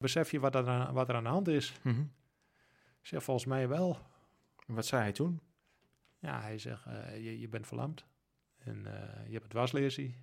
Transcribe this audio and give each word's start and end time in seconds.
Besef 0.00 0.30
je 0.30 0.40
wat 0.40 0.54
er, 0.54 0.68
aan, 0.68 0.94
wat 0.94 1.08
er 1.08 1.14
aan 1.14 1.22
de 1.22 1.28
hand 1.28 1.48
is? 1.48 1.72
Mhm. 1.82 2.00
Ik 3.00 3.06
zeg, 3.06 3.22
volgens 3.22 3.46
mij 3.46 3.68
wel. 3.68 3.98
Wat 4.66 4.86
zei 4.86 5.02
hij 5.02 5.12
toen? 5.12 5.40
Ja, 6.18 6.40
hij 6.40 6.58
zegt, 6.58 6.86
eh, 6.86 7.24
je, 7.24 7.40
je 7.40 7.48
bent 7.48 7.66
verlamd. 7.66 8.06
En 8.58 8.86
eh, 8.86 9.26
je 9.26 9.32
hebt 9.32 9.42
het 9.42 9.50
dwarslesie. 9.50 10.14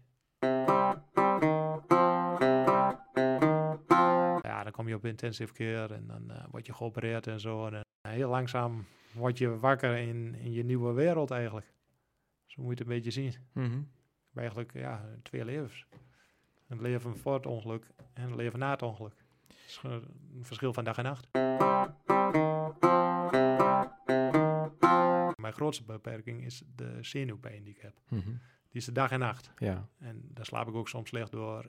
Ja, 4.42 4.64
dan 4.64 4.72
kom 4.72 4.88
je 4.88 4.96
op 4.96 5.06
intensive 5.06 5.54
care 5.54 5.94
en 5.94 6.08
dan 6.08 6.32
eh, 6.32 6.46
word 6.52 6.66
je 6.66 6.74
geopereerd 6.74 7.28
en 7.28 7.40
zo. 7.40 7.68
En 7.68 7.82
heel 8.02 8.30
langzaam 8.30 8.86
word 9.14 9.38
je 9.38 9.60
wakker 9.60 9.98
in, 9.98 10.36
in 10.36 10.52
je 10.52 10.64
nieuwe 10.64 10.94
wereld 10.94 11.32
eigenlijk. 11.32 11.74
Zo 12.46 12.62
moet 12.62 12.78
je 12.78 12.84
het 12.84 12.88
een 12.88 12.96
beetje 12.96 13.12
zien. 13.12 13.34
Mhm. 13.54 13.82
Eigenlijk, 14.34 14.74
ja, 14.74 15.06
twee 15.24 15.46
levens. 15.46 15.86
Een 16.68 16.82
leven 16.82 17.18
voor 17.18 17.34
het 17.34 17.46
ongeluk 17.46 17.88
en 18.14 18.24
een 18.24 18.36
leven 18.36 18.60
na 18.60 18.70
het 18.72 18.82
ongeluk. 18.82 19.26
Is 19.68 19.82
een 19.84 20.46
verschil 20.46 20.74
van 20.74 20.84
dag 20.84 20.98
en 20.98 21.04
nacht. 21.04 21.28
Mijn 25.42 25.54
grootste 25.54 25.84
beperking 25.84 26.46
is 26.46 26.64
de 26.76 26.98
zenuwpijn 27.02 27.64
die 27.64 27.74
ik 27.74 27.82
heb. 27.82 27.94
Mhm. 28.08 28.30
Die 28.70 28.82
is 28.82 28.86
de 28.86 28.92
dag 28.92 29.12
en 29.12 29.20
nacht. 29.20 29.52
Ja. 29.58 29.88
En 30.00 30.22
daar 30.34 30.46
slaap 30.46 30.68
ik 30.68 30.76
ook 30.76 30.90
soms 30.90 31.10
slecht 31.10 31.32
door. 31.32 31.66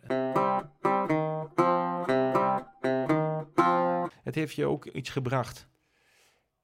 Het 4.22 4.34
heeft 4.34 4.54
je 4.54 4.66
ook 4.66 4.84
iets 4.86 5.10
gebracht. 5.10 5.68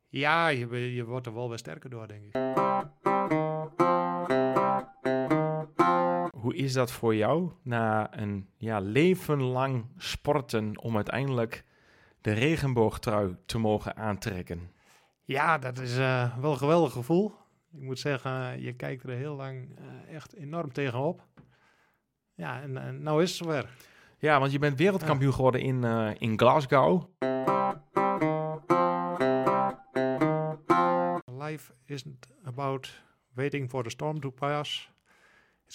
Ja, 0.08 0.48
je, 0.48 0.94
je 0.94 1.04
wordt 1.04 1.26
er 1.26 1.34
wel 1.34 1.48
weer 1.48 1.58
sterker 1.58 1.90
door, 1.90 2.08
denk 2.08 2.24
ik. 2.24 2.32
Hoe 6.54 6.62
is 6.62 6.72
dat 6.72 6.92
voor 6.92 7.14
jou 7.14 7.50
na 7.62 8.18
een 8.18 8.48
ja, 8.56 8.78
leven 8.78 9.42
lang 9.42 9.84
sporten 9.96 10.78
om 10.78 10.96
uiteindelijk 10.96 11.64
de 12.20 12.32
regenboogtrui 12.32 13.36
te 13.46 13.58
mogen 13.58 13.96
aantrekken? 13.96 14.70
Ja, 15.22 15.58
dat 15.58 15.78
is 15.78 15.96
eh, 15.96 16.38
wel 16.38 16.50
een 16.50 16.58
geweldig 16.58 16.92
gevoel. 16.92 17.32
Ik 17.72 17.80
moet 17.80 17.98
zeggen, 17.98 18.62
je 18.62 18.72
kijkt 18.72 19.02
er 19.02 19.10
heel 19.10 19.34
lang 19.34 19.78
eh, 19.78 20.14
echt 20.14 20.34
enorm 20.34 20.72
tegenop. 20.72 21.26
Ja, 22.34 22.62
en, 22.62 22.76
en 22.76 23.02
nou 23.02 23.22
is 23.22 23.28
het 23.28 23.38
zover. 23.38 23.68
Ja, 24.18 24.40
want 24.40 24.52
je 24.52 24.58
bent 24.58 24.78
wereldkampioen 24.78 25.34
geworden 25.34 25.60
in, 25.60 25.84
eh, 25.84 26.10
in 26.18 26.38
Glasgow. 26.38 27.02
Life 31.38 31.72
isn't 31.84 32.26
about 32.44 33.02
waiting 33.32 33.70
for 33.70 33.82
the 33.82 33.90
storm 33.90 34.20
to 34.20 34.30
pass. 34.30 34.93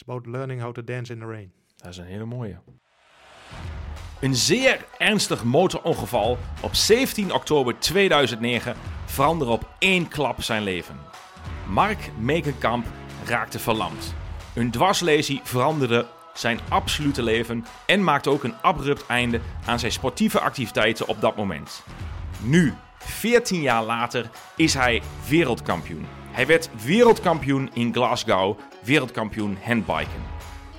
About 0.06 0.26
learning 0.26 0.62
how 0.62 0.74
to 0.74 0.84
dance 0.84 1.14
in 1.14 1.20
the 1.20 1.26
rain. 1.26 1.52
Dat 1.76 1.92
is 1.92 1.98
een 1.98 2.06
hele 2.06 2.26
mooie. 2.26 2.60
Een 4.20 4.36
zeer 4.36 4.86
ernstig 4.98 5.44
motorongeval 5.44 6.38
op 6.62 6.76
17 6.76 7.34
oktober 7.34 7.80
2009 7.80 8.76
veranderde 9.06 9.54
op 9.54 9.70
één 9.80 10.08
klap 10.08 10.44
zijn 10.44 10.64
leven. 10.64 11.00
Mark 11.68 12.12
Mekenkamp 12.18 12.86
raakte 13.26 13.60
verlamd. 13.60 14.14
Een 14.56 14.72
dwarslesie 14.72 15.42
veranderde 15.44 16.08
zijn 16.34 16.60
absolute 16.70 17.24
leven 17.24 17.66
en 17.86 18.04
maakte 18.04 18.30
ook 18.30 18.44
een 18.44 18.56
abrupt 18.62 19.06
einde 19.06 19.40
aan 19.66 19.80
zijn 19.80 19.92
sportieve 19.92 20.40
activiteiten 20.40 21.08
op 21.08 21.22
dat 21.22 21.36
moment. 21.36 21.84
Nu, 22.42 22.74
14 22.98 23.62
jaar 23.62 23.84
later, 23.84 24.30
is 24.56 24.74
hij 24.74 25.02
wereldkampioen. 25.28 26.19
Hij 26.40 26.48
werd 26.48 26.70
wereldkampioen 26.86 27.70
in 27.74 27.94
Glasgow, 27.94 28.58
wereldkampioen 28.84 29.58
handbiken. 29.64 30.22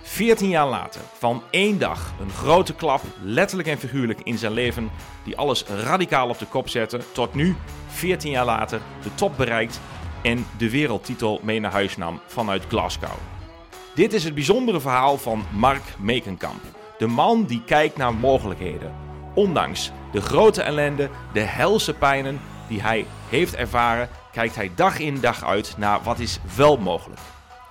14 0.02 0.48
jaar 0.48 0.69
later, 0.69 1.00
van 1.12 1.42
één 1.50 1.78
dag, 1.78 2.12
een 2.20 2.30
grote 2.30 2.75
klap, 2.75 3.02
letterlijk 3.22 3.69
en 3.69 3.78
figuurlijk 3.78 4.20
in 4.20 4.39
zijn 4.39 4.52
leven, 4.52 4.91
die 5.25 5.36
alles 5.36 5.64
radicaal 5.64 6.28
op 6.28 6.39
de 6.39 6.47
kop 6.47 6.69
zette, 6.69 7.00
tot 7.12 7.34
nu, 7.34 7.56
14 7.89 8.30
jaar 8.30 8.44
later, 8.44 8.80
de 9.02 9.14
top 9.14 9.36
bereikt 9.36 9.80
en 10.22 10.47
de 10.58 10.70
wereldtitel 10.70 11.41
mee 11.42 11.61
naar 11.61 11.72
huis 11.72 11.97
nam 11.97 12.20
vanuit 12.27 12.67
Glasgow. 12.69 13.18
Dit 13.95 14.13
is 14.13 14.24
het 14.24 14.34
bijzondere 14.34 14.80
verhaal 14.80 15.18
van 15.18 15.45
Mark 15.52 15.84
Mekenkamp, 15.98 16.63
de 16.98 17.07
man 17.07 17.45
die 17.45 17.63
kijkt 17.64 17.96
naar 17.96 18.14
mogelijkheden. 18.14 18.95
Ondanks 19.34 19.92
de 20.13 20.20
grote 20.20 20.63
ellende, 20.63 21.11
de 21.33 21.40
helse 21.40 21.95
pijnen 21.95 22.40
die 22.68 22.83
hij 22.83 23.07
heeft 23.29 23.55
ervaren, 23.55 24.08
kijkt 24.33 24.55
hij 24.55 24.70
dag 24.74 24.98
in 24.98 25.20
dag 25.20 25.45
uit 25.45 25.74
naar 25.77 26.02
wat 26.02 26.18
is 26.18 26.39
wel 26.57 26.77
mogelijk. 26.77 27.20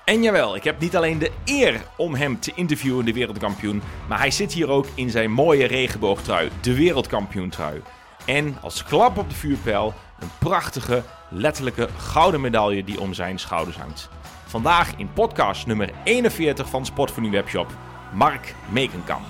En 0.05 0.23
jawel, 0.23 0.55
ik 0.55 0.63
heb 0.63 0.79
niet 0.79 0.95
alleen 0.95 1.19
de 1.19 1.31
eer 1.45 1.81
om 1.97 2.15
hem 2.15 2.39
te 2.39 2.51
interviewen, 2.55 3.05
de 3.05 3.13
wereldkampioen, 3.13 3.81
maar 4.07 4.19
hij 4.19 4.31
zit 4.31 4.53
hier 4.53 4.69
ook 4.69 4.85
in 4.95 5.09
zijn 5.09 5.31
mooie 5.31 5.67
regenboogtrui, 5.67 6.49
de 6.61 6.75
wereldkampioentrui. 6.75 7.81
En 8.25 8.57
als 8.61 8.83
klap 8.83 9.17
op 9.17 9.29
de 9.29 9.35
vuurpijl 9.35 9.93
een 10.19 10.29
prachtige, 10.39 11.03
letterlijke 11.29 11.89
gouden 11.97 12.41
medaille 12.41 12.83
die 12.83 12.99
om 12.99 13.13
zijn 13.13 13.39
schouders 13.39 13.77
hangt. 13.77 14.09
Vandaag 14.45 14.95
in 14.95 15.13
podcast 15.13 15.65
nummer 15.65 15.89
41 16.03 16.69
van 16.69 16.85
Sport 16.85 17.11
voor 17.11 17.23
Nu 17.23 17.29
Webshop, 17.29 17.67
Mark 18.13 18.55
Mekenkamp. 18.69 19.25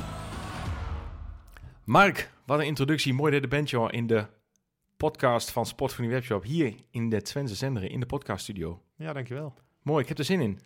Mark, 1.84 2.32
wat 2.46 2.60
een 2.60 2.66
introductie. 2.66 3.14
Mooi 3.14 3.32
dat 3.32 3.42
je 3.42 3.48
bent, 3.48 3.70
joh, 3.70 3.88
in 3.92 4.08
de 4.08 4.26
podcast 5.00 5.52
van 5.52 5.66
Sport 5.66 5.94
voor 5.94 6.04
Nu 6.04 6.10
Webshop. 6.10 6.44
Hier 6.44 6.74
in 6.92 7.10
de 7.10 7.22
Twentse 7.22 7.56
Zenderen, 7.56 7.90
in 7.90 8.00
de 8.00 8.06
podcaststudio. 8.06 8.82
Ja, 8.96 9.14
dankjewel. 9.14 9.54
Mooi, 9.82 10.02
ik 10.02 10.08
heb 10.10 10.18
er 10.18 10.24
zin 10.24 10.42
in. 10.42 10.60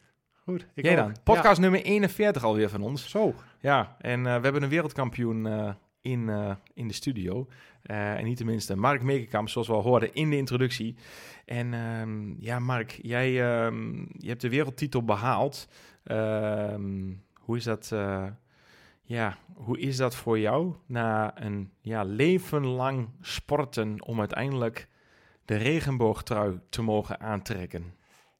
Goed. 0.43 0.67
Ik 0.73 0.83
Jij 0.83 0.99
ook. 0.99 1.05
dan? 1.05 1.15
Podcast 1.23 1.59
nummer 1.59 1.81
41 1.81 2.43
alweer 2.43 2.69
van 2.69 2.81
ons. 2.81 3.09
Zo. 3.09 3.33
Ja, 3.59 3.95
en 3.99 4.19
eh, 4.19 4.35
we 4.35 4.41
hebben 4.43 4.63
een 4.63 4.69
wereldkampioen 4.69 5.47
eh, 5.47 5.73
in, 6.01 6.29
eh, 6.29 6.55
in 6.73 6.87
de 6.87 6.93
studio. 6.93 7.47
En 7.83 8.25
niet 8.25 8.37
tenminste, 8.37 8.75
Mark 8.75 9.01
Mekenkamp, 9.01 9.49
zoals 9.49 9.67
we 9.67 9.73
al 9.73 9.81
hoorden 9.81 10.13
in 10.13 10.29
de 10.29 10.37
introductie. 10.37 10.95
En 11.45 11.73
ehm, 11.73 12.41
ja, 12.41 12.59
Mark, 12.59 12.99
jij 13.01 13.27
ehm, 13.27 13.97
je 14.17 14.27
hebt 14.27 14.41
de 14.41 14.49
wereldtitel 14.49 15.03
behaald. 15.03 15.67
Ehm, 16.03 17.13
hoe 17.33 17.57
is 17.57 17.63
dat... 17.63 17.91
eh, 19.03 19.09
ja, 19.09 19.37
hoe 19.53 19.79
is 19.79 19.97
dat 19.97 20.15
voor 20.15 20.39
jou 20.39 20.75
na 20.85 21.41
een 21.41 21.71
ja, 21.81 22.03
leven 22.03 22.65
lang 22.65 23.09
sporten 23.21 24.03
om 24.05 24.19
uiteindelijk 24.19 24.87
de 25.45 25.55
regenboogtrui 25.55 26.59
te 26.69 26.81
mogen 26.81 27.19
aantrekken? 27.19 27.95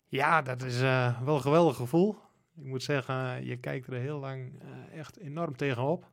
Ja, 0.08 0.42
dat 0.42 0.62
is 0.62 0.82
eh, 0.82 1.22
wel 1.22 1.36
een 1.36 1.42
geweldig 1.42 1.76
gevoel. 1.76 2.18
Ik 2.56 2.64
moet 2.64 2.84
zeggen, 2.84 3.46
je 3.46 3.58
kijkt 3.58 3.88
er 3.88 3.94
heel 3.94 4.20
lang 4.20 4.62
eh, 4.62 5.00
echt 5.00 5.18
enorm 5.18 5.56
tegenop. 5.56 6.12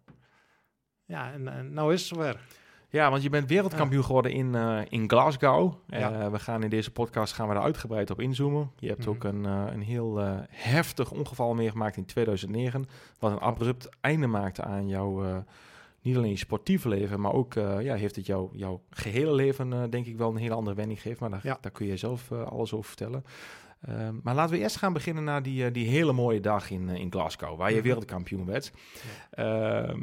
Ja, 1.04 1.32
en, 1.32 1.48
en 1.48 1.72
nou 1.72 1.92
is 1.92 2.00
het 2.00 2.08
zover. 2.08 2.40
Ja, 2.90 3.10
want 3.10 3.22
je 3.22 3.28
bent 3.30 3.48
wereldkampioen 3.48 4.04
geworden 4.04 4.32
in, 4.32 4.54
eh, 4.54 4.78
in 4.88 5.08
Glasgow. 5.10 5.74
Ja. 5.86 6.12
Eh, 6.20 6.30
we 6.30 6.38
gaan 6.38 6.62
in 6.62 6.70
deze 6.70 6.90
podcast 6.90 7.32
gaan 7.32 7.48
we 7.48 7.54
daar 7.54 7.62
uitgebreid 7.62 8.10
op 8.10 8.20
inzoomen. 8.20 8.70
Je 8.78 8.88
hebt 8.88 9.00
Mhm. 9.00 9.08
ook 9.08 9.24
een, 9.24 9.46
eh, 9.46 9.64
een 9.72 9.82
heel 9.82 10.16
heftig 10.48 11.10
ongeval 11.10 11.54
meegemaakt 11.54 11.96
in 11.96 12.04
2009. 12.04 12.86
Wat 13.18 13.30
een 13.32 13.38
abrupt 13.40 13.88
einde 14.00 14.26
maakte 14.26 14.62
aan 14.62 14.88
jouw, 14.88 15.44
niet 16.02 16.16
alleen 16.16 16.30
je 16.30 16.36
sportieve 16.36 16.88
leven, 16.88 17.20
maar 17.20 17.32
ook 17.32 17.52
ja, 17.54 17.94
heeft 17.94 18.16
het 18.16 18.26
jou, 18.26 18.48
jouw 18.52 18.80
gehele 18.90 19.32
leven 19.34 19.90
denk 19.90 20.06
ik 20.06 20.16
wel 20.16 20.30
een 20.30 20.36
hele 20.36 20.54
andere 20.54 20.76
wending 20.76 21.00
gegeven. 21.00 21.20
Maar 21.30 21.30
daar, 21.40 21.52
Ja. 21.52 21.58
daar 21.60 21.72
kun 21.72 21.86
je 21.86 21.96
zelf 21.96 22.32
alles 22.32 22.72
over 22.72 22.86
vertellen. 22.88 23.24
Ehm, 23.80 24.14
maar 24.22 24.34
laten 24.34 24.54
we 24.56 24.60
eerst 24.62 24.76
gaan 24.76 24.92
beginnen 24.92 25.24
naar 25.24 25.42
die, 25.42 25.70
die 25.70 25.88
hele 25.88 26.12
mooie 26.12 26.40
dag 26.40 26.70
in, 26.70 26.88
in 26.88 27.10
Glasgow, 27.12 27.58
waar 27.58 27.70
je 27.70 27.76
Mhm. 27.76 27.84
wereldkampioen 27.86 28.44
werd. 28.46 28.72
Ehm, 29.30 29.98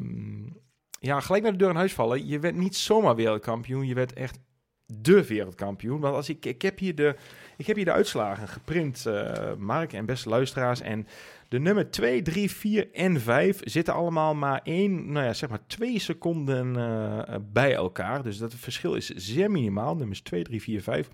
ja, 1.00 1.20
gelijk 1.20 1.44
naar 1.44 1.52
de 1.52 1.58
deur 1.58 1.70
in 1.70 1.76
huis 1.76 1.94
vallen. 1.94 2.28
Je 2.28 2.40
werd 2.40 2.56
niet 2.56 2.76
zomaar 2.76 3.16
wereldkampioen, 3.16 3.88
je 3.88 3.94
werd 3.94 4.14
echt 4.14 4.40
de 4.86 5.28
wereldkampioen. 5.28 6.00
Want 6.00 6.16
als 6.16 6.30
ik, 6.30 6.46
ik, 6.46 6.62
heb 6.62 6.80
hier 6.80 6.96
de, 6.96 7.16
ik 7.58 7.68
heb 7.68 7.76
hier 7.76 7.86
de 7.86 7.92
uitslagen 7.92 8.48
geprint, 8.48 9.06
eh, 9.06 9.54
Mark 9.58 9.94
en 9.94 10.06
beste 10.06 10.30
luisteraars. 10.30 10.82
En 10.82 11.08
de 11.48 11.60
nummer 11.60 11.90
2, 11.90 12.22
3, 12.22 12.52
4 12.52 12.94
en 12.94 13.22
5 13.22 13.60
zitten 13.64 13.94
allemaal 13.94 14.36
maar 14.36 14.62
één, 14.64 15.12
nou 15.12 15.26
ja, 15.26 15.34
zeg 15.34 15.50
maar 15.50 15.68
twee 15.68 16.00
seconden 16.00 16.76
eh, 16.76 17.36
bij 17.52 17.74
elkaar. 17.74 18.24
Dus 18.24 18.38
dat 18.38 18.54
verschil 18.54 18.96
is 18.96 19.10
zeer 19.10 19.52
minimaal. 19.52 19.96
Nummers 19.96 20.22
2, 20.22 20.44
3, 20.44 20.62
4, 20.62 20.82
5. 20.82 21.10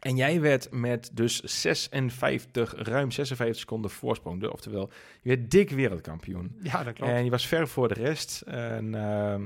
En 0.00 0.16
jij 0.16 0.40
werd 0.40 0.68
met 0.70 1.10
dus 1.12 1.40
56, 1.42 2.74
ruim 2.76 3.10
56 3.10 3.58
seconden 3.60 3.90
voorsprong. 3.90 4.40
de- 4.40 4.52
Oftewel, 4.52 4.90
je 5.22 5.28
werd 5.28 5.50
dik 5.50 5.70
wereldkampioen. 5.70 6.56
Ja, 6.62 6.82
dat 6.84 6.94
klopt. 6.94 7.12
En 7.12 7.24
je 7.24 7.30
was 7.30 7.46
ver 7.46 7.68
voor 7.68 7.88
de 7.88 7.94
rest. 7.94 8.40
En 8.46 8.94
ehm, 8.94 9.42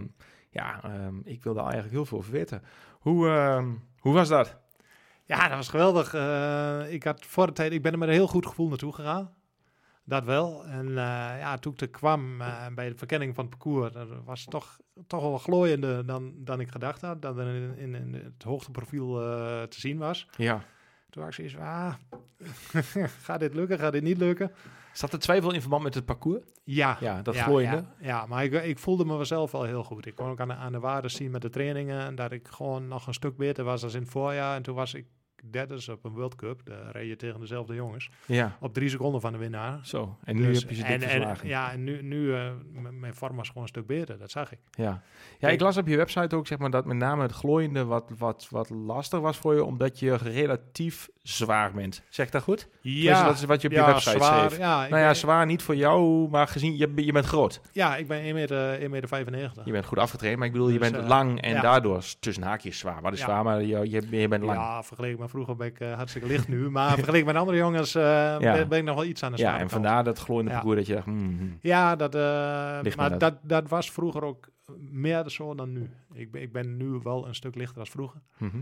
ja, 0.51 0.81
ehm, 0.85 1.15
ik 1.25 1.43
wilde 1.43 1.61
eigenlijk 1.61 1.93
heel 1.93 2.07
veel 2.07 2.25
weten. 2.31 2.63
Hoe, 3.01 3.29
ehm, 3.29 3.69
hoe 3.99 4.15
was 4.15 4.29
dat? 4.29 4.57
Ja, 5.25 5.49
dat 5.49 5.57
was 5.57 5.69
geweldig. 5.69 6.15
Eh, 6.15 6.93
ik 6.93 7.03
had 7.05 7.25
voor 7.27 7.47
de 7.47 7.53
tijd, 7.53 7.73
ik 7.73 7.83
ben 7.83 7.93
er 7.93 7.99
met 7.99 8.09
een 8.09 8.15
heel 8.15 8.27
goed 8.29 8.47
gevoel 8.47 8.69
naartoe 8.69 8.93
gegaan. 8.95 9.31
Dat 10.13 10.25
wel. 10.25 10.65
En 10.65 10.89
eh, 10.89 10.95
ja, 11.39 11.59
toen 11.59 11.73
ik 11.73 11.81
er 11.81 11.89
kwam 11.89 12.41
eh, 12.41 12.67
bij 12.75 12.89
de 12.89 12.97
verkenning 12.97 13.35
van 13.35 13.45
het 13.45 13.59
parcours, 13.59 13.93
dat 13.93 14.09
was 14.25 14.45
toch, 14.45 14.79
toch 15.07 15.23
wel 15.23 15.39
glooiender 15.39 16.07
dan, 16.07 16.33
dan 16.37 16.61
ik 16.61 16.69
gedacht 16.69 17.01
had. 17.01 17.23
Dat 17.23 17.39
er 17.39 17.47
in, 17.47 17.77
in, 17.77 17.95
in 17.95 18.15
het 18.15 18.43
hoogteprofiel 18.43 19.21
eh 19.23 19.63
te 19.63 19.81
zien 19.81 19.99
was. 19.99 20.27
Ja, 20.37 20.65
Toen 21.11 21.23
had 21.23 21.31
ik 21.31 21.37
zoiets 21.37 21.57
ah, 21.57 21.95
gaat 23.27 23.41
dit 23.41 23.55
lukken, 23.55 23.79
gaat 23.79 23.93
dit 23.93 24.03
niet 24.03 24.19
lukken? 24.19 24.53
Zat 24.93 25.13
er 25.13 25.19
twijfel 25.19 25.53
in 25.53 25.61
verband 25.61 25.83
met 25.83 25.95
het 25.95 26.05
parcours? 26.05 26.43
Ja, 26.65 26.97
Ja, 27.01 27.23
dat 27.23 27.35
ja, 27.35 27.43
glooiende. 27.43 27.77
Ja, 27.77 28.07
ja, 28.07 28.27
maar 28.27 28.45
ik, 28.45 28.53
ik 28.53 28.79
voelde 28.79 29.05
me 29.05 29.25
zelf 29.25 29.51
wel 29.51 29.63
heel 29.63 29.85
goed. 29.85 30.07
Ik 30.07 30.15
kon 30.15 30.29
ook 30.29 30.41
aan 30.41 30.49
de, 30.49 30.55
aan 30.55 30.73
de 30.73 30.81
waarde 30.81 31.09
zien 31.09 31.31
met 31.31 31.43
de 31.43 31.51
trainingen 31.51 32.01
en 32.01 32.15
dat 32.15 32.33
ik 32.33 32.49
gewoon 32.49 32.89
nog 32.89 33.07
een 33.07 33.15
stuk 33.15 33.37
beter 33.37 33.65
was 33.65 33.81
dan 33.81 33.91
in 33.91 34.01
het 34.01 34.11
voorjaar. 34.11 34.57
En 34.57 34.63
toen 34.63 34.75
was 34.75 34.95
ik 34.95 35.07
derde 35.51 35.93
op 35.93 36.05
een 36.05 36.13
World 36.13 36.35
Cup. 36.35 36.61
Daar 36.65 36.91
reed 36.93 37.09
je 37.09 37.17
tegen 37.17 37.41
dezelfde 37.41 37.75
jongens. 37.75 38.11
Ja, 38.27 38.57
Op 38.61 38.75
drie 38.75 38.89
seconden 38.89 39.21
van 39.21 39.33
de 39.33 39.39
winnaar. 39.39 39.81
zo. 39.83 40.17
En 40.25 40.37
nu 40.37 40.47
Dus- 40.47 40.61
heb 40.61 40.69
je 40.69 40.75
ze 40.77 40.85
en, 40.85 41.01
verslagen. 41.01 41.49
Ja, 41.49 41.73
en 41.73 41.85
nu, 41.85 42.03
nu 42.03 42.35
eh, 42.35 42.51
mijn 42.91 43.15
vorm 43.15 43.37
was 43.37 43.47
gewoon 43.49 43.63
een 43.63 43.69
stuk 43.69 43.87
beter. 43.87 44.19
Dat 44.19 44.31
zag 44.31 44.53
ik. 44.53 44.59
Ja. 44.71 45.03
ja, 45.39 45.49
ik 45.49 45.61
las 45.61 45.77
op 45.77 45.87
je 45.87 45.97
website 45.97 46.37
ook 46.37 46.47
zeg 46.47 46.59
maar, 46.59 46.71
dat 46.71 46.85
met 46.85 46.97
name 46.97 47.23
het 47.23 47.33
glooiende 47.33 47.85
wat, 47.85 48.11
wat, 48.19 48.47
wat 48.51 48.71
lastig 48.71 49.21
was 49.21 49.37
voor 49.37 49.55
je, 49.55 49.65
omdat 49.65 49.99
je 49.99 50.15
relatief 50.17 51.09
zwaar 51.23 51.73
bent. 51.73 52.03
Zeg 52.09 52.27
ik 52.27 52.33
dat 52.33 52.43
goed? 52.43 52.69
Tenminste, 52.83 53.25
dat 53.25 53.35
is 53.35 53.45
wat 53.45 53.61
je 53.63 53.69
op 53.69 53.75
je 53.75 53.85
website 53.85 54.11
zwaar, 54.17 54.39
schreef. 54.39 54.59
Ja, 54.59 54.77
Nou 54.89 54.97
ja, 55.01 55.07
ben, 55.07 55.17
zwaar 55.17 55.47
niet 55.47 55.63
voor 55.63 55.77
jou, 55.77 56.29
maar 56.29 56.49
gezien 56.49 56.77
je, 56.77 56.93
je 56.95 57.13
bent 57.13 57.27
groot. 57.27 57.61
ja, 57.73 57.97
ik 57.97 58.09
ben 58.09 58.21
1 58.21 58.35
meter, 58.35 58.81
1 58.81 58.91
meter 58.91 59.09
95. 59.09 59.65
Je 59.65 59.73
bent 59.73 59.85
goed 59.85 59.99
afgetraind, 59.99 60.39
maar 60.39 60.47
ik 60.47 60.53
bedoel, 60.53 60.69
je 60.69 60.79
Dus, 60.79 60.91
bent 60.91 61.03
eh, 61.03 61.09
lang 61.09 61.41
en 61.41 61.51
ja. 61.51 61.61
daardoor 61.61 61.97
is 61.99 62.17
tussen 62.21 62.43
haakjes 62.43 62.79
zwaar. 62.79 63.03
Wat 63.03 63.13
is 63.13 63.19
Ja. 63.19 63.25
zwaar, 63.25 63.45
maar 63.45 63.63
je, 63.63 63.91
je, 63.91 64.07
je 64.11 64.29
bent 64.29 64.43
lang. 64.45 64.59
Ja, 64.59 64.65
Ja, 64.75 64.83
vergeleken 64.83 65.21
met 65.21 65.31
vroeger 65.31 65.57
ben 65.57 65.67
ik 65.67 65.81
eh, 65.81 65.93
hartstikke 65.95 66.29
licht 66.29 66.49
nu. 66.49 66.71
Maar 66.71 66.95
vergeleken 67.03 67.27
met 67.27 67.37
andere 67.37 67.57
jongens 67.57 67.95
eh, 67.95 68.03
Ja. 68.03 68.39
ben, 68.39 68.69
ben 68.69 68.79
ik 68.79 68.85
nog 68.85 68.95
wel 68.95 69.05
iets 69.05 69.23
aan 69.23 69.33
de 69.33 69.39
zware 69.39 69.59
en 69.59 69.71
vandaar 69.71 70.05
dat 70.05 70.19
glooiende 70.19 70.51
Ja. 70.51 70.57
parcours 70.57 70.79
dat 70.79 70.87
je 70.89 70.95
dacht, 70.95 71.07
hmm, 71.07 71.19
hmm. 71.39 71.59
Ja, 71.61 71.97
dat, 71.97 72.15
eh, 72.15 72.95
maar 72.97 73.19
dat, 73.19 73.35
dat 73.43 73.69
was 73.69 73.91
vroeger 73.91 74.25
ook 74.25 74.49
meer 74.91 75.29
zo 75.29 75.55
dan 75.55 75.73
nu. 75.73 75.91
Ik 76.13 76.31
ben, 76.31 76.43
ik 76.43 76.53
ben 76.53 76.77
nu 76.77 77.01
wel 77.03 77.27
een 77.27 77.35
stuk 77.35 77.55
lichter 77.55 77.77
dan 77.77 77.87
vroeger. 77.87 78.21
Mhm. 78.39 78.57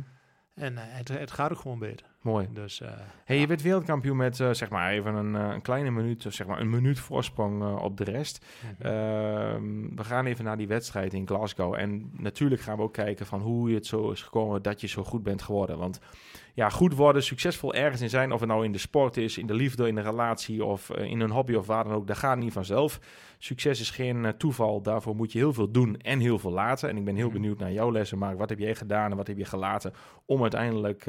En 0.55 0.77
eh, 0.79 0.83
het, 0.87 1.09
het 1.09 1.31
gaat 1.31 1.51
ook 1.53 1.59
gewoon 1.59 1.79
beter. 1.79 2.07
Mooi. 2.23 2.49
Dus, 2.53 2.81
eh, 2.81 2.89
Hey, 3.25 3.37
ja. 3.37 3.43
je 3.43 3.49
werd 3.49 3.63
wereldkampioen 3.63 4.17
met 4.17 4.41
eh, 4.41 4.51
zeg 4.53 4.71
maar 4.71 4.91
even 4.91 5.15
een, 5.15 5.37
eh, 5.37 5.55
een 5.55 5.63
kleine 5.63 5.91
minuut, 5.91 6.27
of 6.27 6.33
zeg 6.33 6.47
maar 6.47 6.61
een 6.61 6.71
minuut 6.71 6.99
voorsprong 6.99 7.79
op 7.79 7.97
de 7.97 8.05
rest. 8.05 8.45
Mhm. 8.79 8.87
Ehm, 8.87 9.95
we 9.97 10.05
gaan 10.05 10.27
even 10.27 10.45
naar 10.45 10.57
die 10.57 10.69
wedstrijd 10.69 11.15
in 11.15 11.27
Glasgow. 11.27 11.75
En 11.75 12.11
natuurlijk 12.13 12.61
gaan 12.61 12.77
we 12.77 12.83
ook 12.83 12.93
kijken 12.93 13.27
van 13.27 13.41
hoe 13.41 13.71
het 13.73 13.87
zo 13.87 14.11
is 14.11 14.23
gekomen 14.23 14.63
dat 14.63 14.81
je 14.81 14.87
zo 14.87 15.05
goed 15.05 15.23
bent 15.23 15.43
geworden. 15.43 15.79
Want 15.79 16.01
ja, 16.55 16.69
goed 16.69 16.95
worden, 16.95 17.23
succesvol 17.23 17.75
ergens 17.75 18.01
in 18.03 18.09
zijn, 18.09 18.33
of 18.33 18.41
het 18.41 18.49
nou 18.49 18.65
in 18.65 18.73
de 18.73 18.79
sport 18.79 19.17
is, 19.17 19.39
in 19.39 19.47
de 19.47 19.55
liefde, 19.55 19.89
in 19.89 19.95
de 19.95 20.01
relatie 20.01 20.65
of 20.65 20.91
in 20.91 21.21
een 21.21 21.31
hobby 21.31 21.55
of 21.55 21.67
waar 21.67 21.85
dan 21.85 21.93
ook, 21.93 22.07
dat 22.07 22.17
gaat 22.19 22.39
niet 22.39 22.53
vanzelf. 22.53 23.01
Succes 23.39 23.81
is 23.81 23.91
geen 23.91 24.35
toeval, 24.39 24.83
daarvoor 24.83 25.17
moet 25.17 25.33
je 25.33 25.39
heel 25.39 25.53
veel 25.53 25.71
doen 25.71 25.97
en 25.97 26.19
heel 26.19 26.39
veel 26.39 26.51
laten. 26.51 26.89
En 26.89 26.97
ik 26.97 27.05
ben 27.05 27.15
heel 27.17 27.25
Mhm. 27.27 27.35
benieuwd 27.35 27.59
naar 27.59 27.73
jouw 27.73 27.93
lessen, 27.93 28.19
Mark. 28.19 28.39
Wat 28.39 28.49
heb 28.49 28.59
jij 28.59 28.75
gedaan 28.75 29.11
en 29.11 29.17
wat 29.17 29.27
heb 29.27 29.37
je 29.39 29.45
gelaten 29.45 29.93
om 30.25 30.43
uiteindelijk 30.43 31.07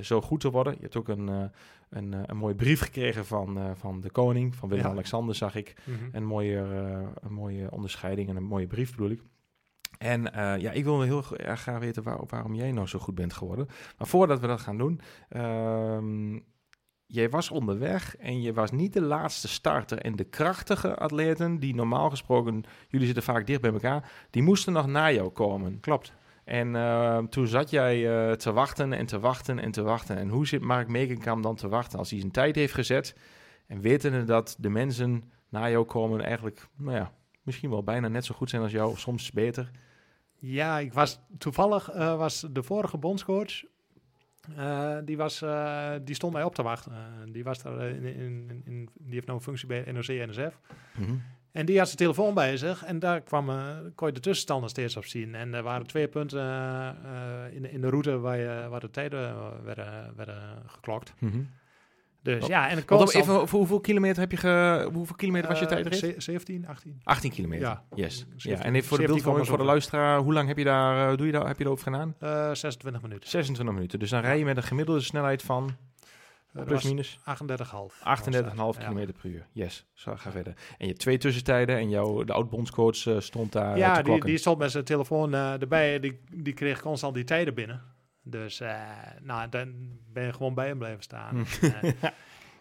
zo 0.00 0.20
goed 0.20 0.40
te 0.40 0.50
worden? 0.50 0.72
Je 0.72 0.80
hebt 0.82 0.96
ook 0.96 1.08
een, 1.08 1.28
eh, 1.28 1.44
een, 1.90 2.14
eh, 2.14 2.20
een 2.26 2.36
mooie 2.36 2.54
brief 2.54 2.80
gekregen 2.80 3.26
van, 3.26 3.58
eh, 3.58 3.70
van 3.74 4.00
de 4.00 4.10
koning, 4.10 4.54
van 4.54 4.68
Willem-Alexander 4.68 5.34
zag 5.34 5.54
ik. 5.54 5.74
Mhm. 5.84 5.98
Een 6.12 6.24
mooie, 6.26 6.56
eh, 6.58 7.08
een 7.20 7.32
mooie 7.32 7.70
onderscheiding 7.70 8.28
en 8.28 8.36
een 8.36 8.42
mooie 8.44 8.66
brief 8.66 8.90
bedoel 8.90 9.10
ik. 9.10 9.22
En 9.98 10.32
eh, 10.32 10.58
ja, 10.60 10.70
ik 10.70 10.84
wil 10.84 11.02
heel 11.02 11.24
erg 11.36 11.60
graag 11.60 11.78
weten 11.78 12.02
waar- 12.02 12.20
waarom 12.26 12.54
jij 12.54 12.72
nou 12.72 12.86
zo 12.86 12.98
goed 12.98 13.14
bent 13.14 13.32
geworden. 13.32 13.66
Maar 13.98 14.06
voordat 14.08 14.40
we 14.40 14.46
dat 14.46 14.60
gaan 14.60 14.78
doen, 14.78 15.00
ehm, 15.28 16.38
jij 17.06 17.28
was 17.30 17.50
onderweg 17.50 18.16
en 18.16 18.42
je 18.42 18.52
was 18.52 18.70
niet 18.70 18.92
de 18.92 19.00
laatste 19.02 19.48
starter. 19.48 19.98
En 19.98 20.16
de 20.16 20.24
krachtige 20.24 20.96
atleten, 20.96 21.58
die 21.58 21.74
normaal 21.74 22.10
gesproken, 22.10 22.62
jullie 22.88 23.06
zitten 23.06 23.24
vaak 23.24 23.46
dicht 23.46 23.60
bij 23.60 23.72
elkaar, 23.72 24.10
die 24.30 24.42
moesten 24.42 24.72
nog 24.72 24.86
na 24.86 25.12
jou 25.12 25.28
komen. 25.28 25.80
Klopt. 25.80 26.12
En 26.50 26.76
eh, 26.76 27.18
toen 27.18 27.46
zat 27.46 27.70
jij 27.70 28.28
eh, 28.28 28.32
te 28.32 28.52
wachten 28.52 28.92
en 28.92 29.06
te 29.06 29.18
wachten 29.20 29.58
en 29.58 29.70
te 29.70 29.82
wachten. 29.82 30.16
En 30.16 30.28
hoe 30.28 30.46
zit 30.46 30.60
Mark 30.60 30.88
Mekenkamp 30.88 31.42
dan 31.42 31.56
te 31.56 31.68
wachten 31.68 31.98
als 31.98 32.10
hij 32.10 32.18
zijn 32.18 32.32
tijd 32.32 32.56
heeft 32.56 32.74
gezet 32.74 33.16
en 33.66 33.80
wetende 33.80 34.24
dat 34.24 34.56
de 34.58 34.68
mensen 34.68 35.22
na 35.48 35.70
jou 35.70 35.84
komen 35.84 36.20
eigenlijk, 36.20 36.68
nou 36.76 36.96
ja, 36.96 37.12
misschien 37.42 37.70
wel 37.70 37.82
bijna 37.82 38.08
net 38.08 38.24
zo 38.24 38.34
goed 38.34 38.50
zijn 38.50 38.62
als 38.62 38.72
jou, 38.72 38.90
of 38.90 38.98
soms 38.98 39.32
beter. 39.32 39.70
Ja, 40.38 40.78
ik 40.78 40.92
was 40.92 41.20
toevallig 41.38 41.90
eh, 41.90 42.16
was 42.16 42.46
de 42.50 42.62
vorige 42.62 42.98
bondscoach. 42.98 43.62
eh, 44.56 44.98
die, 45.04 45.16
was, 45.16 45.44
die 46.04 46.14
stond 46.14 46.32
mij 46.32 46.44
op 46.44 46.54
te 46.54 46.62
wachten. 46.62 46.92
Die, 47.32 47.44
was 47.44 47.62
daar 47.62 47.88
in, 47.88 48.04
in, 48.04 48.62
in, 48.64 48.88
die 48.98 49.14
heeft 49.14 49.26
nou 49.26 49.38
een 49.38 49.44
functie 49.44 49.66
bij 49.66 49.92
NOC-NSF. 49.92 50.60
En 51.52 51.66
die 51.66 51.76
had 51.78 51.86
zijn 51.86 51.98
telefoon 51.98 52.34
bij 52.34 52.56
zich 52.56 52.84
en 52.84 52.98
daar 52.98 53.20
kwam, 53.20 53.50
eh, 53.50 53.76
kon 53.94 54.06
je 54.08 54.14
de 54.14 54.20
tussenstanden 54.20 54.70
steeds 54.70 54.96
op 54.96 55.04
zien. 55.04 55.34
En 55.34 55.54
er 55.54 55.62
waren 55.62 55.86
twee 55.86 56.08
punten 56.08 56.40
eh, 56.40 57.54
in, 57.54 57.62
de- 57.62 57.70
in 57.70 57.80
de 57.80 57.88
route 57.88 58.18
waar, 58.18 58.38
je, 58.38 58.66
waar 58.70 58.80
de 58.80 58.90
tijden 58.90 59.28
eh, 59.28 59.46
werden, 59.64 60.12
werden 60.16 60.42
geklokt. 60.66 61.14
Mhm. 61.18 61.40
Dus 62.22 62.46
ja, 62.46 62.68
en 62.68 62.74
de 62.76 62.80
om 62.80 62.86
constant- 62.98 63.24
even, 63.24 63.48
voor 63.48 63.58
hoeveel 63.58 63.80
kilometer 63.80 64.20
heb 64.20 64.30
je 64.30 64.36
ge, 64.36 64.88
hoeveel 64.92 65.16
kilometer 65.16 65.48
was 65.48 65.58
je 65.58 65.66
tijdrit? 65.66 65.96
ze- 65.98 66.14
17, 66.16 66.66
18. 66.66 67.00
18 67.02 67.30
kilometer. 67.30 67.66
Ja. 67.66 67.84
Yes. 67.94 68.18
Ja. 68.18 68.24
17 68.36 68.66
En 68.66 68.74
even 68.74 68.88
voor 68.88 68.98
de 68.98 69.06
voor, 69.06 69.38
17,7. 69.38 69.48
voor 69.48 69.58
de 69.58 69.64
luisteraar, 69.64 70.18
hoe 70.18 70.32
lang 70.32 70.48
heb 70.48 70.58
je 70.58 70.64
daar, 70.64 71.10
eh, 71.10 71.16
doe 71.16 71.26
je 71.26 71.32
daar, 71.32 71.46
heb 71.46 71.58
je 71.58 71.64
erover 71.64 71.84
gedaan? 71.84 72.14
Eh 72.18 72.50
26 72.54 73.02
minuten. 73.02 73.28
26 73.30 73.74
minuten. 73.74 73.98
Dus 73.98 74.10
dan 74.10 74.20
rij 74.20 74.38
je 74.38 74.44
met 74.44 74.56
een 74.56 74.62
gemiddelde 74.62 75.00
snelheid 75.00 75.42
van 75.42 75.76
plus 76.52 76.84
minus 76.84 77.18
38,5. 77.18 77.24
38,5 77.24 78.02
Ja. 78.04 78.70
kilometer 78.78 79.14
per 79.20 79.30
uur. 79.30 79.46
Yes, 79.52 79.86
zo 79.92 80.16
ga 80.16 80.30
verder. 80.30 80.54
En 80.78 80.86
je 80.86 80.92
twee 80.94 81.18
tussentijden 81.18 81.76
en 81.76 81.88
jouw, 81.88 82.24
de 82.24 82.32
oud-bondscoach 82.32 83.06
eh, 83.06 83.20
stond 83.20 83.52
daar 83.52 83.72
eh, 83.72 83.78
Ja, 83.78 83.96
te 83.96 84.02
die, 84.02 84.24
die 84.24 84.38
stond 84.38 84.58
met 84.58 84.70
zijn 84.70 84.84
telefoon 84.84 85.34
eh, 85.34 85.60
erbij. 85.60 86.00
Die, 86.00 86.20
die 86.34 86.52
kreeg 86.54 86.80
constant 86.80 87.14
die 87.14 87.24
tijden 87.24 87.54
binnen. 87.54 87.82
Dus 88.22 88.60
eh, 88.60 88.80
nou, 89.22 89.48
dan 89.48 89.74
ben 90.12 90.24
je 90.24 90.32
gewoon 90.32 90.54
bij 90.54 90.66
hem 90.66 90.78
blijven 90.78 91.02
staan. 91.02 91.44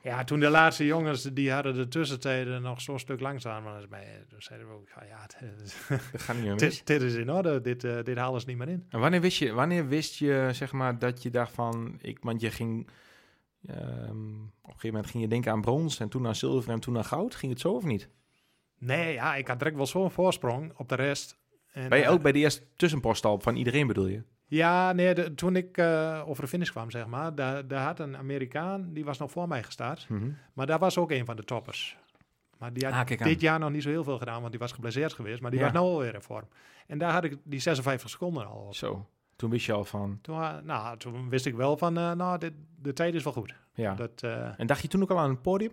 Eh, 0.02 0.12
ja, 0.12 0.24
toen 0.24 0.40
de 0.40 0.50
laatste 0.50 0.86
jongens, 0.86 1.24
die 1.24 1.52
hadden 1.52 1.74
de 1.74 1.88
tussentijden 1.88 2.62
nog 2.62 2.82
zo'n 2.82 3.00
stuk 3.00 3.20
langzamer 3.20 3.80
dan 3.80 3.90
mij. 3.90 4.24
Dus 4.30 4.46
zeiden 4.46 4.68
we 4.68 4.74
ook, 4.74 4.88
ja, 4.96 5.04
ja 5.06 5.22
het- 5.22 5.74
gaat 6.22 6.36
niet 6.36 6.46
meer 6.46 6.54
mis. 6.54 6.62
dit, 6.62 6.88
dit 6.88 7.02
is 7.02 7.14
in 7.14 7.32
orde. 7.32 7.62
Dit, 7.62 7.84
eh, 7.84 8.04
dit 8.04 8.18
halen 8.18 8.40
ze 8.42 8.48
niet 8.48 8.58
meer 8.58 8.68
in. 8.70 8.86
En 8.90 9.00
wanneer 9.00 9.22
wist 9.22 9.38
je, 9.38 9.54
wanneer 9.54 9.88
wist 9.88 10.16
je 10.16 10.50
zeg 10.52 10.72
maar, 10.72 11.00
dat 11.00 11.24
je 11.24 11.30
dacht 11.30 11.52
van... 11.54 11.98
Ik, 12.02 12.18
want 12.22 12.42
je 12.42 12.52
ging... 12.52 12.90
ehm, 13.68 14.34
op 14.44 14.76
een 14.76 14.80
gegeven 14.82 14.88
moment 14.92 15.08
ging 15.08 15.24
je 15.24 15.30
denken 15.30 15.52
aan 15.52 15.62
brons 15.62 16.00
en 16.00 16.10
toen 16.10 16.28
aan 16.28 16.36
zilver 16.36 16.72
en 16.72 16.80
toen 16.80 16.98
aan 16.98 17.06
goud. 17.06 17.36
Ging 17.36 17.52
het 17.52 17.62
zo 17.62 17.74
of 17.74 17.84
niet? 17.84 18.10
Nee, 18.78 19.14
ja, 19.14 19.36
ik 19.36 19.48
had 19.48 19.58
direct 19.60 19.78
wel 19.78 19.86
zo'n 19.86 20.12
voorsprong 20.12 20.74
op 20.78 20.90
de 20.90 20.96
rest. 20.96 21.38
En, 21.72 21.90
Ben 21.90 21.98
je 21.98 22.04
eh, 22.06 22.12
ook 22.12 22.22
bij 22.22 22.32
de 22.32 22.40
eerste 22.40 22.64
tussenpost 22.76 23.26
al 23.26 23.40
van 23.40 23.56
iedereen 23.56 23.88
bedoel 23.88 24.08
je? 24.08 24.24
Ja, 24.46 24.92
nee, 24.94 25.14
de- 25.14 25.34
toen 25.36 25.56
ik 25.56 25.78
eh, 25.78 26.24
over 26.28 26.44
de 26.44 26.50
finish 26.50 26.70
kwam, 26.70 26.92
zeg 26.92 27.08
maar, 27.08 27.36
daar, 27.36 27.68
daar 27.68 27.86
had 27.86 28.00
een 28.00 28.18
Amerikaan, 28.18 28.94
die 28.94 29.06
was 29.06 29.18
nog 29.18 29.32
voor 29.32 29.48
mij 29.48 29.64
gestart. 29.64 30.08
Maar 30.54 30.66
daar 30.68 30.80
was 30.80 30.98
ook 30.98 31.12
een 31.12 31.26
van 31.26 31.36
de 31.36 31.44
toppers. 31.44 31.98
Maar 32.58 32.74
die 32.74 32.84
had 32.86 32.94
Ah, 32.94 33.00
aan. 33.22 33.28
dit 33.28 33.42
jaar 33.42 33.60
nog 33.60 33.72
niet 33.72 33.84
zo 33.84 33.90
heel 33.90 34.04
veel 34.04 34.18
gedaan, 34.18 34.40
want 34.40 34.52
die 34.52 34.60
was 34.60 34.72
geblesseerd 34.72 35.14
geweest. 35.14 35.42
Maar 35.42 35.52
die 35.52 35.60
Ja. 35.60 35.66
was 35.66 35.74
nou 35.76 35.86
alweer 35.86 36.14
in 36.14 36.22
vorm. 36.22 36.48
En 36.88 36.98
daar 36.98 37.12
had 37.12 37.24
ik 37.24 37.38
die 37.44 37.60
56 37.60 38.10
seconden 38.10 38.48
al. 38.48 38.60
op. 38.66 38.76
Zo. 38.76 39.08
Toen 39.40 39.50
wist 39.50 39.66
je 39.66 39.74
al 39.74 39.86
van... 39.86 40.20
Toen, 40.22 40.36
wa- 40.38 40.62
nou, 40.64 40.98
toen 40.98 41.30
wist 41.30 41.46
ik 41.46 41.56
wel 41.56 41.78
van, 41.78 41.98
eh, 41.98 42.12
nou, 42.12 42.38
dit, 42.38 42.54
de 42.82 42.94
tijd 42.94 43.14
is 43.14 43.24
wel 43.24 43.34
goed. 43.34 43.54
Ja. 43.74 43.94
Dat, 43.96 44.24
eh, 44.24 44.60
En 44.60 44.68
dacht 44.68 44.82
je 44.82 44.88
toen 44.88 45.02
ook 45.02 45.12
al 45.12 45.18
aan 45.20 45.30
het 45.30 45.42
podium? 45.42 45.72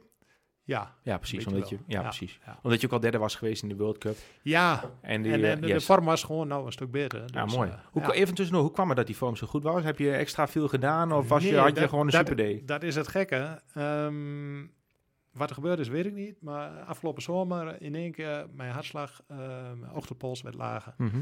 ja. 0.64 0.94
Ja, 1.02 1.18
precies. 1.18 1.46
Omdat 1.46 1.68
je, 1.68 1.74
ja, 1.76 1.82
Ja, 1.86 2.02
precies. 2.02 2.38
ja. 2.46 2.58
Omdat 2.62 2.80
je 2.80 2.86
ook 2.86 2.92
al 2.92 3.00
derde 3.00 3.18
was 3.18 3.34
geweest 3.34 3.62
in 3.62 3.68
de 3.68 3.76
World 3.76 3.98
Cup. 3.98 4.16
Ja, 4.42 4.90
En, 5.00 5.22
die, 5.22 5.32
en, 5.32 5.42
eh, 5.44 5.50
en 5.50 5.60
de 5.60 5.80
vorm 5.80 6.04
was 6.04 6.22
gewoon 6.24 6.48
nou 6.48 6.66
een 6.66 6.72
stuk 6.72 6.90
beter. 6.90 7.22
Ja, 7.26 7.44
Dus, 7.44 7.54
mooi. 7.56 7.70
eh, 7.70 7.76
Hoe, 7.90 8.02
ja. 8.02 8.10
Even 8.12 8.34
tussendoor, 8.34 8.62
hoe 8.64 8.72
kwam 8.72 8.88
het 8.88 8.96
dat 8.96 9.06
die 9.06 9.16
vorm 9.16 9.36
zo 9.36 9.46
goed 9.46 9.62
was? 9.62 9.82
Heb 9.84 9.98
je 9.98 10.12
extra 10.12 10.48
veel 10.48 10.68
gedaan 10.68 11.12
of 11.12 11.28
was 11.28 11.42
je, 11.44 11.56
had 11.58 11.78
je 11.78 11.88
gewoon 11.88 12.04
een 12.06 12.10
dat- 12.10 12.20
super 12.28 12.36
day? 12.44 12.62
Dat 12.64 12.82
is 12.82 12.94
het 12.94 13.08
gekke. 13.08 13.60
Ehm, 13.74 14.66
wat 15.32 15.48
er 15.48 15.54
gebeurd 15.54 15.78
is, 15.78 15.88
weet 15.88 16.06
ik 16.06 16.14
niet. 16.14 16.42
Maar 16.42 16.70
afgelopen 16.80 17.22
zomer 17.22 17.82
in 17.82 17.94
één 17.94 18.12
keer 18.12 18.46
mijn 18.54 18.72
hartslag, 18.72 19.20
eh, 19.26 19.36
mijn 19.76 19.92
ochtendpols 19.92 20.42
werd 20.42 20.54
lager. 20.54 20.94
Mhm. 20.96 21.16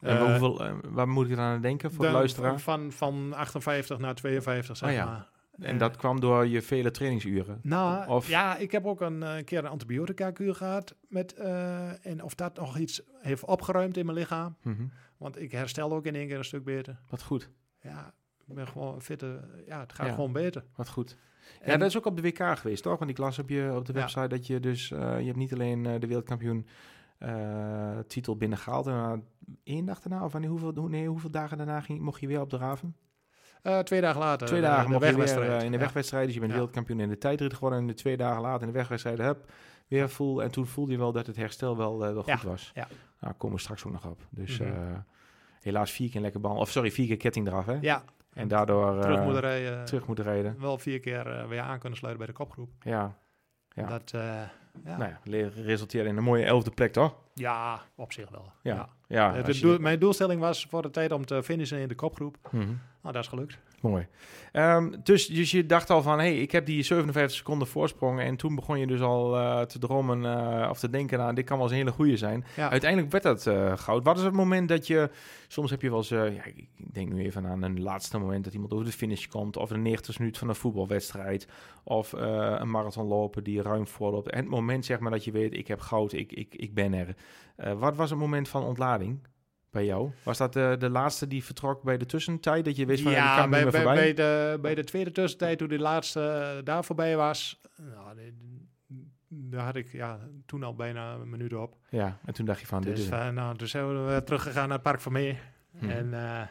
En 0.00 0.16
Eh, 0.16 0.26
hoeveel, 0.26 0.64
eh, 0.64 0.74
waar 0.88 1.08
moet 1.08 1.28
ik 1.30 1.36
dan 1.36 1.44
aan 1.44 1.60
denken 1.60 1.92
voor 1.92 2.04
de 2.04 2.10
luisteraar? 2.10 2.58
Van, 2.60 2.92
van 2.92 3.32
58 3.32 3.98
naar 3.98 4.14
52, 4.14 4.76
zeg 4.76 4.88
Oh 4.88 4.94
ja. 4.94 5.04
maar. 5.04 5.28
En 5.58 5.72
Eh, 5.72 5.78
dat 5.78 5.96
kwam 5.96 6.20
door 6.20 6.46
je 6.46 6.62
vele 6.62 6.90
trainingsuren? 6.90 7.58
Nou, 7.62 8.08
Of- 8.08 8.28
ja, 8.28 8.56
ik 8.56 8.72
heb 8.72 8.86
ook 8.86 9.00
een 9.00 9.44
keer 9.44 9.58
een 9.58 9.66
antibiotica-kuur 9.70 10.54
gehad. 10.54 10.94
Met, 11.08 11.34
en 12.02 12.22
of 12.22 12.34
dat 12.34 12.56
nog 12.56 12.78
iets 12.78 13.02
heeft 13.20 13.44
opgeruimd 13.44 13.96
in 13.96 14.06
mijn 14.06 14.18
lichaam. 14.18 14.56
Mhm. 14.62 14.82
Want 15.16 15.40
ik 15.40 15.52
herstel 15.52 15.92
ook 15.92 16.04
in 16.06 16.14
één 16.14 16.26
keer 16.28 16.38
een 16.38 16.44
stuk 16.44 16.64
beter. 16.64 17.00
Wat 17.08 17.22
goed, 17.22 17.50
Ja, 17.82 18.14
ik 18.46 18.54
ben 18.54 18.68
gewoon 18.68 19.02
fitter. 19.02 19.40
Ja, 19.66 19.80
het 19.80 19.92
gaat 19.92 20.06
Ja. 20.06 20.14
gewoon 20.14 20.32
beter. 20.32 20.64
wat 20.76 20.88
goed. 20.88 21.16
Ja, 21.60 21.66
En- 21.66 21.78
dat 21.78 21.88
is 21.88 21.96
ook 21.96 22.06
op 22.06 22.16
de 22.16 22.22
WK 22.22 22.58
geweest, 22.58 22.82
toch? 22.82 22.98
Want 22.98 23.10
ik 23.10 23.18
las 23.18 23.38
op, 23.38 23.48
je, 23.48 23.72
op 23.76 23.86
de 23.86 23.92
Ja. 23.92 23.98
website 23.98 24.28
dat 24.28 24.46
je 24.46 24.60
dus... 24.60 24.88
je 24.88 24.94
hebt 25.24 25.36
niet 25.36 25.52
alleen 25.52 25.82
de 25.82 26.06
wereldkampioen 26.06 26.66
eh, 27.18 27.98
titel 28.06 28.36
binnengehaald. 28.36 28.86
En 28.86 29.24
één 29.64 29.84
dag 29.84 30.00
daarna, 30.00 30.24
of 30.24 30.32
hoeveel, 30.32 30.72
hoe- 30.74 30.88
nee, 30.88 31.08
hoeveel 31.08 31.30
dagen 31.30 31.56
daarna 31.56 31.80
ging, 31.80 32.00
mocht 32.00 32.20
je 32.20 32.26
weer 32.26 32.40
op 32.40 32.50
de 32.50 32.56
raven? 32.56 32.96
Eh, 33.62 33.78
twee 33.78 34.00
dagen 34.00 34.20
later. 34.20 34.46
Twee 34.46 34.60
de- 34.60 34.66
dagen 34.66 34.84
de 34.84 34.90
mocht 34.92 35.04
je 35.04 35.08
weer 35.10 35.18
wegwedstrijd. 35.18 35.60
eh, 35.60 35.66
in 35.66 35.72
de 35.72 35.78
wegwedstrijd. 35.78 36.24
Dus 36.24 36.34
je 36.34 36.40
bent 36.40 36.52
Ja. 36.52 36.56
wereldkampioen 36.58 37.00
in 37.00 37.08
de 37.08 37.18
tijdrit 37.18 37.54
geworden. 37.54 37.78
En 37.78 37.86
de 37.86 37.94
twee 37.94 38.16
dagen 38.16 38.40
later 38.42 38.60
in 38.60 38.66
de 38.72 38.78
wegwedstrijd, 38.78 39.18
hup, 39.18 39.52
weer 39.88 40.08
voel. 40.10 40.42
En 40.42 40.50
toen 40.50 40.66
voelde 40.66 40.92
je 40.92 40.98
wel 40.98 41.12
dat 41.12 41.26
het 41.26 41.36
herstel 41.36 41.76
wel, 41.76 42.04
eh, 42.06 42.16
goed 42.16 42.42
was. 42.42 42.70
ja. 42.74 42.88
Nou, 43.20 43.34
komen 43.34 43.56
we 43.56 43.62
straks 43.62 43.84
ook 43.84 43.92
nog 43.92 44.06
op. 44.06 44.26
Dus 44.30 44.58
Mhm. 44.58 44.68
eh, 44.72 44.76
helaas 45.60 45.90
vier 45.90 46.10
keer 46.10 46.20
lekker 46.20 46.40
bal. 46.40 46.56
Of 46.56 46.70
sorry, 46.70 46.90
vier 46.90 47.06
keer 47.06 47.16
ketting 47.16 47.46
eraf, 47.46 47.66
hè? 47.66 47.78
Ja, 47.80 48.02
En 48.32 48.48
daardoor 48.48 48.94
eh, 48.96 49.00
terug 49.00 49.22
moeten 49.22 49.40
rijden. 49.40 49.84
terug 49.84 50.06
rijden. 50.24 50.60
Wel 50.60 50.78
vier 50.78 51.00
keer 51.00 51.26
eh, 51.26 51.46
weer 51.48 51.60
aan 51.60 51.78
kunnen 51.78 51.98
sluiten 51.98 52.24
bij 52.24 52.34
de 52.34 52.38
kopgroep. 52.42 52.70
Ja. 52.80 53.16
Ja. 53.74 53.86
Dat, 53.86 54.12
eh, 54.14 54.42
ja. 54.84 54.96
Nou 54.96 55.10
ja, 55.22 55.48
resulteerde 55.64 56.08
in 56.08 56.16
een 56.16 56.22
mooie 56.22 56.44
elfde 56.44 56.70
plek, 56.70 56.92
toch? 56.92 57.14
ja, 57.34 57.80
op 57.94 58.12
zich 58.12 58.28
wel. 58.30 58.52
Ja. 58.62 58.74
Ja. 58.74 58.88
Ja, 59.08 59.32
de 59.32 59.44
als 59.46 59.58
je- 59.58 59.66
doel- 59.66 59.78
mijn 59.78 59.98
doelstelling 59.98 60.40
was 60.40 60.66
voor 60.70 60.82
de 60.82 60.90
tijd 60.90 61.12
om 61.12 61.26
te 61.26 61.42
finishen 61.42 61.78
in 61.78 61.88
de 61.88 61.94
kopgroep. 61.94 62.36
Mhm. 62.50 62.64
Nou, 63.02 63.14
dat 63.14 63.16
is 63.16 63.28
gelukt. 63.28 63.58
Mooi. 63.80 64.06
Ehm, 64.52 64.94
dus, 65.02 65.26
dus 65.26 65.50
je 65.50 65.66
dacht 65.66 65.90
al 65.90 66.02
van, 66.02 66.18
hé, 66.18 66.24
hey, 66.24 66.40
ik 66.40 66.52
heb 66.52 66.66
die 66.66 66.82
57 66.82 67.36
seconden 67.36 67.68
voorsprong. 67.68 68.20
En 68.20 68.36
toen 68.36 68.54
begon 68.54 68.78
je 68.78 68.86
dus 68.86 69.00
al 69.00 69.36
eh, 69.36 69.60
te 69.60 69.78
dromen 69.78 70.24
eh, 70.24 70.70
of 70.70 70.78
te 70.78 70.90
denken, 70.90 71.18
nou, 71.18 71.34
dit 71.34 71.44
kan 71.44 71.56
wel 71.56 71.66
eens 71.66 71.74
een 71.74 71.82
hele 71.82 71.92
goede 71.92 72.16
zijn. 72.16 72.44
Ja. 72.56 72.70
Uiteindelijk 72.70 73.12
werd 73.12 73.24
dat 73.24 73.46
eh, 73.46 73.76
goud. 73.76 74.04
Wat 74.04 74.18
is 74.18 74.22
het 74.22 74.32
moment 74.32 74.68
dat 74.68 74.86
je, 74.86 75.10
soms 75.48 75.70
heb 75.70 75.82
je 75.82 75.88
wel 75.88 75.98
eens, 75.98 76.08
ja, 76.08 76.44
ik 76.44 76.68
denk 76.76 77.12
nu 77.12 77.24
even 77.24 77.46
aan 77.46 77.62
een 77.62 77.82
laatste 77.82 78.18
moment 78.18 78.44
dat 78.44 78.52
iemand 78.52 78.72
over 78.72 78.84
de 78.84 78.92
finish 78.92 79.26
komt. 79.26 79.56
Of 79.56 79.70
een 79.70 79.82
90 79.82 80.18
minuut 80.18 80.38
van 80.38 80.48
een 80.48 80.54
voetbalwedstrijd. 80.54 81.48
Of 81.84 82.12
een 82.12 82.70
marathon 82.70 83.06
lopen 83.06 83.44
die 83.44 83.62
ruim 83.62 83.86
voorloopt. 83.86 84.30
En 84.30 84.38
het 84.38 84.48
moment 84.48 84.84
zeg 84.84 84.98
maar 84.98 85.10
dat 85.10 85.24
je 85.24 85.30
weet, 85.30 85.54
ik 85.54 85.68
heb 85.68 85.80
goud, 85.80 86.12
ik, 86.12 86.32
ik, 86.32 86.54
ik 86.54 86.74
ben 86.74 86.94
er. 86.94 87.14
Wat 87.78 87.96
was 87.96 88.10
het 88.10 88.18
moment 88.18 88.48
van 88.48 88.64
ontlading? 88.64 89.20
Bij 89.70 89.84
jou? 89.84 90.10
Was 90.22 90.38
dat 90.38 90.52
de, 90.52 90.76
de 90.78 90.90
laatste 90.90 91.26
die 91.26 91.44
vertrok 91.44 91.82
bij 91.82 91.96
de 91.98 92.06
tussentijd? 92.06 92.64
Dat 92.64 92.76
je 92.76 92.86
wist 92.86 93.02
van, 93.02 93.12
ja, 93.12 93.36
kan 93.36 93.50
bij, 93.50 93.64
niet 93.64 93.72
meer 93.72 93.82
bij, 93.84 93.92
voorbij? 93.92 94.14
bij, 94.14 94.24
de, 94.52 94.58
bij 94.60 94.74
de 94.74 94.84
tweede 94.84 95.12
tussentijd, 95.12 95.58
toen 95.58 95.68
die 95.68 95.78
laatste 95.78 96.20
eh, 96.56 96.64
daar 96.64 96.84
voorbij 96.84 97.16
was, 97.16 97.60
nou, 97.76 98.16
die- 98.16 98.56
daar 99.28 99.64
had 99.64 99.76
ik 99.76 99.92
ja, 99.92 100.18
toen 100.46 100.62
al 100.62 100.74
bijna 100.74 101.12
een 101.14 101.30
minuut 101.30 101.52
op. 101.54 101.76
Ja, 101.90 102.18
en 102.24 102.34
toen 102.34 102.46
dacht 102.46 102.60
je 102.60 102.66
van, 102.66 102.82
dit 102.82 102.96
Dus, 102.96 103.04
is 103.04 103.10
eh, 103.10 103.28
nou, 103.28 103.56
dus 103.56 103.70
zijn 103.70 104.06
we 104.06 104.22
teruggegaan 104.24 104.64
naar 104.68 104.72
het 104.78 104.82
Park 104.86 105.00
van 105.00 105.12
Meer. 105.12 105.36
Hm. 105.78 105.90
En 105.90 106.14
eh 106.14 106.46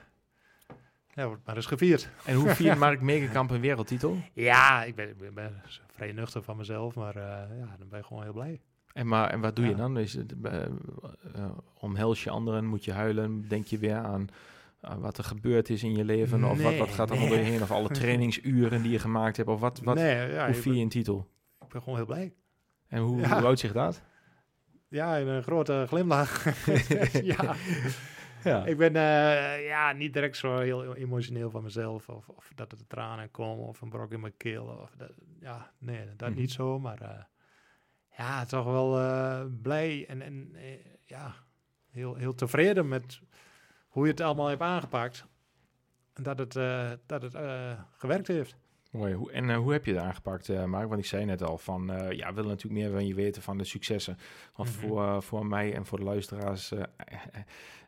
ja, 1.13 1.27
wordt 1.27 1.45
maar 1.45 1.55
eens 1.55 1.65
gevierd. 1.65 2.09
En 2.25 2.35
hoe 2.35 2.49
viert 2.49 2.77
Mark 2.85 3.01
Megenkamp 3.01 3.49
een 3.51 3.61
wereldtitel? 3.61 4.17
Ja, 4.33 4.83
ik 4.83 4.95
ben, 4.95 5.09
ik 5.09 5.33
ben- 5.33 5.61
vrij 5.95 6.11
nuchter 6.11 6.43
van 6.43 6.57
mezelf, 6.57 6.95
maar 6.95 7.15
eh, 7.15 7.23
ja, 7.59 7.75
dan 7.79 7.87
ben 7.89 7.99
je 7.99 8.05
gewoon 8.05 8.23
heel 8.23 8.33
blij. 8.33 8.61
En, 8.97 9.07
maar, 9.07 9.29
en 9.29 9.39
wat 9.39 9.55
doe 9.55 9.65
je 9.65 9.75
dan? 9.75 9.97
Is 9.97 10.13
het, 10.13 10.33
eh, 10.43 10.63
eh, 10.63 10.69
omhels 11.79 12.23
je 12.23 12.29
anderen? 12.29 12.65
Moet 12.65 12.85
je 12.85 12.91
huilen? 12.91 13.47
Denk 13.47 13.65
je 13.65 13.77
weer 13.77 13.95
aan, 13.95 14.27
wat 14.99 15.17
er 15.17 15.23
gebeurd 15.23 15.69
is 15.69 15.83
in 15.83 15.95
je 15.95 16.05
leven? 16.05 16.43
of 16.43 16.61
wat, 16.61 16.77
wat 16.77 16.87
Nee, 16.87 16.95
gaat 16.95 17.09
er 17.09 17.15
door 17.15 17.25
je 17.27 17.35
nee. 17.35 17.43
heen? 17.43 17.61
Of 17.61 17.71
alle 17.71 17.89
trainingsuren 17.99 18.81
die 18.81 18.91
je 18.91 18.99
gemaakt 18.99 19.37
hebt? 19.37 19.49
Of 19.49 19.59
wat, 19.59 19.79
wat, 19.83 19.95
nee, 19.95 20.31
ja, 20.31 20.45
hoe 20.45 20.55
vier 20.55 20.73
je 20.73 20.81
een 20.81 20.89
titel? 20.89 21.27
ik 21.61 21.67
ben 21.67 21.81
gewoon 21.81 21.97
heel 21.97 22.05
blij. 22.07 22.33
En 22.87 23.01
hoe, 23.01 23.19
Ja. 23.19 23.27
hoe 23.33 23.41
houdt 23.41 23.59
zich 23.59 23.71
dat? 23.73 24.01
Ja, 24.87 25.17
en 25.17 25.27
een 25.27 25.43
grote 25.43 25.83
glimlach. 25.87 26.45
ja, 27.23 27.55
Ja. 28.43 28.65
ik 28.65 28.77
ben 28.77 28.95
eh, 28.95 29.65
ja, 29.67 29.91
niet 29.91 30.13
direct 30.13 30.37
zo 30.37 30.57
heel 30.59 30.95
emotioneel 30.95 31.49
van 31.49 31.63
mezelf. 31.63 32.09
Of, 32.09 32.29
of 32.29 32.51
dat 32.55 32.71
er 32.71 32.77
tranen 32.87 33.31
komen 33.31 33.65
of 33.65 33.81
een 33.81 33.89
brok 33.89 34.11
in 34.11 34.19
mijn 34.19 34.37
keel. 34.37 34.65
Of 34.81 34.91
dat, 34.97 35.11
ja, 35.39 35.71
nee, 35.77 36.05
dat 36.17 36.29
Mhm. 36.29 36.39
niet 36.39 36.51
zo. 36.51 36.79
Maar 36.79 37.27
ja, 38.17 38.45
toch 38.45 38.65
wel 38.65 38.99
eh, 38.99 39.45
blij 39.61 40.05
en, 40.07 40.21
en 40.21 40.49
eh, 40.55 40.79
ja, 41.05 41.35
heel, 41.89 42.15
heel 42.15 42.35
tevreden 42.35 42.87
met 42.87 43.21
hoe 43.87 44.05
je 44.05 44.11
het 44.11 44.21
allemaal 44.21 44.47
hebt 44.47 44.61
aangepakt. 44.61 45.25
En 46.13 46.23
dat 46.23 46.39
het, 46.39 46.55
eh, 46.55 46.91
dat 47.05 47.21
het 47.21 47.37
gewerkt 47.97 48.27
heeft. 48.27 48.55
Mooi. 48.91 49.13
Hoe, 49.13 49.31
en 49.31 49.55
hoe 49.55 49.71
heb 49.71 49.85
je 49.85 49.93
het 49.93 50.03
aangepakt, 50.03 50.65
Mark? 50.65 50.87
Want 50.87 50.99
ik 50.99 51.05
zei 51.05 51.25
net 51.25 51.43
al 51.43 51.57
van, 51.57 51.85
ja, 52.09 52.27
we 52.27 52.33
willen 52.33 52.49
natuurlijk 52.49 52.81
meer 52.81 52.91
van 52.91 53.07
je 53.07 53.13
weten 53.13 53.41
van 53.41 53.57
de 53.57 53.63
successen. 53.63 54.17
Want 54.55 54.69
Mhm. 54.69 54.79
voor, 54.79 55.23
voor 55.23 55.45
mij 55.45 55.73
en 55.73 55.85
voor 55.85 55.97
de 55.97 56.03
luisteraars 56.03 56.73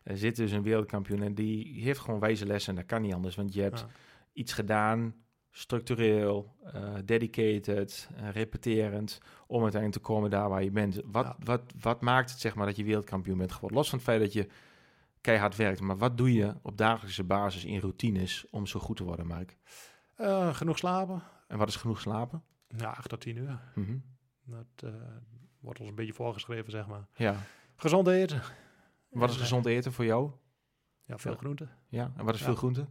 zit 0.04 0.36
dus 0.36 0.52
een 0.52 0.64
wereldkampioen 0.64 1.22
en 1.22 1.34
die 1.34 1.84
heeft 1.84 2.00
gewoon 2.00 2.20
wijze 2.20 2.46
lessen. 2.46 2.76
Dat 2.76 2.86
kan 2.86 3.02
niet 3.02 3.14
anders, 3.14 3.36
want 3.36 3.54
je 3.54 3.62
hebt 3.62 3.86
iets 4.34 4.54
gedaan, 4.54 5.16
structureel, 5.52 6.56
eh, 6.74 6.94
dedicated, 7.06 8.10
eh, 8.16 8.30
repeterend, 8.32 9.18
om 9.48 9.62
uiteindelijk 9.62 10.02
te 10.04 10.08
komen 10.12 10.30
daar 10.30 10.50
waar 10.50 10.64
je 10.64 10.72
bent. 10.72 11.02
Wat, 11.06 11.26
Ja. 11.26 11.36
wat, 11.44 11.62
wat 11.80 12.02
maakt 12.02 12.30
het 12.32 12.40
zeg 12.40 12.56
maar 12.56 12.66
dat 12.66 12.76
je 12.76 12.84
wereldkampioen 12.84 13.38
bent 13.38 13.52
geworden? 13.52 13.78
Los 13.78 13.90
van 13.90 13.98
het 13.98 14.08
feit 14.08 14.20
dat 14.22 14.34
je 14.34 14.48
keihard 15.22 15.56
werkt, 15.56 15.82
maar 15.82 15.98
wat 15.98 16.18
doe 16.18 16.34
je 16.34 16.54
op 16.62 16.78
dagelijkse 16.78 17.24
basis 17.24 17.66
in 17.66 17.80
routines 17.80 18.46
om 18.50 18.66
zo 18.68 18.80
goed 18.80 18.98
te 18.98 19.04
worden, 19.04 19.28
Mark? 19.28 19.58
Eh, 20.16 20.54
genoeg 20.56 20.78
slapen. 20.78 21.22
En 21.48 21.58
wat 21.58 21.68
is 21.68 21.76
genoeg 21.76 22.00
slapen? 22.02 22.44
Ja, 22.68 22.90
8 22.90 23.10
tot 23.10 23.22
10 23.22 23.38
uur. 23.38 23.60
Mhm. 23.76 23.98
Dat 24.46 24.92
wordt 25.60 25.80
ons 25.80 25.90
een 25.90 25.96
beetje 25.96 26.14
voorgeschreven, 26.14 26.72
zeg 26.72 26.88
maar. 26.88 27.08
Ja. 27.16 27.36
Gezond 27.76 28.08
eten. 28.08 28.42
Wat 29.10 29.30
is 29.30 29.36
gezond 29.38 29.66
eten 29.66 29.94
voor 29.94 30.06
jou? 30.06 30.32
Ja, 31.06 31.18
veel 31.18 31.32
Ja. 31.32 31.38
groenten. 31.38 31.70
Ja. 31.88 32.12
En 32.18 32.26
wat 32.26 32.34
is 32.34 32.40
Ja. 32.40 32.46
veel 32.46 32.56
groente? 32.56 32.88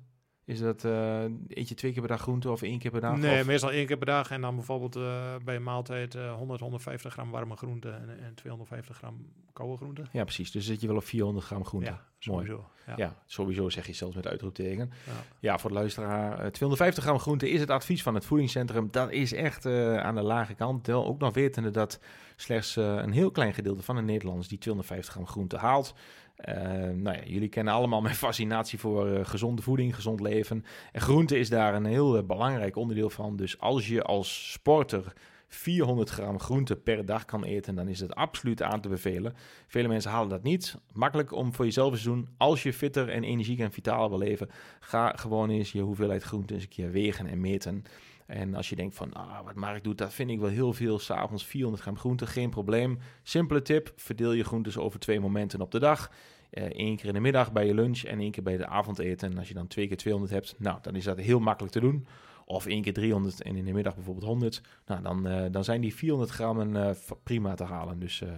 Is 0.49 0.61
dat, 0.61 0.85
eh 0.85 1.25
eet 1.49 1.69
je 1.69 1.75
twee 1.75 1.93
keer 1.93 2.00
per 2.00 2.11
dag 2.11 2.21
groente 2.21 2.50
of 2.50 2.62
één 2.62 2.78
keer 2.78 2.90
per 2.90 3.00
dag? 3.00 3.17
Nee, 3.17 3.40
Of- 3.40 3.47
meestal 3.47 3.71
één 3.73 3.87
keer 3.87 3.97
per 3.97 4.07
dag. 4.07 4.31
En 4.31 4.40
dan 4.40 4.55
bijvoorbeeld 4.55 4.97
eh, 4.97 5.35
bij 5.45 5.57
een 5.57 5.62
maaltijd 5.62 6.14
eh 6.14 6.33
100, 6.35 6.61
150 6.61 7.12
gram 7.12 7.31
warme 7.31 7.57
groenten 7.57 7.95
en, 8.00 8.09
en 8.25 8.35
250 8.35 8.97
gram 8.97 9.26
koude 9.52 9.76
groenten. 9.76 10.09
Ja, 10.12 10.25
precies. 10.25 10.50
Dus 10.50 10.67
zit 10.67 10.81
je 10.81 10.87
wel 10.87 10.97
op 10.97 11.05
400 11.05 11.47
gram 11.47 11.64
groente. 11.64 11.90
Ja, 11.90 12.02
sowieso. 12.19 12.64
Ja. 12.87 12.95
Ja, 12.97 13.14
sowieso 13.26 13.69
zeg 13.69 13.87
je 13.87 13.93
zelfs 13.93 14.14
met 14.17 14.26
uitroepteken. 14.26 14.90
Ja. 15.07 15.12
Ja, 15.38 15.59
voor 15.59 15.71
de 15.71 15.76
luisteraar, 15.76 16.31
eh, 16.38 16.47
250 16.50 17.05
gram 17.05 17.19
groente 17.19 17.50
is 17.50 17.61
het 17.61 17.71
advies 17.71 18.02
van 18.02 18.14
het 18.14 18.25
voedingscentrum. 18.25 18.88
Dat 18.90 19.11
is 19.11 19.33
echt 19.33 19.64
eh, 19.67 19.97
aan 19.97 20.14
de 20.14 20.23
lage 20.23 20.55
kant. 20.55 20.87
Wel 20.87 21.07
ook 21.07 21.19
nog 21.19 21.35
wetende 21.35 21.71
dat 21.71 22.00
slechts 22.37 22.76
eh, 22.76 22.95
een 22.95 23.12
heel 23.12 23.31
klein 23.31 23.55
gedeelte 23.55 23.83
van 23.83 23.97
de 23.97 24.02
Nederlanders 24.02 24.49
die 24.49 24.59
250 24.59 25.12
gram 25.14 25.26
groente 25.26 25.57
haalt. 25.57 25.95
Eh, 26.38 26.54
nou 26.95 27.16
ja, 27.16 27.23
jullie 27.25 27.49
kennen 27.49 27.75
allemaal 27.75 28.00
mijn 28.00 28.14
fascinatie 28.14 28.78
voor 28.78 29.09
eh, 29.09 29.25
gezonde 29.25 29.62
voeding, 29.62 29.95
gezond 29.95 30.21
leven. 30.21 30.64
En 30.92 31.00
groente 31.00 31.38
is 31.38 31.49
daar 31.49 31.75
een 31.75 31.85
heel 31.85 32.16
eh, 32.16 32.25
belangrijk 32.25 32.76
onderdeel 32.76 33.11
van. 33.11 33.37
Dus 33.37 33.61
als 33.61 33.88
je 33.88 34.02
als 34.02 34.52
sporter 34.52 35.12
400 35.49 36.11
gram 36.11 36.40
groente 36.40 36.76
per 36.76 37.04
dag 37.04 37.25
kan 37.25 37.45
eten, 37.45 37.75
dan 37.75 37.88
is 37.88 38.00
het 38.00 38.14
absoluut 38.14 38.62
aan 38.62 38.80
te 38.80 38.88
bevelen. 38.88 39.35
Vele 39.66 39.88
mensen 39.88 40.11
halen 40.11 40.28
dat 40.28 40.42
niet. 40.42 40.76
Makkelijk 40.92 41.33
om 41.33 41.54
voor 41.54 41.64
jezelf 41.64 41.92
eens 41.92 42.02
te 42.02 42.09
doen. 42.09 42.28
Als 42.37 42.62
je 42.62 42.73
fitter 42.73 43.09
en 43.09 43.25
energiek 43.25 43.59
en 43.59 43.73
vitaal 43.73 44.09
wil 44.09 44.18
leven, 44.18 44.50
ga 44.80 45.12
gewoon 45.16 45.50
eens 45.50 45.73
je 45.73 45.80
hoeveelheid 45.80 46.23
groente 46.23 46.54
eens 46.54 46.62
een 46.62 46.68
keer 46.68 46.90
wegen 46.90 47.26
en 47.26 47.40
meten. 47.40 47.85
En 48.28 48.54
als 48.54 48.68
je 48.68 48.76
denkt 48.76 48.94
van, 48.97 49.12
ah, 49.12 49.44
wat 49.44 49.54
Mark 49.54 49.85
doet, 49.85 49.99
dat 49.99 50.12
vind 50.14 50.30
ik 50.30 50.38
wel 50.40 50.49
heel 50.49 50.73
veel. 50.73 50.99
S'avonds 50.99 51.44
400 51.47 51.82
gram 51.82 51.99
groente, 51.99 52.26
geen 52.26 52.50
probleem. 52.50 52.99
Simpele 53.23 53.62
tip, 53.62 53.92
verdeel 53.97 54.32
je 54.32 54.44
groentes 54.44 54.78
over 54.78 55.00
twee 55.00 55.20
momenten 55.20 55.61
op 55.61 55.70
de 55.70 55.78
dag. 55.78 56.11
Eén 56.50 56.97
keer 56.97 57.06
in 57.06 57.14
de 57.14 57.20
middag 57.20 57.52
bij 57.52 57.66
je 57.66 57.75
lunch 57.75 58.02
en 58.02 58.18
één 58.20 58.30
keer 58.30 58.42
bij 58.42 58.56
de 58.56 58.66
avondeten. 58.66 59.30
En 59.30 59.38
als 59.38 59.49
je 59.49 59.54
dan 59.54 59.66
twee 59.66 59.87
keer 59.88 59.97
200 59.97 60.32
hebt, 60.35 60.54
nou, 60.58 60.78
dan 60.82 60.94
is 60.94 61.04
dat 61.04 61.18
heel 61.18 61.38
makkelijk 61.40 61.73
te 61.73 61.80
doen. 61.80 62.06
Of 62.44 62.66
één 62.66 62.82
keer 62.82 62.92
300 62.92 63.42
en 63.42 63.56
in 63.56 63.64
de 63.64 63.73
middag 63.73 63.94
bijvoorbeeld 63.94 64.26
100. 64.26 64.62
Nou, 64.87 65.02
dan, 65.02 65.26
eh, 65.26 65.44
dan 65.50 65.64
zijn 65.64 65.80
die 65.80 65.94
400 65.94 66.30
grammen 66.30 66.76
eh, 66.76 66.94
v- 66.94 67.11
prima 67.23 67.54
te 67.54 67.64
halen. 67.64 67.99
Dus 67.99 68.20
eh, 68.23 68.28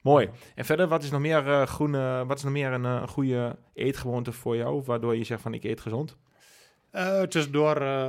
mooi. 0.00 0.30
En 0.54 0.64
verder, 0.64 0.86
wat 0.88 1.02
is 1.02 1.10
nog 1.10 1.20
meer, 1.20 1.48
eh, 1.48 1.62
groene, 1.66 2.24
wat 2.26 2.36
is 2.36 2.42
nog 2.44 2.52
meer 2.52 2.72
een, 2.72 2.84
eh, 2.84 3.06
goede 3.08 3.56
eetgewoonte 3.74 4.32
voor 4.32 4.56
jou? 4.56 4.82
Waardoor 4.84 5.16
je 5.16 5.24
zegt 5.24 5.42
van, 5.42 5.54
ik 5.54 5.64
eet 5.64 5.80
gezond? 5.80 6.16
Eh, 6.90 7.22
tussendoor 7.22 7.76
eh, 7.76 8.08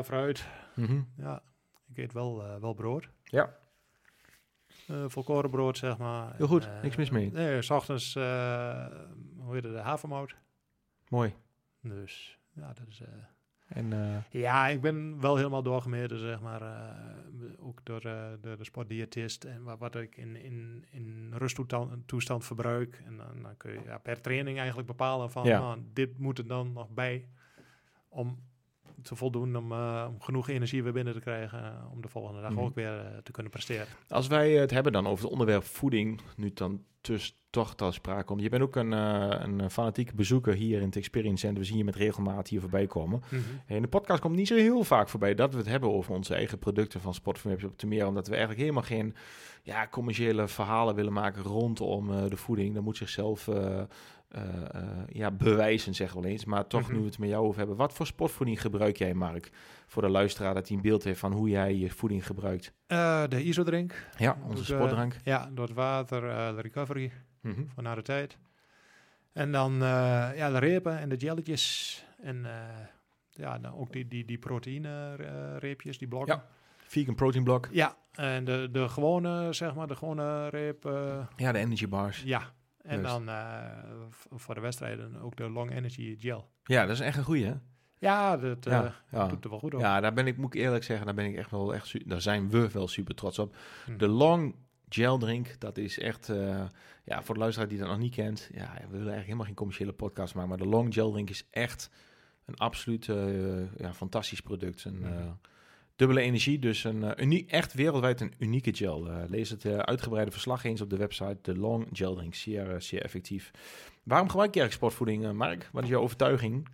Mhm. 0.76 1.02
Ja, 1.18 1.42
ik 1.90 1.98
eet 1.98 2.14
wel, 2.14 2.44
eh, 2.46 2.56
wel 2.60 2.74
brood. 2.74 3.10
Ja. 3.24 3.56
Eh 4.88 5.04
volkoren 5.08 5.50
brood, 5.50 5.78
zeg 5.78 5.98
maar. 5.98 6.36
Heel 6.36 6.48
goed, 6.48 6.66
eh, 6.66 6.82
niks 6.82 6.96
mis 6.96 7.10
mee. 7.10 7.32
Nee, 7.32 7.62
s 7.62 7.70
ochtends, 7.70 8.14
hoe 8.14 9.50
heet 9.54 9.64
het, 9.64 9.74
de 9.74 9.80
havermout. 9.80 10.36
Mooi. 11.10 11.34
Dus, 11.82 12.40
ja, 12.54 12.68
dat 12.74 12.88
is... 12.88 13.02
eh, 13.02 13.08
En 13.68 14.24
Ja, 14.30 14.68
ik 14.68 14.82
ben 14.82 15.22
wel 15.22 15.36
helemaal 15.36 15.64
doorgemeten, 15.64 16.20
zeg 16.20 16.42
maar. 16.42 16.62
ook 17.60 17.80
door, 17.86 18.02
door 18.42 18.58
de 18.58 18.64
sportdiëtist. 18.64 19.44
En 19.44 19.64
wat, 19.64 19.80
wat 19.80 19.96
ik 19.96 20.18
in, 20.18 20.36
in, 20.36 20.86
in 20.92 21.34
rusttoestand 21.38 22.08
toestand 22.08 22.46
verbruik. 22.46 23.02
En 23.06 23.18
dan, 23.18 23.42
dan 23.42 23.58
kun 23.58 23.72
je 23.72 23.80
ja, 23.86 23.98
per 23.98 24.22
training 24.22 24.58
eigenlijk 24.58 24.88
bepalen 24.88 25.32
van... 25.32 25.44
Ja. 25.46 25.60
nou, 25.60 25.82
dit 25.94 26.18
moet 26.18 26.38
er 26.38 26.48
dan 26.48 26.74
nog 26.74 26.90
bij 26.90 27.28
om 28.10 28.40
te 29.06 29.16
voldoen... 29.16 29.56
om, 29.56 29.72
eh, 29.72 30.06
om 30.10 30.22
genoeg 30.22 30.50
energie 30.50 30.84
weer 30.84 30.94
binnen 30.94 31.14
te 31.14 31.20
krijgen... 31.20 31.64
eh, 31.64 31.92
om 31.94 32.02
de 32.02 32.08
volgende 32.08 32.42
dag 32.42 32.52
Mhm. 32.52 32.60
ook 32.60 32.76
weer 32.76 33.00
eh, 33.00 33.18
te 33.24 33.32
kunnen 33.32 33.52
presteren. 33.52 33.88
Als 34.08 34.28
wij 34.28 34.52
het 34.52 34.72
hebben 34.72 34.92
dan 34.92 35.08
over 35.08 35.24
het 35.24 35.32
onderwerp 35.32 35.64
voeding, 35.64 36.22
nu 36.36 36.52
dan 36.54 36.84
dus 37.02 37.38
toch 37.50 37.76
ter 37.76 37.94
sprake 37.94 38.24
komt. 38.24 38.42
Je 38.42 38.50
bent 38.50 38.64
ook 38.64 38.76
een, 38.76 38.92
een 38.92 39.70
fanatieke 39.72 40.16
bezoeker 40.16 40.54
hier 40.54 40.80
in 40.80 40.86
het 40.86 40.96
Experience 40.96 41.38
Center. 41.38 41.60
We 41.60 41.66
zien 41.66 41.78
je 41.78 41.84
met 41.84 41.96
regelmaat 41.96 42.48
hier 42.48 42.62
voorbij 42.62 42.88
komen. 42.88 43.22
In 43.68 43.82
de 43.82 43.88
podcast 43.88 44.22
komt 44.22 44.36
niet 44.36 44.48
zo 44.48 44.56
heel 44.56 44.84
vaak 44.84 45.10
voorbij 45.10 45.36
dat 45.36 45.52
we 45.52 45.58
het 45.58 45.68
hebben 45.68 45.94
over 45.94 46.14
onze 46.14 46.36
eigen 46.36 46.60
producten 46.60 47.02
van 47.02 47.14
Sportfilm 47.14 47.58
op 47.64 47.78
te 47.78 47.88
meer. 47.88 48.08
Omdat 48.08 48.26
we 48.26 48.32
eigenlijk 48.32 48.62
helemaal 48.62 48.84
geen 48.84 49.16
ja, 49.64 49.88
commerciële 49.88 50.48
verhalen 50.48 50.96
willen 50.96 51.14
maken 51.14 51.44
rondom 51.44 52.30
de 52.30 52.38
voeding. 52.38 52.74
Dat 52.74 52.84
moet 52.84 52.98
zichzelf 52.98 53.50
eh, 54.28 54.42
eh, 54.72 54.88
ja, 55.08 55.32
bewijzen, 55.32 55.94
zeggen 55.96 56.18
we 56.18 56.24
wel 56.24 56.32
eens. 56.32 56.46
Maar 56.46 56.68
toch, 56.68 56.82
Mhm. 56.82 56.92
nu 56.94 57.00
we 57.00 57.06
het 57.06 57.18
met 57.20 57.30
jou 57.30 57.46
over 57.46 57.58
hebben. 57.60 57.76
Wat 57.78 57.94
voor 57.94 58.06
sportvoeding 58.06 58.62
gebruik 58.62 58.98
jij, 58.98 59.14
Mark? 59.14 59.50
Voor 59.88 60.02
de 60.02 60.10
luisteraar 60.10 60.54
dat 60.54 60.68
hij 60.68 60.78
een 60.78 60.84
beeld 60.84 61.04
heeft 61.04 61.20
van 61.20 61.32
hoe 61.34 61.50
jij 61.50 61.76
je 61.76 61.90
voeding 61.90 62.26
gebruikt. 62.26 62.74
Eh, 62.88 63.24
de 63.28 63.44
isodrink. 63.44 64.08
Ja, 64.18 64.38
onze 64.48 64.66
sportdrank. 64.66 65.18
Ja, 65.24 65.50
door 65.54 65.66
het 65.66 65.76
water, 65.76 66.22
de 66.56 66.62
recovery 66.62 67.12
Mhm. 67.42 67.62
voor 67.74 67.84
na 67.84 67.96
de 67.96 68.02
tijd. 68.02 68.38
En 69.34 69.52
dan 69.52 69.74
ja, 70.36 70.50
de 70.52 70.58
repen 70.58 71.00
en 71.00 71.10
de 71.10 71.16
jelletjes. 71.16 72.04
En 72.22 72.46
ja, 73.32 73.60
dan 73.60 73.74
ook 73.76 73.92
die, 73.92 74.08
die, 74.08 74.26
die 74.26 74.38
proteïne 74.38 75.16
reepjes, 75.60 75.98
die 75.98 76.08
blokken. 76.08 76.36
Ja. 76.36 76.46
Vegan 76.88 77.16
protein 77.16 77.44
block. 77.44 77.70
Ja, 77.72 77.96
en 78.12 78.46
de, 78.46 78.70
de 78.72 78.90
gewone, 78.90 79.54
zeg 79.54 79.76
maar, 79.76 79.88
de 79.88 79.96
gewone 79.96 80.50
reep. 80.50 80.84
Ja, 81.38 81.52
de 81.52 81.58
energy 81.60 81.88
bars. 81.88 82.22
ja. 82.24 82.54
En 82.86 83.02
dan 83.04 83.30
eh, 83.30 83.62
voor 84.32 84.56
de 84.56 84.62
wedstrijden 84.62 85.16
ook 85.22 85.36
de 85.36 85.50
Long 85.50 85.72
Energy 85.72 86.16
Gel. 86.20 86.50
Ja, 86.64 86.82
dat 86.86 86.96
is 86.96 87.00
echt 87.00 87.18
een 87.18 87.24
goeie, 87.24 87.46
hè? 87.46 87.54
Ja, 88.00 88.38
dat 88.38 88.66
eh, 88.66 88.72
Ja, 88.74 88.96
ja. 89.12 89.28
doet 89.28 89.44
er 89.44 89.50
wel 89.50 89.60
goed 89.60 89.74
op. 89.74 89.80
Ja, 89.80 90.00
daar 90.00 90.14
ben 90.14 90.28
ik, 90.28 90.38
moet 90.38 90.54
ik 90.54 90.62
eerlijk 90.62 90.84
zeggen, 90.84 91.06
daar 91.06 91.16
ben 91.16 91.26
ik 91.26 91.36
echt 91.36 91.52
wel 91.52 91.74
echt, 91.74 92.10
daar 92.10 92.22
zijn 92.22 92.50
we 92.50 92.70
wel 92.72 92.88
super 92.88 93.16
trots 93.16 93.40
op. 93.40 93.56
Hm. 93.86 93.98
De 93.98 94.08
long 94.08 94.56
gel 94.90 95.18
drink, 95.18 95.60
dat 95.60 95.78
is 95.78 96.00
echt, 96.00 96.30
eh, 96.30 96.66
ja, 97.06 97.24
voor 97.24 97.34
de 97.34 97.40
luisteraar 97.42 97.70
die 97.70 97.78
dat 97.80 97.88
nog 97.88 97.98
niet 97.98 98.16
kent, 98.16 98.50
ja, 98.54 98.62
we 98.62 98.70
willen 98.82 98.92
eigenlijk 98.92 99.24
helemaal 99.24 99.46
geen 99.46 99.56
commerciële 99.56 99.94
podcast 99.94 100.34
maken, 100.34 100.50
maar 100.50 100.60
de 100.60 100.68
long 100.68 100.94
gel 100.94 101.12
drink 101.12 101.30
is 101.30 101.48
echt 101.50 101.90
een 102.46 102.56
absoluut 102.56 103.06
ja, 103.78 103.94
fantastisch 103.94 104.42
product. 104.42 104.84
Een 104.86 105.00
Mhm. 105.00 105.32
Dubbele 105.96 106.22
energie, 106.22 106.60
dus 106.60 106.84
een 106.84 107.04
eh, 107.04 107.24
unie, 107.26 107.46
echt 107.48 107.74
wereldwijd 107.74 108.22
een 108.22 108.34
unieke 108.38 108.74
gel. 108.76 109.10
Eh, 109.10 109.30
lees 109.30 109.50
het 109.50 109.66
eh, 109.66 109.78
uitgebreide 109.78 110.32
verslag 110.32 110.64
eens 110.64 110.82
op 110.82 110.90
de 110.90 110.98
website. 110.98 111.38
De 111.42 111.58
long 111.58 111.88
gel 111.92 112.16
drink, 112.16 112.36
zeer, 112.36 112.82
zeer 112.82 113.02
effectief. 113.04 113.52
Waarom 114.04 114.30
gebruik 114.30 114.54
je 114.54 114.60
eigenlijk 114.60 114.94
sportvoeding, 114.94 115.34
Mark? 115.34 115.70
Wat 115.72 115.84
is 115.84 115.90
jouw 115.90 116.02
overtuiging? 116.02 116.68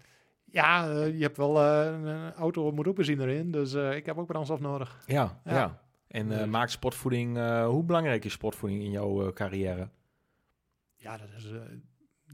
Ja, 0.45 0.85
je 1.05 1.21
hebt 1.21 1.37
wel 1.37 1.61
een 1.61 2.33
auto 2.33 2.71
moet 2.71 2.87
ook 2.87 2.95
benzine 2.95 3.23
erin, 3.23 3.51
dus 3.51 3.73
ik 3.73 4.05
heb 4.05 4.17
ook 4.17 4.27
brandstof 4.27 4.59
nodig. 4.59 5.03
Ja, 5.05 5.41
ja. 5.45 5.53
Ja. 5.53 5.81
En 6.07 6.27
Dus- 6.29 6.45
maakt 6.45 6.71
sportvoeding, 6.71 7.37
hoe 7.65 7.83
belangrijk 7.83 8.25
is 8.25 8.31
sportvoeding 8.33 8.83
in 8.83 8.91
jouw 8.91 9.31
carrière? 9.33 9.89
Ja, 10.95 11.17
dat 11.17 11.27
is 11.37 11.51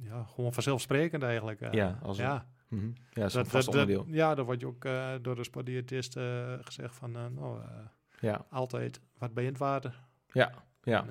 ja, 0.04 0.24
gewoon 0.24 0.54
vanzelfsprekend 0.54 1.24
eigenlijk. 1.24 1.74
Ja, 1.74 2.00
als 2.02 2.18
een- 2.18 2.42
ja. 2.70 2.76
Mhm. 2.78 2.86
Ja, 2.88 2.94
dat 3.14 3.26
is 3.26 3.34
een 3.34 3.42
Dat, 3.42 3.52
vast 3.52 3.66
dat- 3.66 3.76
onderdeel. 3.76 4.06
ja, 4.08 4.36
dan 4.36 4.46
wordt 4.46 4.62
je 4.62 4.68
ook 4.68 4.86
eh, 4.86 5.14
door 5.22 5.36
de 5.36 5.44
sportdiëtist 5.44 6.16
eh, 6.18 6.54
gezegd 6.62 6.96
van, 6.96 7.16
eh, 7.16 7.26
nou, 7.36 7.62
Ja, 8.20 8.46
altijd 8.50 9.00
wat 9.18 9.34
bij 9.34 9.44
in 9.44 9.50
het 9.50 9.58
water. 9.60 10.00
ja, 10.32 10.52
ja. 10.84 11.08
En, 11.08 11.10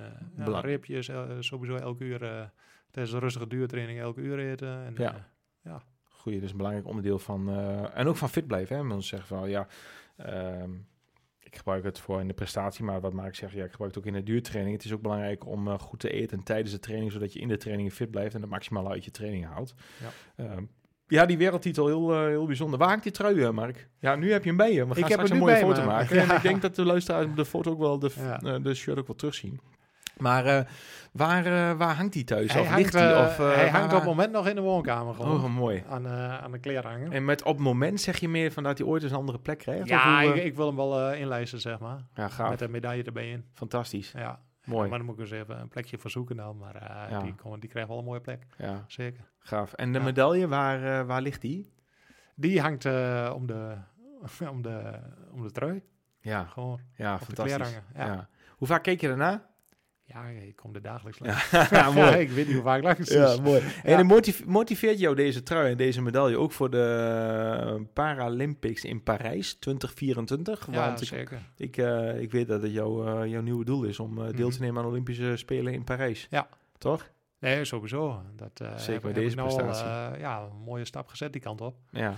ja, 0.84 1.42
sowieso 1.42 1.74
elke 1.76 2.04
uur, 2.04 2.18
tijdens 2.90 3.14
een 3.14 3.20
rustige 3.20 3.46
duurtraining 3.46 3.98
elke 4.00 4.20
uur 4.20 4.38
eten. 4.38 4.84
En, 4.84 4.94
Ja. 4.96 5.28
eh, 5.62 5.76
Goeie, 6.08 6.40
dus 6.40 6.50
een 6.50 6.56
belangrijk 6.56 6.86
onderdeel 6.86 7.18
van... 7.18 7.50
en 7.94 8.06
ook 8.06 8.16
van 8.16 8.28
fit 8.28 8.46
blijven, 8.46 8.76
hè. 8.76 8.82
Mensen 8.84 9.08
zeggen 9.18 9.36
van, 9.38 9.48
ja... 9.50 9.66
ehm, 10.16 10.70
ik 11.38 11.56
gebruik 11.56 11.84
het 11.84 11.98
voor 11.98 12.20
in 12.20 12.28
de 12.28 12.34
prestatie, 12.34 12.84
maar 12.84 13.00
wat 13.00 13.12
Mark 13.12 13.34
zegt, 13.34 13.52
ja, 13.52 13.64
ik 13.64 13.70
gebruik 13.70 13.94
het 13.94 14.00
ook 14.04 14.08
in 14.08 14.12
de 14.18 14.22
duurtraining. 14.22 14.76
Het 14.76 14.84
is 14.84 14.92
ook 14.92 15.02
belangrijk 15.02 15.46
om 15.46 15.78
goed 15.78 16.00
te 16.00 16.10
eten 16.10 16.42
tijdens 16.42 16.70
de 16.70 16.78
training, 16.78 17.12
zodat 17.12 17.32
je 17.32 17.38
in 17.40 17.48
de 17.48 17.56
training 17.56 17.92
fit 17.92 18.10
blijft 18.10 18.34
en 18.34 18.40
het 18.40 18.50
maximale 18.50 18.88
uit 18.88 19.04
je 19.04 19.10
training 19.10 19.44
haalt. 19.44 19.74
Ja. 20.00 20.44
Ehm, 20.44 20.64
ja, 21.08 21.26
die 21.26 21.38
wereldtitel 21.38 21.86
heel, 21.86 22.12
eh, 22.14 22.20
heel 22.26 22.46
bijzonder. 22.46 22.78
Waar 22.78 22.88
hangt 22.88 23.02
die 23.02 23.12
trui, 23.12 23.42
eh, 23.42 23.50
Mark? 23.50 23.88
Ja, 24.00 24.14
nu 24.16 24.32
heb 24.32 24.42
je 24.42 24.48
hem 24.48 24.56
bij 24.58 24.72
je. 24.72 24.86
We 24.86 24.94
gaan 24.94 25.02
Ik 25.02 25.08
heb 25.08 25.12
straks 25.12 25.30
een 25.30 25.38
mooie 25.38 25.56
foto 25.56 25.80
me. 25.80 25.86
maken. 25.86 26.18
En 26.20 26.36
ik 26.36 26.42
denk 26.42 26.62
dat 26.62 26.74
de 26.74 26.84
luisteraars 26.84 27.26
de 27.34 27.44
foto 27.44 27.70
ook 27.70 27.78
wel, 27.78 27.98
de, 27.98 28.10
Ja. 28.18 28.40
eh, 28.40 28.54
de 28.62 28.74
shirt 28.74 28.98
ook 28.98 29.06
wel 29.06 29.16
terugzien. 29.16 29.60
Maar 30.16 30.66
waar, 31.12 31.76
waar 31.76 31.94
hangt 31.94 32.12
die 32.12 32.24
thuis? 32.24 32.52
hij 32.52 32.60
of 32.60 32.66
hangt, 32.68 32.82
ligt 32.82 32.92
die? 32.92 33.18
Of, 33.24 33.36
hij 33.36 33.68
hangt 33.68 33.92
op 33.92 33.98
het 33.98 34.08
moment 34.08 34.32
nog 34.32 34.48
in 34.48 34.54
de 34.54 34.60
woonkamer 34.60 35.14
gewoon. 35.14 35.44
Oh, 35.44 35.54
mooi. 35.54 35.84
Aan, 35.88 36.08
aan 36.08 36.52
de 36.52 36.58
kleerhanger. 36.58 37.12
En 37.12 37.24
met 37.24 37.42
op 37.42 37.54
het 37.54 37.62
moment 37.62 38.00
zeg 38.00 38.18
je 38.18 38.28
meer 38.28 38.52
van 38.52 38.62
dat 38.62 38.78
hij 38.78 38.86
ooit 38.86 39.02
eens 39.02 39.12
een 39.12 39.18
andere 39.18 39.38
plek 39.38 39.58
krijgt? 39.58 39.88
Ja, 39.88 40.18
of 40.22 40.28
hoe, 40.28 40.36
ik, 40.36 40.44
ik 40.44 40.54
wil 40.56 40.66
hem 40.66 40.76
wel 40.76 41.12
inlijsten, 41.12 41.60
zeg 41.60 41.78
maar. 41.78 41.98
ja, 42.14 42.28
gaaf. 42.28 42.50
Met 42.50 42.60
een 42.60 42.70
medaille 42.70 43.02
erbij 43.02 43.30
in. 43.30 43.44
Fantastisch. 43.54 44.12
Ja. 44.16 44.38
Mooi. 44.66 44.88
Maar 44.88 44.98
dan 44.98 45.06
moet 45.06 45.14
ik 45.16 45.20
eens 45.20 45.30
even 45.30 45.60
een 45.60 45.68
plekje 45.68 45.98
voor 45.98 46.10
zoeken 46.10 46.36
dan. 46.36 46.56
Maar 46.58 46.74
eh, 46.74 47.10
Ja. 47.10 47.20
die, 47.20 47.34
komen- 47.34 47.60
die 47.60 47.68
krijgt 47.70 47.88
wel 47.88 47.98
een 47.98 48.04
mooie 48.04 48.20
plek. 48.20 48.46
Ja, 48.58 48.84
Zeker. 48.86 49.24
gaaf. 49.38 49.72
En 49.72 49.92
de 49.92 50.00
medaille, 50.00 50.48
waar, 50.48 51.00
eh, 51.00 51.06
waar 51.06 51.20
ligt 51.22 51.40
die? 51.40 51.72
Die 52.34 52.60
hangt 52.60 52.84
eh, 52.84 53.32
om, 53.34 53.46
de, 53.46 53.76
om, 54.50 54.62
de, 54.62 55.00
om 55.30 55.42
de 55.42 55.50
trui. 55.50 55.82
Ja, 56.20 56.44
Gewoon 56.44 56.80
ja 56.94 57.18
fantastisch. 57.18 57.80
Ja. 57.94 58.28
Hoe 58.56 58.68
vaak 58.68 58.82
keek 58.82 59.00
je 59.00 59.08
daarna? 59.08 59.46
Ja, 60.08 60.24
ik 60.26 60.56
kom 60.56 60.74
er 60.74 60.82
dagelijks 60.82 61.18
langs. 61.18 61.50
Ja, 61.50 61.66
Ja, 61.78 61.90
mooi. 61.90 62.16
ik 62.16 62.30
weet 62.30 62.46
niet 62.46 62.54
hoe 62.54 62.64
vaak 62.64 62.82
langs 62.82 63.10
Ja, 63.12 63.32
is. 63.32 63.40
mooi. 63.40 63.62
En 63.82 64.06
Ja. 64.06 64.20
motiveert 64.46 64.98
jou 64.98 65.14
deze 65.14 65.42
trui 65.42 65.70
en 65.70 65.76
deze 65.76 66.02
medaille 66.02 66.38
ook 66.38 66.52
voor 66.52 66.70
de 66.70 67.86
Paralympics 67.92 68.84
in 68.84 69.02
Parijs 69.02 69.54
2024? 69.54 70.66
Ja, 70.70 70.86
Want 70.86 71.00
ik, 71.00 71.08
zeker. 71.08 71.38
ik, 71.56 71.76
eh, 71.76 72.20
ik 72.20 72.30
weet 72.32 72.48
dat 72.48 72.62
het 72.62 72.72
jouw, 72.72 73.06
eh, 73.22 73.30
jouw 73.30 73.42
nieuwe 73.42 73.64
doel 73.64 73.84
is 73.84 73.98
om 74.00 74.18
eh, 74.22 74.36
deel 74.36 74.48
te 74.48 74.54
Mhm. 74.56 74.64
nemen 74.64 74.82
aan 74.82 74.88
Olympische 74.88 75.36
Spelen 75.36 75.72
in 75.72 75.84
Parijs. 75.84 76.26
Ja. 76.30 76.48
Toch? 76.78 77.10
Nee, 77.40 77.64
sowieso. 77.64 78.22
Dat, 78.36 78.80
Zeker 78.80 79.02
bij 79.02 79.12
deze 79.12 79.36
nou 79.36 79.54
prestatie. 79.54 80.18
ja, 80.20 80.40
een 80.42 80.62
mooie 80.64 80.84
stap 80.84 81.08
gezet 81.08 81.32
die 81.32 81.42
kant 81.42 81.60
op. 81.60 81.76
Ja. 81.90 82.14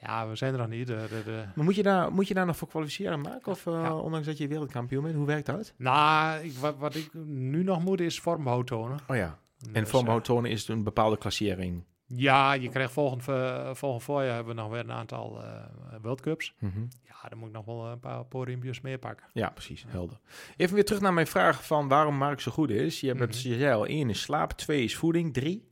Ja, 0.00 0.28
we 0.28 0.36
zijn 0.36 0.52
er 0.52 0.58
nog 0.58 0.68
niet. 0.68 0.86
De, 0.86 1.06
de, 1.08 1.22
de- 1.24 1.44
Maar 1.54 1.64
moet 1.64 1.74
je 1.74 1.82
daar, 1.82 2.12
moet 2.12 2.28
je 2.28 2.34
daar 2.34 2.46
nog 2.46 2.56
voor 2.56 2.68
kwalificeren, 2.68 3.20
Mark? 3.20 3.46
Of 3.46 3.66
eh, 3.66 3.72
Ja. 3.72 3.94
ondanks 3.96 4.26
dat 4.26 4.38
je 4.38 4.48
wereldkampioen 4.48 5.02
bent? 5.02 5.14
Hoe 5.14 5.26
werkt 5.26 5.46
dat? 5.46 5.72
Nou, 5.76 6.44
ik, 6.44 6.52
wat, 6.52 6.76
wat 6.78 6.94
ik 6.94 7.14
nu 7.24 7.62
nog 7.62 7.84
moet 7.84 8.00
is 8.00 8.20
vormbehoud 8.20 8.66
tonen. 8.66 8.98
Oh 9.06 9.16
ja. 9.16 9.38
En 9.72 9.80
Dus, 9.82 9.90
vormbehoud 9.90 10.24
tonen 10.24 10.50
is 10.50 10.68
een 10.68 10.82
bepaalde 10.84 11.18
klassering. 11.18 11.74
eh, 12.08 12.18
ja, 12.18 12.52
je 12.52 12.68
krijgt 12.68 12.92
volgend, 12.92 13.28
eh, 13.28 13.70
volgend 13.74 14.02
voorjaar 14.02 14.34
hebben 14.34 14.54
we 14.54 14.60
nog 14.60 14.70
weer 14.70 14.80
een 14.80 14.92
aantal 14.92 15.42
eh 15.44 15.64
World 16.02 16.20
Cups. 16.20 16.54
Mhm. 16.58 16.80
Ja, 17.04 17.28
dan 17.28 17.38
moet 17.38 17.48
ik 17.48 17.54
nog 17.54 17.64
wel 17.64 17.86
een 17.86 18.00
paar 18.00 18.24
podiumpjes 18.24 18.80
meer 18.80 18.98
pakken. 18.98 19.26
Ja, 19.32 19.50
precies. 19.50 19.84
Helder. 19.88 20.18
Even 20.56 20.74
weer 20.74 20.84
terug 20.84 21.00
naar 21.00 21.12
mijn 21.14 21.26
vraag 21.26 21.66
van 21.66 21.88
waarom 21.88 22.14
Mark 22.16 22.40
zo 22.40 22.50
goed 22.52 22.70
is. 22.70 23.00
Je 23.00 23.06
hebt 23.06 23.20
het, 23.20 23.30
Mhm. 23.44 23.48
je 23.48 23.58
zei 23.58 23.74
al, 23.74 23.86
één 23.86 24.10
is 24.10 24.20
slaap, 24.20 24.52
twee 24.52 24.84
is 24.84 24.96
voeding, 24.96 25.32
drie. 25.34 25.68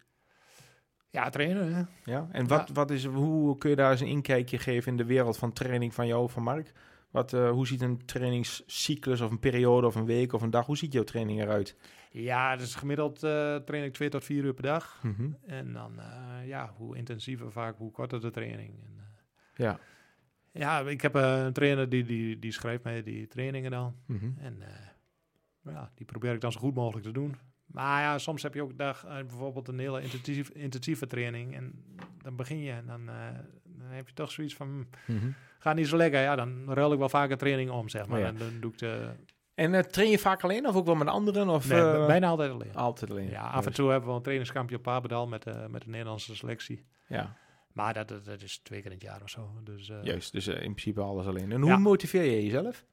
Ja, 1.10 1.30
trainen. 1.30 1.74
Hè? 1.74 1.82
Ja. 2.12 2.28
En 2.32 2.46
wat, 2.46 2.68
Ja. 2.68 2.74
wat 2.74 2.90
is, 2.90 3.04
hoe 3.04 3.58
kun 3.58 3.70
je 3.70 3.76
daar 3.76 3.90
eens 3.90 4.00
een 4.00 4.06
inkijkje 4.06 4.58
geven 4.58 4.90
in 4.90 4.96
de 4.96 5.04
wereld 5.04 5.36
van 5.38 5.52
training 5.52 5.94
van 5.94 6.06
jou, 6.06 6.30
van 6.30 6.42
Mark? 6.42 6.72
Wat, 7.10 7.32
eh, 7.32 7.50
hoe 7.50 7.66
ziet 7.66 7.80
een 7.80 8.04
trainingscyclus 8.04 9.20
of 9.20 9.30
een 9.30 9.38
periode 9.38 9.86
of 9.86 9.94
een 9.94 10.04
week 10.04 10.32
of 10.32 10.42
een 10.42 10.50
dag, 10.50 10.66
hoe 10.66 10.76
ziet 10.76 10.92
jouw 10.92 11.04
training 11.04 11.40
eruit? 11.40 11.76
Ja, 12.10 12.56
dus 12.56 12.74
gemiddeld 12.74 13.22
eh, 13.22 13.56
train 13.56 13.84
ik 13.84 13.92
twee 13.92 14.08
tot 14.08 14.24
vier 14.24 14.44
uur 14.44 14.54
per 14.54 14.62
dag. 14.62 15.00
Mhm. 15.02 15.30
En 15.46 15.72
dan, 15.72 15.98
eh, 16.00 16.46
ja, 16.46 16.72
hoe 16.76 16.96
intensiever 16.96 17.52
vaak, 17.52 17.76
hoe 17.78 17.90
korter 17.90 18.20
de 18.20 18.30
training. 18.30 18.70
En, 18.82 18.92
eh, 18.98 19.64
Ja. 19.64 19.78
ja, 20.52 20.80
ik 20.80 21.00
heb 21.00 21.14
een 21.14 21.52
trainer 21.52 21.88
die, 21.88 22.04
die, 22.04 22.38
die 22.38 22.52
schrijft 22.52 22.84
mij 22.84 23.02
die 23.02 23.26
trainingen 23.26 23.70
dan. 23.70 23.94
Mhm. 24.06 24.30
En 24.38 24.62
eh, 24.62 25.72
ja, 25.72 25.90
die 25.94 26.06
probeer 26.06 26.34
ik 26.34 26.40
dan 26.40 26.52
zo 26.52 26.60
goed 26.60 26.74
mogelijk 26.74 27.06
te 27.06 27.12
doen. 27.12 27.36
Maar 27.68 28.02
ja, 28.02 28.18
soms 28.18 28.42
heb 28.42 28.54
je 28.54 28.62
ook 28.62 28.78
dag, 28.78 29.04
eh, 29.04 29.16
bijvoorbeeld 29.16 29.68
een 29.68 29.78
hele 29.78 30.02
intensief, 30.02 30.48
intensieve 30.48 31.06
training. 31.06 31.54
En 31.56 31.84
dan 32.22 32.36
begin 32.36 32.58
je 32.58 32.72
en 32.72 32.86
dan, 32.86 33.08
eh, 33.08 33.14
dan 33.64 33.88
heb 33.88 34.08
je 34.08 34.14
toch 34.14 34.30
zoiets 34.30 34.54
van, 34.54 34.86
gaat 35.58 35.76
niet 35.76 35.88
zo 35.88 35.96
lekker. 35.96 36.20
Ja, 36.20 36.36
dan 36.36 36.72
ruil 36.72 36.92
ik 36.92 36.98
wel 36.98 37.08
vaker 37.08 37.36
training 37.38 37.70
om, 37.70 37.88
zeg 37.88 38.06
maar. 38.06 38.18
Oh 38.18 38.24
ja. 38.24 38.30
En 38.30 38.36
dan 38.38 38.60
doe 38.60 38.72
ik 38.72 38.78
de, 38.78 39.10
En 39.54 39.74
eh, 39.74 39.80
train 39.82 40.10
je 40.10 40.18
vaak 40.18 40.42
alleen 40.44 40.66
of 40.68 40.74
ook 40.76 40.86
wel 40.86 40.94
met 40.94 41.08
anderen? 41.08 41.48
Of, 41.48 41.68
nee, 41.68 41.80
eh, 41.80 42.06
bijna 42.06 42.26
altijd 42.28 42.50
alleen. 42.50 42.74
Altijd 42.74 43.10
alleen. 43.10 43.30
Ja, 43.30 43.42
af 43.42 43.66
en 43.66 43.72
toe 43.72 43.90
hebben 43.90 44.08
we 44.08 44.14
een 44.16 44.22
trainingskampje 44.22 44.76
op 44.76 44.82
Papendal 44.82 45.26
met, 45.26 45.46
eh, 45.46 45.66
met 45.66 45.82
de 45.82 45.88
Nederlandse 45.90 46.36
selectie. 46.36 46.84
Ja, 47.06 47.36
Maar 47.72 47.94
dat, 47.94 48.08
dat, 48.08 48.24
dat 48.24 48.42
is 48.42 48.58
twee 48.58 48.78
keer 48.82 48.90
in 48.90 48.96
het 48.96 49.06
jaar 49.06 49.22
of 49.22 49.30
zo. 49.30 49.50
Dus 49.64 49.88
eh, 49.88 50.02
juist. 50.02 50.32
Dus 50.32 50.46
in 50.46 50.58
principe 50.58 51.00
alles 51.00 51.26
alleen. 51.26 51.52
En 51.52 51.60
hoe 51.60 51.70
Ja. 51.70 51.76
motiveer 51.76 52.22
je 52.24 52.44
jezelf? 52.44 52.84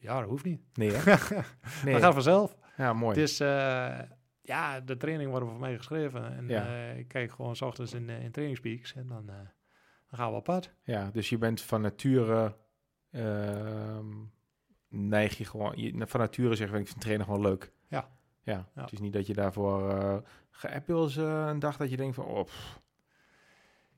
Ja, 0.00 0.20
dat 0.20 0.28
hoeft 0.28 0.44
niet. 0.44 0.60
Nee, 0.74 0.90
hè? 0.92 1.14
Nee. 1.84 1.92
Dat 1.94 2.02
gaat 2.02 2.12
vanzelf. 2.12 2.56
Ja, 2.76 2.92
mooi. 2.92 3.18
Het 3.20 3.28
is, 3.28 3.40
eh, 3.40 3.98
ja, 4.42 4.80
de 4.80 4.96
training 4.96 5.30
wordt 5.30 5.46
voor 5.46 5.58
mij 5.58 5.76
geschreven. 5.76 6.36
En 6.36 6.48
Ja. 6.48 6.66
eh, 6.66 6.98
ik 6.98 7.08
kijk 7.08 7.32
gewoon 7.32 7.56
s 7.56 7.62
ochtends 7.62 7.94
in, 7.94 8.08
eh, 8.10 8.22
in 8.24 8.30
trainingspeaks 8.30 8.94
en 8.94 9.06
dan, 9.06 9.26
dan 9.26 9.46
gaan 10.10 10.30
we 10.30 10.36
op 10.36 10.44
pad. 10.44 10.70
Ja, 10.82 11.10
dus 11.12 11.28
je 11.28 11.38
bent 11.38 11.60
van 11.62 11.80
nature... 11.80 12.56
ehm, 13.10 14.06
neig 14.88 15.38
je 15.38 15.44
gewoon... 15.44 15.72
Je, 15.76 16.06
van 16.06 16.20
nature 16.20 16.54
zeg 16.54 16.68
ik, 16.72 16.78
ik 16.78 16.86
vind 16.88 17.00
trainen 17.00 17.26
gewoon 17.26 17.40
leuk. 17.40 17.72
Ja. 17.88 18.08
Ja, 18.42 18.68
Ja. 18.74 18.82
het 18.82 18.92
is 18.92 19.00
niet 19.00 19.12
dat 19.12 19.26
je 19.26 19.34
daarvoor... 19.34 19.80
ga- 20.50 20.68
heb 20.70 20.86
je 20.86 20.92
wel 20.92 21.02
eens 21.02 21.16
een 21.16 21.58
dag 21.58 21.76
dat 21.76 21.90
je 21.90 21.96
denkt 21.96 22.14
van... 22.14 22.24
Oh, 22.24 22.44
pff, 22.44 22.80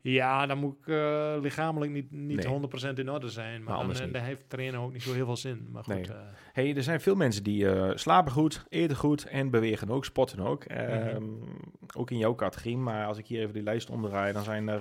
Ja, 0.04 0.46
dan 0.46 0.58
moet 0.58 0.76
ik 0.78 0.86
eh, 0.86 1.34
lichamelijk 1.40 1.92
niet, 1.92 2.10
niet 2.10 2.36
Nee. 2.48 2.60
100% 2.94 2.98
in 2.98 3.10
orde 3.10 3.28
zijn. 3.28 3.52
Maar, 3.52 3.62
Maar 3.62 3.72
dan, 3.72 3.80
anders 3.82 4.00
eh, 4.00 4.12
dan 4.12 4.22
heeft 4.22 4.42
trainen 4.48 4.80
ook 4.80 4.92
niet 4.92 5.02
zo 5.02 5.12
heel 5.12 5.24
veel 5.24 5.36
zin. 5.36 5.68
Maar 5.70 5.84
goed, 5.84 5.94
Nee. 5.94 6.04
eh, 6.06 6.16
hey, 6.52 6.76
er 6.76 6.82
zijn 6.82 7.00
veel 7.00 7.14
mensen 7.14 7.42
die 7.42 7.66
slapen 7.98 8.32
goed, 8.32 8.64
eten 8.68 8.96
goed 8.96 9.24
en 9.24 9.50
bewegen 9.50 9.90
ook, 9.90 10.04
sporten 10.04 10.40
ook. 10.40 10.68
Mhm. 10.68 10.78
Ehm, 10.78 11.24
Ook 11.96 12.10
in 12.10 12.18
jouw 12.18 12.34
categorie. 12.34 12.76
Maar 12.76 13.06
als 13.06 13.18
ik 13.18 13.26
hier 13.26 13.40
even 13.40 13.52
die 13.54 13.62
lijst 13.62 13.90
omdraai, 13.90 14.32
dan 14.32 14.42
zijn 14.42 14.68
er 14.68 14.80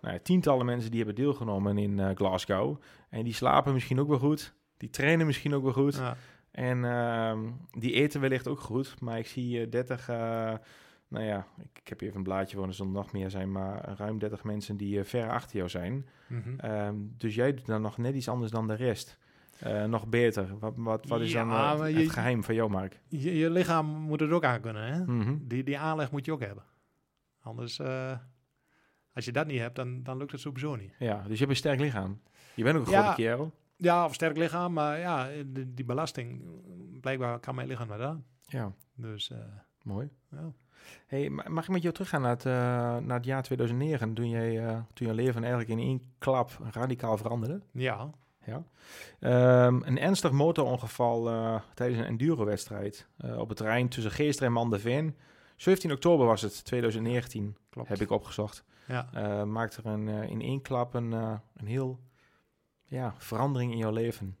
nou 0.00 0.14
ja, 0.14 0.18
tientallen 0.22 0.66
mensen 0.66 0.90
die 0.90 1.04
hebben 1.04 1.24
deelgenomen 1.24 1.78
in 1.78 2.16
Glasgow. 2.16 2.80
En 3.10 3.24
die 3.24 3.32
slapen 3.34 3.72
misschien 3.72 4.00
ook 4.00 4.08
wel 4.08 4.18
goed. 4.18 4.54
Die 4.76 4.90
trainen 4.90 5.26
misschien 5.26 5.54
ook 5.54 5.62
wel 5.62 5.72
goed. 5.72 5.94
ja. 5.96 6.16
En 6.50 6.84
ehm, 6.84 7.38
die 7.70 7.92
eten 7.92 8.20
wellicht 8.20 8.48
ook 8.48 8.60
goed. 8.60 9.00
Maar 9.00 9.18
ik 9.18 9.26
zie 9.26 9.60
eh, 9.60 9.70
30, 9.70 10.08
eh, 10.08 10.52
nou 11.14 11.26
ja, 11.26 11.46
ik, 11.58 11.78
ik 11.78 11.88
heb 11.88 11.98
hier 11.98 12.08
even 12.08 12.20
een 12.20 12.26
blaadje 12.26 12.56
voor, 12.56 12.66
er 12.66 12.74
zullen 12.74 12.92
nog 12.92 13.12
meer 13.12 13.30
zijn. 13.30 13.52
Maar 13.52 13.94
ruim 13.96 14.18
30 14.18 14.44
mensen 14.44 14.76
die 14.76 14.98
eh, 14.98 15.04
ver 15.04 15.30
achter 15.30 15.56
jou 15.56 15.68
zijn. 15.68 16.06
Mhm. 16.28 16.58
Ehm, 16.58 16.94
dus 16.98 17.34
jij 17.34 17.54
doet 17.54 17.66
dan 17.66 17.82
nog 17.82 17.98
net 17.98 18.14
iets 18.14 18.28
anders 18.28 18.50
dan 18.52 18.66
de 18.66 18.74
rest. 18.74 19.18
Eh, 19.58 19.84
nog 19.84 20.06
beter. 20.06 20.58
Wat, 20.58 20.72
wat, 20.76 21.06
wat 21.08 21.20
is 21.20 21.32
Ja, 21.32 21.44
dan 21.76 21.86
eh, 21.86 21.94
het, 21.96 22.10
geheim 22.10 22.44
van 22.44 22.54
jou, 22.54 22.70
Mark? 22.70 23.00
je, 23.08 23.36
je 23.36 23.50
lichaam 23.50 23.86
moet 23.86 24.20
het 24.20 24.30
ook 24.30 24.44
aan 24.44 24.60
kunnen. 24.60 24.92
Hè? 24.92 25.04
Mhm. 25.04 25.36
Die, 25.40 25.64
die 25.64 25.78
aanleg 25.78 26.10
moet 26.10 26.24
je 26.24 26.32
ook 26.32 26.40
hebben. 26.40 26.64
Anders, 27.40 27.80
als 29.12 29.24
je 29.24 29.32
dat 29.32 29.46
niet 29.46 29.58
hebt, 29.60 29.76
dan, 29.76 30.02
dan 30.02 30.16
lukt 30.16 30.32
het 30.32 30.40
sowieso 30.40 30.76
niet. 30.76 30.94
Ja, 30.98 31.16
dus 31.22 31.32
je 31.32 31.38
hebt 31.38 31.50
een 31.50 31.56
sterk 31.56 31.80
lichaam. 31.80 32.20
Je 32.54 32.62
bent 32.62 32.76
ook 32.78 32.86
een 32.86 32.92
Ja. 32.92 33.02
grote 33.02 33.16
kerel. 33.22 33.52
Ja, 33.76 34.04
of 34.04 34.14
sterk 34.14 34.36
lichaam, 34.36 34.72
maar 34.72 34.98
ja, 34.98 35.28
die, 35.46 35.74
die 35.74 35.84
belasting, 35.84 36.42
blijkbaar 37.00 37.38
kan 37.38 37.54
mijn 37.54 37.68
lichaam 37.68 37.88
maar 37.88 38.02
aan. 38.04 38.24
Ja, 38.46 38.72
Dus 38.94 39.32
mooi. 39.82 40.08
ja. 40.30 40.52
Hey, 41.06 41.30
ma- 41.30 41.48
mag 41.48 41.64
ik 41.64 41.70
met 41.70 41.82
jou 41.82 41.94
teruggaan 41.94 42.20
naar 42.20 42.30
het, 42.30 42.44
eh, 42.46 42.52
naar 43.06 43.16
het 43.16 43.24
jaar 43.24 43.42
2009, 43.42 44.14
toen, 44.14 44.28
jij, 44.28 44.66
eh, 44.66 44.78
toen 44.92 45.06
je 45.06 45.14
leven 45.14 45.40
eigenlijk 45.40 45.70
in 45.70 45.78
één 45.78 46.02
klap 46.18 46.58
radicaal 46.72 47.16
veranderde? 47.16 47.60
ja, 47.72 48.10
Ja. 48.46 48.62
Ehm, 49.20 49.80
een 49.84 49.98
ernstig 49.98 50.30
motorongeval 50.30 51.28
eh, 51.28 51.60
tijdens 51.74 52.00
een 52.00 52.06
enduro-wedstrijd 52.06 53.06
op 53.36 53.48
het 53.48 53.56
terrein 53.56 53.88
tussen 53.88 54.12
Geester 54.12 54.46
en 54.46 54.52
Mandeveen. 54.52 55.16
17 55.56 55.92
oktober 55.92 56.26
was 56.26 56.42
het, 56.42 56.64
2019, 56.64 57.56
klopt. 57.70 57.88
heb 57.88 58.00
ik 58.00 58.10
opgezocht. 58.10 58.64
Ja. 58.86 59.44
Maakte 59.44 59.80
er 59.82 59.86
een, 59.90 60.08
in 60.08 60.40
één 60.40 60.62
klap 60.62 60.94
een, 60.94 61.12
een 61.12 61.66
heel 61.66 62.00
ja, 62.84 63.14
verandering 63.18 63.72
in 63.72 63.78
jouw 63.78 63.92
leven. 63.92 64.36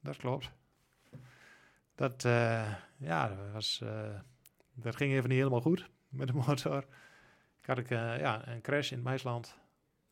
Dat 0.00 0.16
klopt. 0.16 0.50
Dat, 1.94 2.22
ja, 2.96 3.28
dat, 3.28 3.36
was, 3.52 3.82
dat 4.74 4.96
ging 4.96 5.12
even 5.12 5.28
niet 5.28 5.38
helemaal 5.38 5.60
goed 5.60 5.90
met 6.08 6.26
de 6.26 6.34
motor. 6.46 6.84
Ik 7.60 7.66
had 7.66 7.78
ik, 7.78 7.90
eh, 7.90 8.18
ja, 8.18 8.48
een 8.48 8.60
crash 8.60 8.92
in 8.92 9.02
het. 9.04 9.58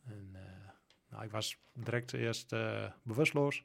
En, 0.04 0.30
eh, 0.32 0.40
nou, 1.10 1.24
ik 1.24 1.30
was 1.30 1.58
direct 1.72 2.12
eerst 2.12 2.52
eh, 2.52 2.90
bewusteloos. 3.02 3.64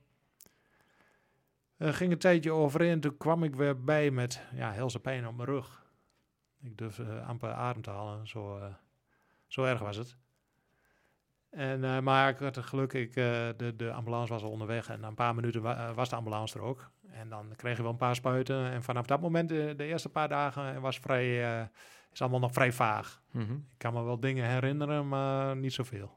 Ging 1.80 2.12
een 2.12 2.18
tijdje 2.18 2.52
overheen. 2.52 3.00
Toen 3.00 3.18
kwam 3.18 3.44
ik 3.44 3.56
weer 3.56 3.84
bij 3.84 4.12
met 4.12 4.42
ja, 4.54 4.72
helse 4.74 5.00
pijn 5.00 5.28
op 5.28 5.36
mijn 5.36 5.50
rug. 5.50 5.86
Ik 6.62 6.78
durfde 6.78 7.22
amper 7.22 7.52
adem 7.52 7.82
te 7.82 7.90
halen. 7.90 8.28
Zo, 8.28 8.74
zo 9.48 9.64
erg 9.64 9.80
was 9.80 9.98
het. 9.98 10.18
En, 11.58 11.84
eh, 11.84 12.00
maar 12.00 12.30
ik 12.30 12.38
had 12.38 12.56
het 12.56 12.66
geluk, 12.66 12.94
ik, 12.94 13.16
eh, 13.16 13.48
de, 13.58 13.74
de 13.76 13.92
ambulance 13.92 14.34
was 14.34 14.44
al 14.44 14.50
onderweg 14.52 14.90
en 14.90 15.00
na 15.00 15.08
een 15.08 15.14
paar 15.16 15.36
minuten 15.36 15.62
wa- 15.62 15.88
eh, 15.88 15.96
was 15.96 16.10
de 16.10 16.16
ambulance 16.16 16.58
er 16.58 16.64
ook. 16.64 16.90
En 17.12 17.30
dan 17.30 17.54
kreeg 17.56 17.76
je 17.78 17.82
wel 17.84 17.92
een 17.92 17.98
paar 17.98 18.16
spuiten. 18.16 18.72
En 18.72 18.84
vanaf 18.84 19.06
dat 19.06 19.22
moment, 19.22 19.50
de 19.50 19.76
eerste 19.84 20.10
paar 20.10 20.28
dagen, 20.30 20.82
was 20.82 21.00
vrij, 21.00 21.62
is 22.12 22.22
allemaal 22.22 22.40
nog 22.40 22.54
vrij 22.54 22.72
vaag. 22.72 23.22
Mhm. 23.32 23.54
Ik 23.54 23.78
kan 23.78 23.94
me 23.94 24.04
wel 24.04 24.20
dingen 24.20 24.50
herinneren, 24.50 25.08
maar 25.08 25.56
niet 25.58 25.74
zoveel. 25.74 26.16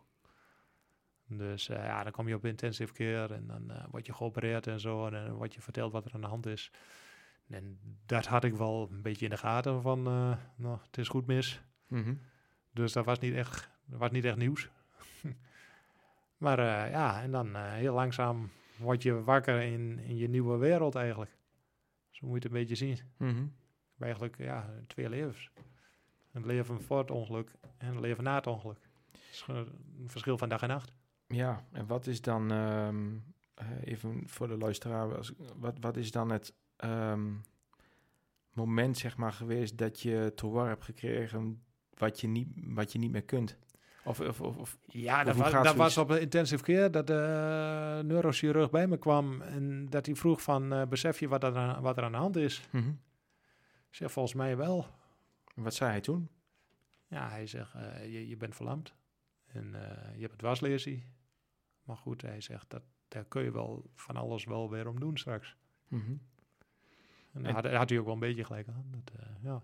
Dus 1.27 1.67
ja, 1.67 2.03
dan 2.03 2.13
kom 2.13 2.29
je 2.29 2.35
op 2.35 2.45
intensive 2.45 2.93
care 2.93 3.35
en 3.35 3.47
dan 3.47 3.73
word 3.91 4.07
je 4.07 4.13
geopereerd 4.15 4.67
en 4.67 4.81
zo. 4.81 5.07
En 5.07 5.13
dan 5.13 5.33
wordt 5.33 5.55
je 5.55 5.61
verteld 5.61 5.93
wat 5.93 6.05
er 6.05 6.15
aan 6.15 6.21
de 6.21 6.27
hand 6.27 6.47
is. 6.47 6.71
En 7.49 7.79
dat 8.07 8.27
had 8.27 8.45
ik 8.45 8.55
wel 8.55 8.89
een 8.91 9.03
beetje 9.03 9.25
in 9.25 9.31
de 9.31 9.37
gaten 9.37 9.83
van, 9.83 10.03
nou, 10.57 10.79
het 10.87 10.99
is 10.99 11.09
goed 11.09 11.27
mis. 11.27 11.63
Mhm. 11.89 12.15
Dus 12.73 12.93
dat 12.93 13.05
was 13.05 13.19
niet 13.19 13.35
echt, 13.35 13.71
dat 13.87 13.99
was 13.99 14.11
niet 14.11 14.25
echt 14.25 14.37
nieuws. 14.37 14.69
Maar 16.41 16.59
eh, 16.59 16.91
ja, 16.91 17.23
en 17.23 17.31
dan 17.31 17.57
eh, 17.57 17.73
heel 17.73 17.95
langzaam 17.95 18.51
word 18.77 19.03
je 19.03 19.23
wakker 19.23 19.61
in, 19.63 19.99
in 19.99 20.17
je 20.17 20.29
nieuwe 20.29 20.57
wereld 20.57 20.95
eigenlijk. 20.95 21.37
Zo 22.11 22.27
moet 22.27 22.43
je 22.43 22.49
het 22.49 22.53
een 22.57 22.61
beetje 22.61 22.75
zien. 22.75 22.93
Ik 22.93 22.99
heb 23.95 24.03
eigenlijk 24.03 24.39
ja, 24.39 24.71
twee 24.87 25.09
levens. 25.09 25.51
Een 26.33 26.47
leven 26.47 26.83
voor 26.83 26.99
het 26.99 27.11
ongeluk 27.11 27.51
en 27.79 27.89
een 27.95 28.01
leven 28.01 28.25
na 28.25 28.35
het 28.35 28.47
ongeluk. 28.47 28.89
Is 29.31 29.45
een 29.49 29.69
verschil 30.07 30.39
van 30.39 30.49
dag 30.49 30.63
en 30.63 30.69
nacht. 30.69 30.93
Ja, 31.27 31.65
en 31.73 31.87
wat 31.87 32.07
is 32.07 32.21
dan, 32.21 32.51
ehm, 32.51 33.09
eh, 33.55 33.67
even 33.85 34.23
voor 34.29 34.49
de 34.49 34.57
luisteraar, 34.57 35.17
als- 35.17 35.33
wat, 35.57 35.77
wat 35.81 35.97
is 35.97 36.11
dan 36.11 36.31
het 36.31 36.55
ehm, 36.77 37.33
moment 38.53 38.99
zeg 38.99 39.17
maar 39.17 39.33
geweest 39.33 39.79
dat 39.79 40.01
je 40.01 40.33
te 40.35 40.47
horen 40.47 40.69
hebt 40.69 40.85
gekregen 40.85 41.63
wat 41.95 42.21
je 42.21 42.29
niet, 42.29 42.49
wat 42.55 42.93
je 42.93 42.99
niet 42.99 43.11
meer 43.11 43.25
kunt? 43.25 43.59
Of, 44.05 44.21
of, 44.21 44.41
of, 44.41 44.79
Ja, 44.87 45.25
dat, 45.25 45.37
was, 45.37 45.53
dat 45.53 45.77
was 45.77 45.99
op 45.99 46.11
een 46.11 46.21
intensive 46.21 46.63
care 46.63 46.91
dat 46.91 47.07
de 47.07 48.01
neurochirurg 48.05 48.71
bij 48.71 48.87
me 48.87 48.97
kwam. 48.99 49.43
En 49.43 49.87
dat 49.91 50.07
hij 50.07 50.15
vroeg 50.15 50.43
van, 50.43 50.73
eh, 50.73 50.87
besef 50.87 51.21
je 51.21 51.29
wat 51.29 51.45
er, 51.45 51.57
aan, 51.57 51.83
wat 51.83 51.97
er 51.97 52.05
aan 52.05 52.13
de 52.13 52.19
hand 52.19 52.37
is? 52.37 52.69
Mhm. 52.71 52.89
Ik 53.89 53.97
zeg, 53.97 54.13
volgens 54.13 54.35
mij 54.35 54.57
wel. 54.57 54.87
wat 55.55 55.75
zei 55.75 55.91
hij 55.91 56.01
toen? 56.01 56.29
Ja, 57.07 57.29
hij 57.29 57.47
zegt, 57.47 57.75
eh, 57.75 58.13
je, 58.13 58.29
je 58.29 58.37
bent 58.37 58.55
verlamd 58.57 58.95
en 59.47 59.75
eh, 59.75 60.15
je 60.15 60.21
hebt 60.21 60.33
een 60.33 60.39
dwarslesie. 60.39 61.05
Maar 61.83 61.97
goed, 61.97 62.23
hij 62.23 62.41
zegt, 62.41 62.71
dat, 62.71 62.83
daar 63.09 63.25
kun 63.25 63.43
je 63.43 63.51
wel 63.53 63.91
van 63.95 64.17
alles 64.17 64.45
wel 64.45 64.71
weer 64.71 64.89
om 64.89 65.01
doen 65.01 65.17
straks. 65.19 65.57
Mhm. 65.89 66.11
En 66.11 66.19
En- 67.33 67.43
daar 67.43 67.53
had, 67.53 67.73
had 67.73 67.89
hij 67.89 67.99
ook 67.99 68.05
wel 68.05 68.15
een 68.15 68.21
beetje 68.21 68.45
gelijk 68.45 68.69
aan. 68.69 68.85
Dat, 68.91 69.13
ja. 69.43 69.63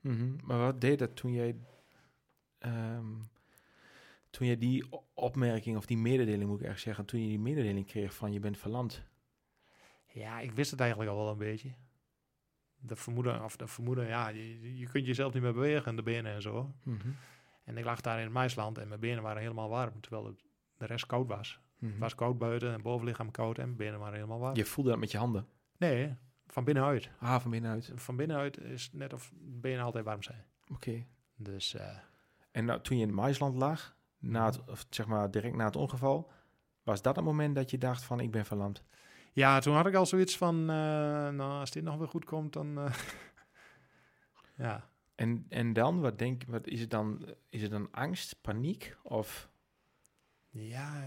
Mhm. 0.00 0.36
Maar 0.44 0.58
wat 0.58 0.80
deed 0.80 0.98
dat 0.98 1.16
toen 1.16 1.32
jij, 1.32 1.56
ehm, 2.58 3.06
toen 4.34 4.46
jij 4.46 4.58
die 4.58 4.84
opmerking 5.14 5.76
of 5.76 5.86
die 5.86 5.96
mededeling 5.96 6.50
moet 6.50 6.60
ik 6.60 6.66
echt 6.66 6.80
zeggen, 6.80 7.04
toen 7.04 7.20
je 7.22 7.28
die 7.28 7.38
mededeling 7.38 7.86
kreeg 7.86 8.14
van 8.14 8.32
je 8.32 8.40
bent 8.40 8.58
verlamd? 8.58 9.04
ja, 10.14 10.40
ik 10.40 10.52
wist 10.52 10.70
het 10.70 10.80
eigenlijk 10.80 11.10
al 11.10 11.16
wel 11.16 11.30
een 11.30 11.38
beetje. 11.38 11.74
De 12.76 12.96
vermoeden, 12.96 13.44
of 13.44 13.56
de 13.56 13.66
vermoeden, 13.66 14.06
ja, 14.06 14.28
je, 14.28 14.78
je 14.78 14.86
kunt 14.86 15.06
jezelf 15.06 15.32
niet 15.32 15.42
meer 15.42 15.52
bewegen, 15.52 15.96
de 15.96 16.02
benen 16.02 16.32
en 16.32 16.42
zo. 16.42 16.74
Mhm. 16.82 17.08
En 17.64 17.76
ik 17.76 17.84
lag 17.84 18.00
daar 18.00 18.18
in 18.18 18.24
het 18.24 18.32
maisland 18.32 18.78
en 18.78 18.88
mijn 18.88 19.00
benen 19.00 19.22
waren 19.22 19.42
helemaal 19.42 19.68
warm, 19.68 20.00
terwijl 20.00 20.36
de 20.76 20.86
rest 20.86 21.06
koud 21.06 21.28
was. 21.28 21.60
Mhm. 21.78 21.90
Het 21.90 22.00
was 22.00 22.14
koud 22.14 22.38
buiten 22.38 22.72
en 22.72 22.82
bovenlichaam 22.82 23.30
koud 23.30 23.58
en 23.58 23.64
mijn 23.64 23.76
benen 23.76 23.98
waren 23.98 24.14
helemaal 24.14 24.38
warm. 24.38 24.56
Je 24.56 24.64
voelde 24.64 24.90
dat 24.90 24.98
met 24.98 25.10
je 25.10 25.18
handen? 25.18 25.46
Nee, 25.76 26.16
van 26.46 26.64
binnenuit. 26.64 27.10
Ah, 27.18 27.40
van 27.40 27.50
binnenuit. 27.50 27.92
Van 27.94 28.16
binnenuit 28.16 28.60
is 28.60 28.92
net 28.92 29.12
of 29.12 29.32
benen 29.36 29.84
altijd 29.84 30.04
warm 30.04 30.22
zijn. 30.22 30.44
Oké. 30.72 31.06
Dus 31.36 31.74
eh, 31.74 31.98
En 32.50 32.64
nou, 32.64 32.80
toen 32.80 32.96
je 32.96 33.02
in 33.02 33.08
het 33.08 33.18
maisland 33.18 33.56
lag, 33.56 33.96
na 34.24 34.44
het, 34.44 34.64
of 34.64 34.86
zeg 34.90 35.06
maar 35.06 35.30
direct 35.30 35.56
na 35.56 35.64
het 35.64 35.76
ongeval, 35.76 36.30
was 36.82 37.02
dat 37.02 37.16
het 37.16 37.24
moment 37.24 37.54
dat 37.54 37.70
je 37.70 37.78
dacht 37.78 38.04
van 38.04 38.20
ik 38.20 38.30
ben 38.30 38.44
verlamd? 38.44 38.84
ja, 39.32 39.58
toen 39.58 39.74
had 39.74 39.86
ik 39.86 39.94
al 39.94 40.06
zoiets 40.06 40.36
van, 40.36 40.60
eh, 40.60 41.28
nou, 41.28 41.40
als 41.60 41.70
dit 41.70 41.82
nog 41.82 41.96
weer 41.96 42.08
goed 42.08 42.24
komt, 42.24 42.52
dan... 42.52 42.78
eh, 42.78 42.94
ja, 44.66 44.88
En, 45.14 45.46
en 45.48 45.72
dan, 45.72 46.00
wat 46.00 46.18
denk 46.18 46.42
wat 46.46 46.66
is 46.66 46.80
het 46.80 46.90
dan? 46.90 47.34
Is 47.48 47.62
het 47.62 47.70
dan 47.70 47.88
angst, 47.90 48.40
paniek 48.40 48.96
of? 49.02 49.52
ja 50.48 51.02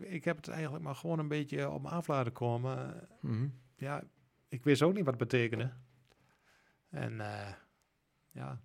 ik 0.00 0.24
heb 0.24 0.36
het 0.36 0.48
eigenlijk 0.48 0.84
maar 0.84 0.94
gewoon 0.94 1.18
een 1.18 1.28
beetje 1.28 1.70
op 1.70 1.82
me 1.82 1.88
af 1.88 2.06
laten 2.06 2.32
komen. 2.32 3.08
Mhm. 3.20 3.48
Ja, 3.76 4.04
ik 4.48 4.64
wist 4.64 4.82
ook 4.82 4.94
niet 4.94 5.04
wat 5.04 5.20
het 5.20 5.28
betekende. 5.28 5.72
En 6.88 7.20
eh, 7.20 7.52
ja, 8.30 8.60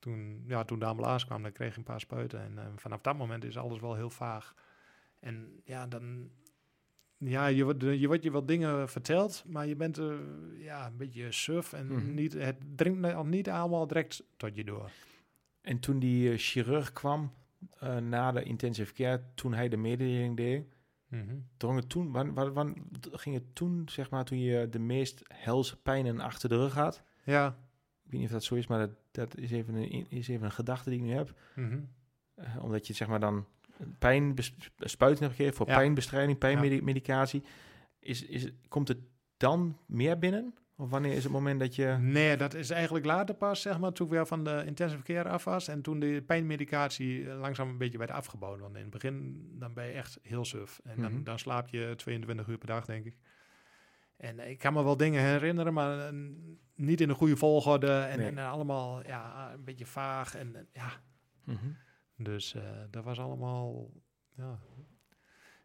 toen, 0.00 0.42
ja, 0.46 0.64
toen 0.64 0.78
de 0.78 0.84
ambulance 0.84 1.26
kwam, 1.26 1.42
dan 1.42 1.52
kreeg 1.52 1.70
ik 1.70 1.76
een 1.76 1.82
paar 1.82 2.00
spuiten. 2.00 2.40
En 2.40 2.58
eh, 2.58 2.64
vanaf 2.76 3.00
dat 3.00 3.16
moment 3.16 3.44
is 3.44 3.56
alles 3.58 3.80
wel 3.80 3.94
heel 3.94 4.10
vaag. 4.10 4.54
En 5.20 5.60
ja, 5.64 5.86
dan... 5.86 6.30
Ja, 7.16 7.46
je, 7.46 7.64
wordt- 7.64 7.82
je 7.82 8.06
wordt 8.06 8.22
je 8.22 8.30
wel 8.30 8.46
dingen 8.46 8.88
verteld, 8.88 9.44
maar 9.46 9.66
je 9.66 9.76
bent 9.76 10.00
ja, 10.58 10.86
een 10.86 10.96
beetje 10.96 11.32
suf. 11.32 11.72
En 11.72 11.86
Mhm. 11.86 12.14
niet, 12.14 12.32
het 12.32 12.56
dringt 12.76 13.12
al 13.14 13.24
niet 13.26 13.48
allemaal 13.50 13.86
direct 13.86 14.22
tot 14.36 14.56
je 14.56 14.64
door. 14.64 14.90
En 15.60 15.78
toen 15.78 15.98
die 15.98 16.30
eh, 16.32 16.38
chirurg 16.38 16.92
kwam 16.92 17.32
eh, 17.78 17.96
na 17.96 18.32
de 18.32 18.42
intensive 18.42 18.92
care, 18.92 19.22
toen 19.34 19.52
hij 19.54 19.68
de 19.68 19.76
mededeling 19.76 20.36
deed, 20.36 20.64
drong 21.56 21.76
het 21.76 21.88
toen, 21.88 22.12
wan, 22.12 22.34
wan, 22.34 22.52
wan- 22.52 22.88
ging 23.00 23.34
het 23.34 23.54
toen, 23.54 23.82
zeg 23.88 24.10
maar, 24.10 24.24
toen 24.24 24.40
je 24.40 24.68
de 24.68 24.78
meest 24.78 25.22
helse 25.28 25.76
pijnen 25.76 26.20
achter 26.20 26.48
de 26.48 26.56
rug 26.56 26.74
had? 26.74 27.02
Ja. 27.24 27.58
Ik 28.10 28.16
weet 28.16 28.24
niet 28.24 28.34
of 28.34 28.40
dat 28.40 28.44
zo 28.48 28.54
is, 28.54 28.66
maar 28.66 28.78
dat, 28.78 28.90
dat 29.10 29.36
is, 29.36 29.50
even 29.50 29.74
een, 29.74 30.06
is 30.10 30.28
even 30.28 30.44
een 30.44 30.52
gedachte 30.52 30.90
die 30.90 30.98
ik 30.98 31.04
nu 31.04 31.12
heb. 31.12 31.34
Mhm. 31.54 31.78
Eh, 32.34 32.62
omdat 32.64 32.86
je 32.86 32.92
zeg 32.92 33.08
maar 33.08 33.20
dan 33.20 33.46
pijn 33.98 34.34
spuiten 34.78 35.24
hebt 35.24 35.36
gegeven 35.36 35.56
voor 35.56 35.68
Ja. 35.68 35.74
pijnbestrijding, 35.76 36.38
pijnmedicatie. 36.38 37.42
Is, 37.98 38.24
is, 38.26 38.48
komt 38.68 38.88
het 38.88 38.98
dan 39.36 39.78
meer 39.86 40.18
binnen? 40.18 40.54
Of 40.76 40.90
wanneer 40.90 41.12
is 41.12 41.22
het 41.22 41.32
moment 41.32 41.60
dat 41.60 41.74
je... 41.74 41.96
Nee, 42.00 42.36
dat 42.36 42.54
is 42.54 42.70
eigenlijk 42.70 43.04
later 43.04 43.34
pas, 43.34 43.60
zeg 43.62 43.78
maar, 43.78 43.92
toen 43.92 44.06
ik 44.06 44.12
weer 44.12 44.26
van 44.26 44.44
de 44.44 44.62
intensive 44.66 45.02
care 45.02 45.28
af 45.28 45.44
was. 45.44 45.68
En 45.68 45.82
toen 45.82 46.00
de 46.00 46.22
pijnmedicatie 46.26 47.30
eh, 47.30 47.38
langzaam 47.40 47.68
een 47.68 47.78
beetje 47.78 47.98
werd 47.98 48.10
afgebouwd. 48.10 48.60
Want 48.60 48.74
in 48.76 48.80
het 48.82 48.90
begin, 48.90 49.46
dan 49.58 49.72
ben 49.74 49.86
je 49.86 49.92
echt 49.92 50.18
heel 50.22 50.44
suf. 50.44 50.80
En 50.84 51.02
dan, 51.02 51.12
Mhm. 51.12 51.22
dan 51.22 51.38
slaap 51.38 51.68
je 51.68 51.92
22 51.96 52.46
uur 52.48 52.58
per 52.58 52.66
dag, 52.68 52.84
denk 52.84 53.04
ik. 53.04 53.16
En 54.16 54.48
ik 54.50 54.58
kan 54.58 54.72
me 54.72 54.84
wel 54.84 54.96
dingen 54.96 55.22
herinneren, 55.22 55.72
maar 55.72 55.98
eh, 56.08 56.14
niet 56.80 57.00
in 57.00 57.08
de 57.08 57.14
goede 57.14 57.36
volgorde. 57.36 57.92
En, 57.92 58.18
Nee. 58.18 58.26
en 58.28 58.38
allemaal, 58.38 59.06
ja, 59.06 59.52
een 59.52 59.64
beetje 59.64 59.86
vaag. 59.86 60.34
En 60.34 60.68
ja, 60.72 60.90
Mhm. 61.44 61.66
dus 62.16 62.54
eh, 62.54 62.62
dat 62.90 63.04
was 63.04 63.18
allemaal, 63.20 63.90
ja... 64.36 64.58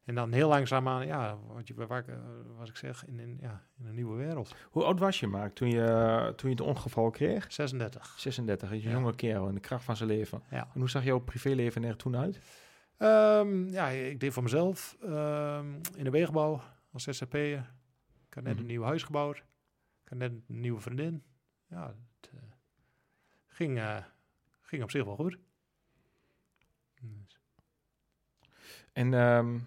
En 0.05 0.15
dan 0.15 0.31
heel 0.31 0.49
langzaam 0.49 0.87
aan, 0.87 1.05
ja, 1.05 1.37
word 1.37 1.67
je 1.67 1.73
wakker, 1.73 2.13
eh, 2.13 2.57
wat 2.57 2.67
ik 2.67 2.75
zeg, 2.75 3.05
in, 3.05 3.19
in, 3.19 3.37
ja, 3.41 3.63
in 3.79 3.85
een 3.85 3.95
nieuwe 3.95 4.15
wereld. 4.17 4.55
Hoe 4.69 4.83
oud 4.83 4.99
was 4.99 5.19
je, 5.19 5.27
Mark, 5.27 5.53
toen 5.55 5.69
je, 5.69 6.33
toen 6.35 6.49
je 6.49 6.55
het 6.55 6.65
ongeval 6.65 7.09
kreeg? 7.09 7.51
36. 7.53 8.15
36, 8.19 8.71
is 8.71 8.83
een 8.83 8.89
Ja. 8.91 8.97
jonge 8.97 9.15
kerel 9.15 9.47
in 9.47 9.53
de 9.53 9.59
kracht 9.59 9.83
van 9.83 9.95
zijn 9.95 10.09
leven. 10.09 10.41
Ja. 10.49 10.67
En 10.73 10.79
hoe 10.79 10.89
zag 10.89 11.03
jouw 11.03 11.19
privéleven 11.19 11.83
er 11.83 11.95
toen 11.95 12.15
uit? 12.17 12.39
Ehm, 12.97 13.67
ja, 13.67 13.87
ik 13.87 14.19
deed 14.19 14.33
voor 14.33 14.43
mezelf 14.43 14.97
ehm, 15.01 15.73
in 15.95 16.03
de 16.03 16.09
wegenbouw 16.09 16.61
als 16.91 17.03
ZZP'er. 17.03 17.73
Ik 18.27 18.33
had 18.33 18.43
net 18.43 18.53
Mhm. 18.53 18.61
een 18.61 18.67
nieuw 18.67 18.83
huis 18.83 19.03
gebouwd. 19.03 19.43
Ik 20.05 20.11
had 20.11 20.17
net 20.19 20.31
een 20.31 20.43
nieuwe 20.61 20.79
vriendin. 20.81 21.23
Ja, 21.69 21.87
het 21.87 22.29
eh, 22.33 22.39
ging, 23.47 23.77
eh, 23.77 24.03
ging 24.61 24.83
op 24.83 24.91
zich 24.91 25.03
wel 25.03 25.15
goed. 25.15 25.37
Dus, 27.01 27.39
En 28.93 29.13
ehm, 29.13 29.59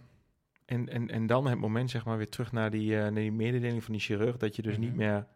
En, 0.65 0.89
en, 0.89 1.09
en 1.11 1.27
dan 1.27 1.47
het 1.47 1.59
moment, 1.59 1.91
zeg 1.91 2.05
maar, 2.05 2.17
weer 2.17 2.29
terug 2.29 2.53
naar 2.53 2.71
die, 2.71 2.95
eh, 2.97 3.03
naar 3.03 3.13
die 3.15 3.33
mededeling 3.33 3.85
van 3.85 3.93
die 3.93 4.03
chirurg, 4.03 4.37
dat 4.37 4.57
je 4.57 4.63
dus 4.63 4.79
niet 4.79 4.89
Mhm. 4.89 4.99
meer, 4.99 5.27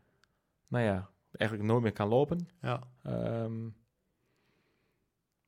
nou 0.68 0.84
ja, 0.84 1.10
eigenlijk 1.32 1.70
nooit 1.70 1.82
meer 1.82 1.92
kan 1.92 2.08
lopen. 2.08 2.48
Ja. 2.60 2.82
Ehm, 3.02 3.68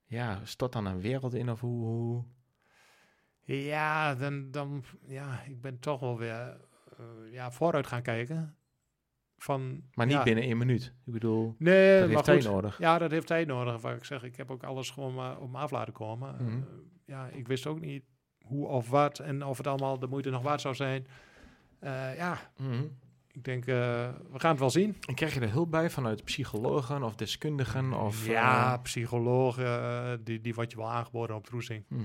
ja, 0.05 0.45
stort 0.45 0.73
dan 0.73 0.87
een 0.87 1.01
wereld 1.01 1.35
in 1.35 1.51
of 1.51 1.61
hoe? 1.61 1.85
hoe? 1.85 2.25
Ja, 3.57 4.15
dan, 4.15 4.51
dan, 4.51 4.85
ja, 5.07 5.43
ik 5.43 5.61
ben 5.61 5.79
toch 5.79 6.01
wel 6.01 6.19
weer 6.19 6.61
ja, 7.31 7.51
vooruit 7.51 7.87
gaan 7.87 8.03
kijken. 8.03 8.57
Van, 9.45 9.83
Maar 9.95 10.07
niet 10.07 10.15
ja, 10.17 10.23
binnen 10.23 10.45
één 10.45 10.59
minuut. 10.59 10.93
Ik 11.07 11.13
bedoel, 11.13 11.55
Nee, 11.59 12.01
dat 12.01 12.09
heeft 12.09 12.25
tijd 12.25 12.45
nodig. 12.45 12.79
Ja, 12.79 12.99
dat 12.99 13.11
heeft 13.11 13.27
tijd 13.27 13.47
nodig. 13.47 13.81
Waar 13.81 13.97
ik 13.97 14.05
zeg, 14.05 14.23
ik 14.23 14.37
heb 14.37 14.51
ook 14.51 14.63
alles 14.63 14.91
gewoon 14.91 15.15
maar 15.15 15.39
op 15.39 15.51
me 15.51 15.59
af 15.59 15.71
laten 15.71 15.93
komen. 15.93 16.35
Mhm. 16.35 16.47
Eh, 16.57 16.63
ja, 17.05 17.27
ik 17.27 17.47
wist 17.47 17.67
ook 17.67 17.81
niet 17.81 18.05
hoe 18.45 18.67
of 18.67 18.89
wat 18.91 19.19
en 19.19 19.45
of 19.45 19.57
het 19.57 19.67
allemaal 19.67 19.99
de 19.99 20.07
moeite 20.07 20.31
nog 20.31 20.43
waard 20.43 20.61
zou 20.61 20.75
zijn. 20.75 21.07
Eh, 21.79 22.17
ja, 22.17 22.39
Mhm. 22.57 22.83
ik 23.33 23.45
denk, 23.45 23.67
eh, 23.67 23.75
we 24.31 24.39
gaan 24.39 24.51
het 24.51 24.61
wel 24.61 24.71
zien. 24.71 24.97
En 25.09 25.15
krijg 25.15 25.35
je 25.35 25.41
er 25.41 25.51
hulp 25.53 25.71
bij 25.71 25.91
vanuit 25.91 26.25
psychologen 26.25 27.03
of 27.03 27.15
deskundigen? 27.17 27.93
Of, 27.93 28.27
ja, 28.27 28.77
psychologen, 28.77 30.25
die, 30.25 30.41
die 30.41 30.55
wordt 30.55 30.71
je 30.71 30.77
wel 30.77 30.91
aangeboden 30.91 31.37
op 31.37 31.47
troezing. 31.47 31.85
mhm. 31.89 32.03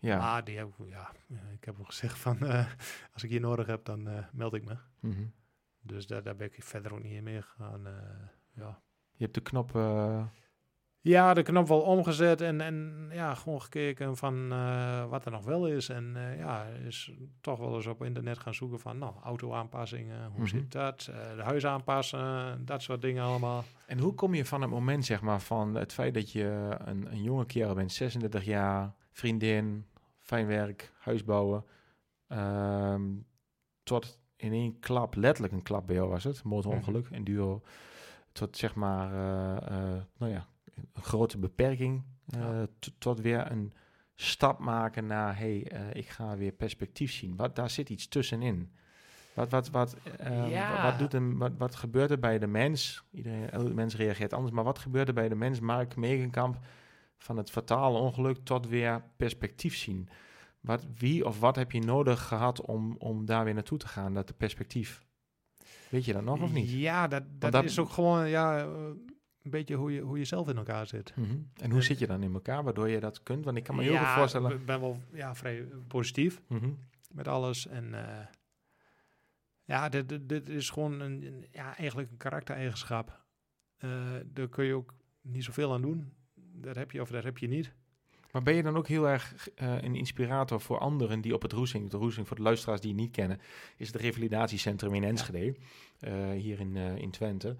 Ja. 0.00 0.18
Maar 0.18 0.44
die 0.44 0.56
heb, 0.58 0.68
ja, 0.88 1.10
ik 1.52 1.64
heb 1.64 1.76
hem 1.76 1.84
gezegd 1.84 2.18
van, 2.18 2.38
als 3.12 3.22
ik 3.22 3.30
hier 3.30 3.40
nodig 3.40 3.66
heb, 3.66 3.84
dan 3.84 4.08
meld 4.32 4.54
ik 4.54 4.64
me. 4.64 4.76
Dus 5.86 6.06
daar, 6.06 6.22
daar 6.22 6.36
ben 6.36 6.46
ik 6.46 6.62
verder 6.64 6.92
ook 6.92 7.02
niet 7.02 7.12
in 7.12 7.22
meegegaan. 7.22 7.86
eh 7.86 7.92
ja. 8.54 8.80
Je 9.12 9.22
hebt 9.24 9.34
de 9.34 9.40
knop... 9.40 9.74
eh, 9.76 10.24
ja, 11.00 11.34
de 11.34 11.42
knop 11.42 11.68
wel 11.68 11.80
omgezet 11.80 12.40
en, 12.40 12.60
en 12.60 13.08
ja, 13.12 13.34
gewoon 13.34 13.62
gekeken 13.62 14.16
van 14.16 14.52
eh, 14.52 15.08
wat 15.08 15.24
er 15.24 15.30
nog 15.30 15.44
wel 15.44 15.66
is. 15.68 15.88
En 15.88 16.14
ja, 16.38 16.64
is 16.64 17.12
toch 17.40 17.58
wel 17.58 17.74
eens 17.74 17.86
op 17.86 18.04
internet 18.04 18.38
gaan 18.38 18.54
zoeken 18.54 18.80
van, 18.80 18.98
nou, 18.98 19.14
auto-aanpassingen, 19.22 20.26
hoe 20.30 20.38
Mhm. 20.40 20.46
zit 20.46 20.72
dat? 20.72 21.00
De 21.36 21.42
huis 21.42 21.66
aanpassen, 21.66 22.64
dat 22.64 22.82
soort 22.82 23.00
dingen 23.02 23.24
allemaal. 23.24 23.64
En 23.86 23.98
hoe 23.98 24.14
kom 24.14 24.34
je 24.34 24.44
van 24.44 24.60
het 24.60 24.70
moment, 24.70 25.04
zeg 25.04 25.20
maar, 25.20 25.40
van 25.40 25.74
het 25.74 25.92
feit 25.92 26.14
dat 26.14 26.32
je 26.32 26.76
een, 26.84 27.12
een 27.12 27.22
jonge 27.22 27.46
kerel 27.46 27.74
bent, 27.74 27.92
36 27.92 28.44
jaar, 28.44 28.94
vriendin, 29.12 29.86
fijn 30.20 30.46
werk, 30.46 30.92
huis 30.98 31.24
bouwen, 31.24 31.64
ehm, 32.26 33.02
tot 33.82 34.20
in 34.36 34.52
één 34.52 34.78
klap, 34.78 35.14
letterlijk 35.14 35.54
een 35.54 35.62
klap 35.62 35.86
bij 35.86 35.96
jou 35.96 36.08
was 36.08 36.24
het, 36.24 36.42
motorongeluk, 36.42 37.06
en 37.10 37.24
duo, 37.24 37.62
tot 38.32 38.56
zeg 38.56 38.74
maar, 38.74 39.12
eh, 39.12 39.66
eh, 39.96 40.02
nou 40.16 40.32
ja, 40.32 40.46
een 40.92 41.02
grote 41.02 41.38
beperking, 41.38 42.02
eh, 42.26 42.40
Ja. 42.40 42.66
tot 42.98 43.20
weer 43.20 43.50
een 43.50 43.72
stap 44.14 44.58
maken 44.58 45.06
naar, 45.06 45.38
hey, 45.38 45.66
eh, 45.70 45.94
ik 45.94 46.08
ga 46.08 46.36
weer 46.36 46.52
perspectief 46.52 47.12
zien. 47.12 47.36
Wat, 47.36 47.56
daar 47.56 47.70
zit 47.70 47.90
iets 47.90 48.08
tussenin. 48.08 48.72
Wat, 49.34 49.50
wat, 49.50 49.70
wat, 49.70 49.96
eh, 50.18 50.50
Ja. 50.50 50.82
wat, 50.82 50.98
doet 50.98 51.14
een, 51.14 51.38
wat, 51.38 51.52
wat 51.58 51.74
gebeurt 51.74 52.10
er 52.10 52.18
bij 52.18 52.38
de 52.38 52.46
mens? 52.46 53.04
Iedereen, 53.10 53.50
elke 53.50 53.74
mens 53.74 53.96
reageert 53.96 54.32
anders, 54.32 54.52
maar 54.54 54.64
wat 54.64 54.78
gebeurt 54.78 55.08
er 55.08 55.14
bij 55.14 55.28
de 55.28 55.34
mens, 55.34 55.60
Mark 55.60 55.96
Megenkamp, 55.96 56.58
van 57.18 57.36
het 57.36 57.50
fatale 57.50 57.98
ongeluk 57.98 58.36
tot 58.44 58.68
weer 58.68 59.02
perspectief 59.16 59.76
zien? 59.76 60.08
Wat, 60.66 60.86
wie 60.98 61.24
of 61.26 61.40
wat 61.40 61.56
heb 61.56 61.72
je 61.72 61.80
nodig 61.80 62.22
gehad 62.26 62.60
om, 62.60 62.96
om 62.98 63.24
daar 63.26 63.44
weer 63.44 63.54
naartoe 63.54 63.78
te 63.78 63.88
gaan, 63.88 64.14
dat 64.14 64.36
perspectief? 64.36 65.04
Weet 65.90 66.04
je 66.04 66.12
dat 66.12 66.22
nog 66.22 66.42
of 66.42 66.52
niet? 66.52 66.70
Ja, 66.70 67.08
dat, 67.08 67.22
dat, 67.38 67.52
dat- 67.52 67.64
is 67.64 67.78
ook 67.78 67.88
gewoon 67.90 68.28
ja, 68.28 68.58
eh, 68.58 68.66
een 69.42 69.50
beetje 69.50 69.74
hoe 69.74 69.92
je, 69.92 70.00
hoe 70.00 70.18
je 70.18 70.24
zelf 70.24 70.48
in 70.48 70.56
elkaar 70.56 70.86
zit. 70.86 71.16
Mhm. 71.16 71.30
En 71.54 71.70
hoe 71.70 71.78
En- 71.78 71.84
zit 71.84 71.98
je 71.98 72.06
dan 72.06 72.22
in 72.22 72.32
elkaar, 72.34 72.64
waardoor 72.64 72.88
je 72.88 73.00
dat 73.00 73.22
kunt? 73.22 73.44
Want 73.44 73.56
ik 73.56 73.62
kan 73.64 73.76
me 73.76 73.82
heel 73.82 73.92
ja, 73.92 74.04
goed 74.06 74.18
voorstellen... 74.18 74.50
Ik 74.52 74.66
ben 74.66 74.80
wel 74.80 75.00
ja, 75.12 75.34
vrij 75.34 75.64
positief. 75.88 76.40
Mhm. 76.48 76.70
met 77.10 77.28
alles. 77.28 77.66
En 77.66 77.94
eh, 77.94 78.26
ja, 79.64 79.88
dit, 79.88 80.08
dit, 80.08 80.28
dit 80.28 80.48
is 80.48 80.70
gewoon 80.70 81.00
een, 81.00 81.22
een- 81.26 81.46
ja, 81.50 81.76
eigenlijk 81.76 82.10
een 82.10 82.16
karaktereigenschap. 82.16 83.24
Eh 83.76 83.90
daar 84.26 84.48
kun 84.48 84.64
je 84.64 84.74
ook 84.74 84.94
niet 85.20 85.44
zoveel 85.44 85.72
aan 85.72 85.82
doen. 85.82 86.12
Dat 86.34 86.74
heb 86.76 86.90
je 86.90 87.00
of 87.00 87.10
dat 87.10 87.24
heb 87.24 87.38
je 87.38 87.48
niet. 87.48 87.72
Maar 88.36 88.44
ben 88.44 88.54
je 88.54 88.62
dan 88.62 88.76
ook 88.76 88.88
heel 88.88 89.08
erg 89.08 89.48
eh, 89.54 89.82
een 89.82 89.94
inspirator 89.94 90.60
voor 90.60 90.78
anderen 90.78 91.20
die 91.20 91.34
op 91.34 91.42
het 91.42 91.52
Roesing, 91.52 91.90
de 91.90 91.96
Roesing 91.96 92.26
voor 92.26 92.36
de 92.36 92.42
luisteraars 92.42 92.80
die 92.80 92.90
het 92.90 93.00
niet 93.00 93.10
kennen, 93.10 93.40
is 93.76 93.86
het 93.92 94.00
revalidatiecentrum 94.00 94.94
in 94.94 95.04
Enschede, 95.04 95.56
eh, 95.98 96.30
hier 96.30 96.60
in, 96.60 96.76
eh, 96.76 96.96
in 96.96 97.10
Twente, 97.10 97.56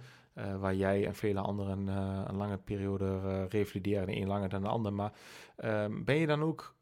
waar 0.59 0.75
jij 0.75 1.07
en 1.07 1.15
vele 1.15 1.41
anderen 1.41 1.87
een 2.29 2.37
lange 2.37 2.59
periode 2.59 3.45
revalideren, 3.45 4.07
de 4.07 4.17
een 4.17 4.27
langer 4.27 4.49
dan 4.49 4.63
de 4.63 4.69
ander. 4.69 4.93
Maar 4.93 5.13
ehm, 5.57 6.05
ben 6.05 6.17
je 6.17 6.27
dan 6.27 6.43
ook 6.43 6.75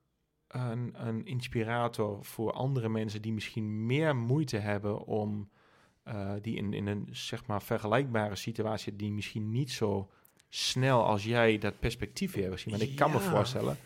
een, 0.48 0.94
een 0.94 1.26
inspirator 1.26 2.24
voor 2.24 2.52
andere 2.52 2.88
mensen 2.88 3.22
die 3.22 3.32
misschien 3.32 3.86
meer 3.86 4.16
moeite 4.16 4.56
hebben 4.56 5.04
om, 5.04 5.50
die 6.40 6.56
in, 6.56 6.72
in 6.72 6.86
een 6.86 7.08
zeg 7.10 7.46
maar 7.46 7.62
vergelijkbare 7.62 8.36
situatie, 8.36 8.96
die 8.96 9.12
misschien 9.12 9.50
niet 9.50 9.70
zo 9.70 10.10
snel 10.56 11.04
als 11.04 11.24
jij 11.24 11.58
dat 11.58 11.78
perspectief 11.80 12.34
weer 12.34 12.58
zien. 12.58 12.70
Want 12.78 12.82
ik 12.90 12.96
kan 12.96 13.10
me 13.10 13.18
voorstellen. 13.20 13.76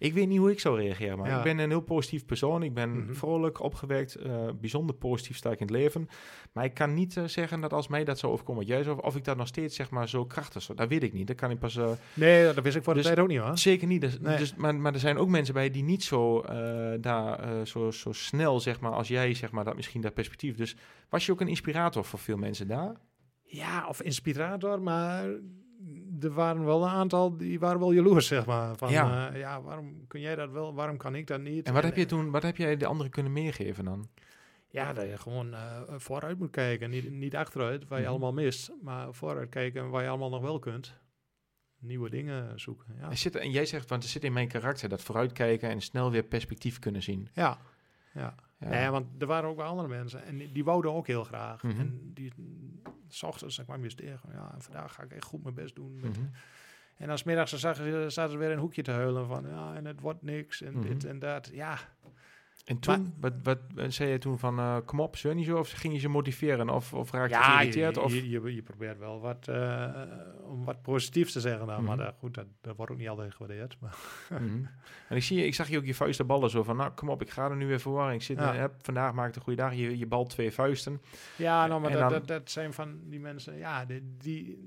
Ik 0.00 0.12
weet 0.14 0.28
niet 0.28 0.38
hoe 0.38 0.50
ik 0.50 0.60
zou 0.60 0.80
reageren, 0.80 1.18
maar 1.18 1.28
Ja. 1.30 1.36
ik 1.38 1.42
ben 1.42 1.58
een 1.58 1.70
heel 1.70 1.80
positief 1.80 2.24
persoon. 2.26 2.62
Ik 2.62 2.74
ben 2.74 2.90
Mhm. 3.04 3.14
vrolijk, 3.14 3.60
opgewekt, 3.62 4.14
eh, 4.14 4.48
bijzonder 4.60 4.94
positief 4.96 5.36
sta 5.36 5.50
ik 5.50 5.60
in 5.60 5.66
het 5.66 5.74
leven. 5.76 6.08
Maar 6.52 6.64
ik 6.64 6.74
kan 6.74 6.94
niet 6.94 7.16
eh, 7.16 7.24
zeggen 7.24 7.60
dat 7.60 7.72
als 7.72 7.88
mij 7.88 8.04
dat 8.04 8.18
zou 8.18 8.32
overkomen, 8.32 8.60
wat 8.62 8.70
jij 8.70 8.82
zou, 8.82 9.02
of 9.02 9.16
ik 9.16 9.24
dat 9.24 9.36
nog 9.36 9.46
steeds 9.46 9.76
zeg 9.76 9.90
maar 9.90 10.08
zo 10.08 10.24
krachtig 10.24 10.62
zou. 10.62 10.78
Dat 10.78 10.88
weet 10.88 11.02
ik 11.02 11.12
niet. 11.12 11.26
Dat 11.26 11.36
kan 11.36 11.50
ik 11.50 11.58
pas. 11.58 11.76
eh, 11.76 11.90
Nee, 12.14 12.44
dat 12.54 12.64
wist 12.64 12.76
ik 12.76 12.82
voor 12.84 12.92
de 12.94 12.98
Dus- 12.98 13.08
tijd 13.08 13.18
ook 13.20 13.28
niet 13.28 13.38
hoor. 13.38 13.58
zeker 13.58 13.86
niet. 13.86 14.00
Dus, 14.00 14.18
Nee. 14.20 14.36
dus, 14.36 14.54
maar, 14.54 14.74
maar 14.74 14.92
er 14.94 15.00
zijn 15.00 15.18
ook 15.18 15.28
mensen 15.28 15.54
bij 15.54 15.70
die 15.70 15.82
niet 15.82 16.04
zo 16.04 16.42
daar 17.00 17.66
zo, 17.66 17.90
zo 17.90 18.12
snel 18.12 18.60
zeg 18.60 18.80
maar 18.80 18.92
als 18.92 19.08
jij 19.08 19.34
zeg 19.34 19.50
maar 19.50 19.64
dat 19.64 19.76
misschien 19.76 20.00
dat 20.00 20.14
perspectief. 20.14 20.56
Dus 20.56 20.76
was 21.08 21.26
je 21.26 21.32
ook 21.32 21.40
een 21.40 21.48
inspirator 21.48 22.04
voor 22.04 22.18
veel 22.18 22.36
mensen 22.36 22.66
daar? 22.68 22.96
Ja, 23.42 23.86
of 23.88 24.02
inspirator, 24.02 24.82
maar 24.82 25.24
er 26.20 26.30
waren 26.32 26.64
wel 26.64 26.82
een 26.82 26.88
aantal 26.90 27.36
die 27.36 27.58
waren 27.58 27.78
wel 27.78 27.92
jaloers, 27.92 28.26
zeg 28.26 28.46
maar. 28.46 28.76
Van, 28.76 28.90
Ja. 28.90 29.06
ja. 29.30 29.34
ja, 29.36 29.62
waarom 29.62 30.06
kun 30.06 30.20
jij 30.20 30.34
dat 30.34 30.50
wel, 30.50 30.74
waarom 30.74 30.96
kan 30.96 31.14
ik 31.14 31.26
dat 31.26 31.40
niet? 31.40 31.66
En 31.66 31.72
wat 31.72 31.82
heb 31.82 31.96
je 31.96 32.02
eh, 32.02 32.08
toen? 32.08 32.30
Wat 32.30 32.42
heb 32.42 32.56
jij 32.56 32.76
de 32.76 32.86
anderen 32.86 33.10
kunnen 33.12 33.32
meegeven 33.32 33.84
dan? 33.84 34.08
Ja, 34.70 34.92
dat 34.92 35.06
je 35.08 35.18
gewoon 35.18 35.54
eh, 35.54 35.80
vooruit 35.96 36.38
moet 36.38 36.50
kijken. 36.50 36.90
Niet, 36.90 37.10
niet 37.10 37.36
achteruit, 37.36 37.88
waar 37.88 37.98
je 37.98 38.04
Mhm. 38.04 38.12
allemaal 38.12 38.32
mist. 38.32 38.72
Maar 38.82 39.14
vooruit 39.14 39.48
kijken 39.48 39.90
waar 39.90 40.02
je 40.02 40.08
allemaal 40.08 40.30
nog 40.30 40.42
wel 40.42 40.58
kunt. 40.58 40.94
Nieuwe 41.80 42.10
dingen 42.10 42.60
zoeken. 42.60 42.94
Ja, 43.00 43.10
Er 43.10 43.16
zit, 43.16 43.36
en 43.36 43.50
jij 43.50 43.66
zegt, 43.66 43.88
want 43.88 44.02
er 44.02 44.08
zit 44.08 44.24
in 44.24 44.32
mijn 44.32 44.48
karakter 44.48 44.88
dat 44.88 45.02
vooruitkijken 45.02 45.68
en 45.70 45.80
snel 45.80 46.10
weer 46.10 46.22
perspectief 46.22 46.78
kunnen 46.78 47.02
zien. 47.02 47.28
ja. 47.32 47.58
ja. 48.14 48.34
Ja. 48.58 48.68
Nee, 48.68 48.88
want 48.90 49.06
er 49.18 49.26
waren 49.26 49.48
ook 49.48 49.56
wel 49.56 49.66
andere 49.66 49.88
mensen. 49.88 50.24
En 50.24 50.36
die, 50.36 50.52
die 50.52 50.64
wouden 50.64 50.92
ook 50.92 51.06
heel 51.06 51.24
graag. 51.24 51.62
Mhm. 51.62 51.80
En 51.80 52.10
die, 52.14 52.32
s 53.08 53.22
ochtends, 53.22 53.56
dan 53.56 53.64
kwam 53.64 53.78
je 53.78 53.84
eens 53.84 53.94
tegen. 53.94 54.28
Ja, 54.32 54.54
vandaag 54.58 54.94
ga 54.94 55.02
ik 55.02 55.12
echt 55.12 55.24
goed 55.24 55.42
mijn 55.42 55.54
best 55.54 55.74
doen. 55.74 55.98
Met, 56.00 56.16
Mhm. 56.18 56.26
En 56.96 57.18
zagen 57.58 57.84
ze, 57.84 58.04
zaten 58.10 58.32
ze 58.32 58.38
weer 58.38 58.46
in 58.50 58.52
een 58.54 58.58
hoekje 58.62 58.82
te 58.82 58.90
huilen 58.90 59.26
van... 59.26 59.46
Ja, 59.48 59.74
en 59.74 59.84
het 59.84 60.00
wordt 60.00 60.22
niks 60.22 60.62
en 60.62 60.72
Mhm. 60.72 60.82
dit 60.88 61.04
en 61.04 61.18
dat. 61.18 61.50
Ja, 61.52 61.78
En 62.68 62.78
toen, 62.78 63.14
wat, 63.20 63.32
wat, 63.42 63.58
wat 63.74 63.92
zei 63.92 64.10
je 64.10 64.18
toen 64.18 64.38
van, 64.38 64.58
eh, 64.58 64.76
kom 64.84 65.00
op, 65.00 65.16
zeur 65.16 65.34
niet 65.34 65.46
zo? 65.46 65.58
Of 65.58 65.70
ging 65.70 65.94
je 65.94 66.00
ze 66.00 66.08
motiveren? 66.08 66.68
Of, 66.70 66.94
of 66.94 67.10
raak 67.10 67.28
je 67.28 67.34
ja 67.34 67.40
je, 67.40 67.56
geïrriteerd? 67.56 67.96
Of, 67.96 68.12
je, 68.14 68.28
je, 68.28 68.54
je 68.54 68.62
probeert 68.62 68.98
wel 68.98 69.20
wat, 69.20 69.48
eh, 69.48 70.02
om 70.44 70.64
wat 70.64 70.82
positiefs 70.82 71.32
te 71.32 71.40
zeggen. 71.40 71.66
Dan. 71.66 71.84
Maar 71.84 71.96
Mhm. 71.96 72.04
dat, 72.04 72.14
goed, 72.18 72.34
dat, 72.34 72.46
dat 72.60 72.76
wordt 72.76 72.92
ook 72.92 72.98
niet 72.98 73.08
altijd 73.08 73.34
gewaardeerd. 73.34 73.76
Maar 73.80 73.96
Mhm. 74.40 74.64
En 75.08 75.16
ik, 75.16 75.22
zie, 75.22 75.38
je- 75.38 75.46
ik 75.46 75.54
zag 75.54 75.68
je 75.68 75.78
ook 75.78 75.84
je 75.84 75.94
vuisten 75.94 76.26
ballen 76.26 76.50
zo 76.50 76.62
van, 76.62 76.76
nou 76.76 76.90
kom 76.90 77.08
op, 77.08 77.22
ik 77.22 77.30
ga 77.30 77.50
er 77.50 77.56
nu 77.56 77.66
weer 77.66 77.80
voor. 77.80 78.12
Ik 78.12 78.22
zit, 78.22 78.38
Ja. 78.38 78.52
eh, 78.52 78.58
heb, 78.60 78.74
vandaag 78.82 79.12
maak 79.12 79.28
ik 79.28 79.36
een 79.36 79.42
goede 79.42 79.62
dag. 79.62 79.74
Je, 79.74 79.98
je 79.98 80.06
balt 80.06 80.30
twee 80.30 80.50
vuisten. 80.52 81.00
Ja, 81.36 81.66
nou, 81.66 81.80
maar 81.80 81.90
dat, 81.90 82.00
dan- 82.00 82.10
dat, 82.10 82.26
dat 82.26 82.50
zijn 82.50 82.72
van 82.72 82.98
die 83.04 83.20
mensen, 83.20 83.56
ja, 83.56 83.84
die, 83.84 84.14
die, 84.18 84.58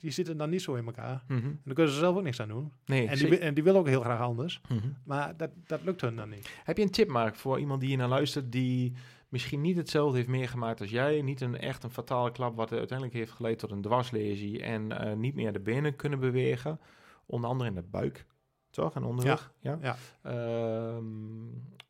die 0.00 0.10
zitten 0.10 0.36
dan 0.36 0.50
niet 0.50 0.62
zo 0.62 0.74
in 0.74 0.86
elkaar. 0.86 1.24
Mhm. 1.28 1.46
En 1.46 1.60
daar 1.64 1.74
kunnen 1.74 1.92
ze 1.92 1.98
zelf 1.98 2.16
ook 2.16 2.22
niks 2.22 2.40
aan 2.40 2.48
doen. 2.48 2.72
Nee, 2.84 3.08
En 3.08 3.18
die, 3.18 3.38
en 3.38 3.54
die 3.54 3.64
willen 3.64 3.80
ook 3.80 3.86
heel 3.86 4.00
graag 4.00 4.20
anders. 4.20 4.60
Mhm. 4.68 4.88
Maar 5.04 5.36
dat, 5.36 5.50
dat 5.66 5.80
lukt 5.84 6.00
hun 6.00 6.16
dan 6.16 6.28
niet. 6.28 6.50
Heb 6.64 6.76
je 6.76 6.82
een 6.82 6.90
tip, 6.90 7.08
Mark, 7.08 7.36
voor 7.36 7.58
iemand 7.58 7.80
die 7.80 7.88
hier 7.88 7.98
naar 7.98 8.08
luistert, 8.08 8.52
die 8.52 8.92
misschien 9.28 9.60
niet 9.60 9.76
hetzelfde 9.76 10.16
heeft 10.16 10.28
meegemaakt 10.28 10.80
als 10.80 10.90
jij, 10.90 11.22
niet 11.22 11.40
een 11.40 11.58
echt 11.58 11.82
een 11.82 11.90
fatale 11.90 12.32
klap 12.32 12.56
wat 12.56 12.72
uiteindelijk 12.72 13.18
heeft 13.18 13.32
geleid 13.32 13.58
tot 13.58 13.70
een 13.70 13.82
dwarslesie 13.82 14.62
en 14.62 14.92
eh, 14.92 15.16
niet 15.16 15.34
meer 15.34 15.52
de 15.52 15.60
benen 15.60 15.96
kunnen 15.96 16.20
bewegen, 16.20 16.80
onder 17.26 17.50
andere 17.50 17.68
in 17.68 17.74
de 17.74 17.82
buik, 17.82 18.26
toch? 18.70 18.94
En 18.94 19.04
onderrug, 19.04 19.52
ja. 19.60 19.78
ja. 19.80 19.96
Ehm, 20.22 21.04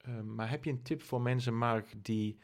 eh, 0.01 0.21
maar 0.21 0.51
heb 0.51 0.65
je 0.65 0.71
een 0.71 0.83
tip 0.83 1.03
voor 1.03 1.21
mensen, 1.21 1.59
Mark, 1.59 1.95
die 2.03 2.39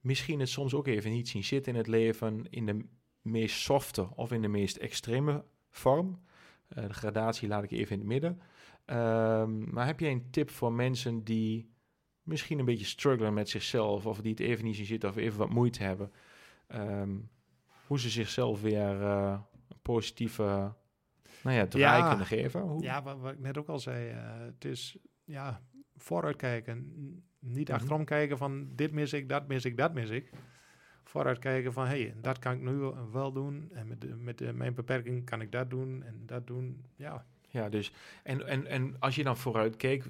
misschien 0.00 0.40
het 0.40 0.48
soms 0.48 0.74
ook 0.74 0.86
even 0.86 1.10
niet 1.10 1.28
zien 1.28 1.44
zitten 1.44 1.72
in 1.72 1.78
het 1.78 1.86
leven, 1.86 2.46
in 2.50 2.66
de 2.66 2.84
meest 3.30 3.56
softe 3.60 4.08
of 4.16 4.32
in 4.32 4.42
de 4.42 4.48
meest 4.48 4.76
extreme 4.76 5.44
vorm? 5.70 6.20
Eh, 6.68 6.86
de 6.86 6.94
gradatie 6.94 7.48
laat 7.48 7.62
ik 7.62 7.70
even 7.70 7.92
in 7.92 7.98
het 7.98 8.08
midden. 8.08 8.40
Ehm, 8.84 9.72
maar 9.74 9.86
heb 9.86 10.00
jij 10.00 10.10
een 10.10 10.30
tip 10.30 10.50
voor 10.50 10.72
mensen 10.72 11.24
die 11.24 11.70
misschien 12.22 12.58
een 12.58 12.64
beetje 12.64 12.84
struggelen 12.84 13.34
met 13.34 13.48
zichzelf, 13.48 14.06
of 14.06 14.20
die 14.20 14.30
het 14.30 14.40
even 14.40 14.64
niet 14.64 14.76
zien 14.76 14.84
zitten, 14.86 15.08
of 15.08 15.16
even 15.16 15.38
wat 15.38 15.50
moeite 15.50 15.82
hebben, 15.82 16.12
Ehm, 16.66 17.16
hoe 17.86 18.00
ze 18.00 18.08
zichzelf 18.10 18.60
weer 18.60 19.02
eh, 19.02 19.40
een 19.68 19.80
positieve 19.82 20.74
nou 21.42 21.56
ja, 21.56 21.66
draai 21.66 22.02
Ja. 22.02 22.08
kunnen 22.08 22.26
geven? 22.26 22.60
Hoe? 22.60 22.82
Ja, 22.82 23.02
wat, 23.02 23.18
wat 23.18 23.32
ik 23.32 23.38
net 23.38 23.58
ook 23.58 23.68
al 23.68 23.78
zei, 23.78 24.08
eh, 24.10 24.38
het 24.38 24.64
is 24.64 24.96
ja, 25.24 25.62
vooruit 25.96 26.36
kijken. 26.36 26.76
N- 26.78 27.24
Niet 27.38 27.68
Mhm. 27.68 27.76
achterom 27.76 28.04
kijken 28.04 28.38
van 28.38 28.68
dit 28.74 28.92
mis 28.92 29.12
ik, 29.12 29.28
dat 29.28 29.48
mis 29.48 29.64
ik, 29.64 29.76
dat 29.76 29.94
mis 29.94 30.10
ik. 30.10 30.30
Vooruit 31.10 31.38
kijken 31.38 31.72
van 31.72 31.86
hé, 31.86 32.00
hey, 32.02 32.14
dat 32.20 32.38
kan 32.38 32.52
ik 32.52 32.60
nu 32.60 32.90
wel 33.12 33.32
doen. 33.32 33.70
En 33.74 33.86
met, 33.88 34.00
de, 34.00 34.06
met 34.06 34.38
de, 34.38 34.52
mijn 34.52 34.74
beperking 34.74 35.24
kan 35.24 35.40
ik 35.40 35.52
dat 35.52 35.70
doen 35.70 36.02
en 36.06 36.22
dat 36.26 36.46
doen. 36.46 36.84
Ja, 36.96 37.24
Ja, 37.48 37.68
dus 37.68 37.92
en, 38.22 38.46
en, 38.46 38.66
en 38.66 38.96
als 38.98 39.14
je 39.14 39.22
dan 39.24 39.36
vooruit 39.36 39.76
keek, 39.76 40.04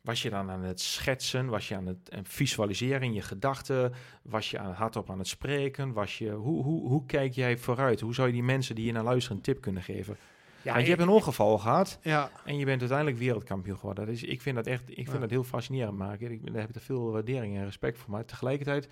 was 0.00 0.22
je 0.22 0.30
dan 0.30 0.50
aan 0.50 0.62
het 0.62 0.80
schetsen, 0.80 1.46
was 1.46 1.68
je 1.68 1.76
aan 1.76 1.86
het 1.86 2.08
en 2.08 2.24
visualiseren 2.24 3.02
in 3.02 3.12
je 3.12 3.22
gedachten, 3.22 3.92
was 4.22 4.50
je 4.50 4.58
aan, 4.58 4.72
hardop 4.72 5.10
aan 5.10 5.18
het 5.18 5.26
spreken, 5.28 5.92
was 5.92 6.18
je, 6.18 6.30
hoe, 6.30 6.62
hoe, 6.64 6.88
hoe 6.88 7.06
kijk 7.06 7.32
jij 7.32 7.58
vooruit? 7.58 8.00
Hoe 8.00 8.14
zou 8.14 8.26
je 8.26 8.32
die 8.32 8.42
mensen 8.42 8.74
die 8.74 8.84
hier 8.84 8.92
naar 8.92 9.02
luisteren 9.04 9.36
een 9.36 9.42
tip 9.42 9.60
kunnen 9.60 9.82
geven? 9.82 10.16
ja 10.62 10.72
Want 10.72 10.86
je 10.86 10.92
ik- 10.92 10.98
hebt 10.98 11.08
een 11.08 11.14
ongeval 11.14 11.58
gehad 11.58 11.98
ja, 12.02 12.30
en 12.44 12.56
je 12.58 12.64
bent 12.64 12.80
uiteindelijk 12.80 13.18
wereldkampioen 13.18 13.76
geworden. 13.78 14.06
Dat 14.06 14.14
is, 14.14 14.22
ik 14.22 14.42
vind 14.42 14.56
dat 14.56 14.66
echt, 14.66 14.82
ik 14.90 14.94
vind 14.94 15.12
Ja. 15.12 15.18
dat 15.18 15.30
heel 15.30 15.44
fascinerend 15.44 15.96
maken. 15.98 16.30
Ik 16.30 16.46
daar 16.52 16.60
heb 16.60 16.68
ik 16.68 16.74
er 16.74 16.80
veel 16.80 17.10
waardering 17.12 17.56
en 17.56 17.64
respect 17.64 17.98
voor. 17.98 18.10
Maar 18.10 18.24
tegelijkertijd 18.24 18.88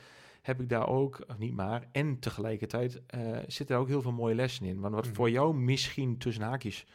heb 0.50 0.60
ik 0.60 0.68
daar 0.68 0.88
ook, 0.88 1.20
of 1.28 1.38
niet 1.38 1.54
maar, 1.54 1.88
en 1.92 2.18
tegelijkertijd 2.18 3.02
eh 3.06 3.38
zitten 3.46 3.74
er 3.76 3.80
ook 3.82 3.88
heel 3.88 4.02
veel 4.02 4.12
mooie 4.12 4.34
lessen 4.34 4.66
in. 4.66 4.80
Want 4.80 4.94
wat 4.94 5.04
Mhm. 5.06 5.14
voor 5.14 5.30
jou 5.30 5.54
misschien 5.54 6.18
tussen 6.18 6.42
haakjes 6.44 6.86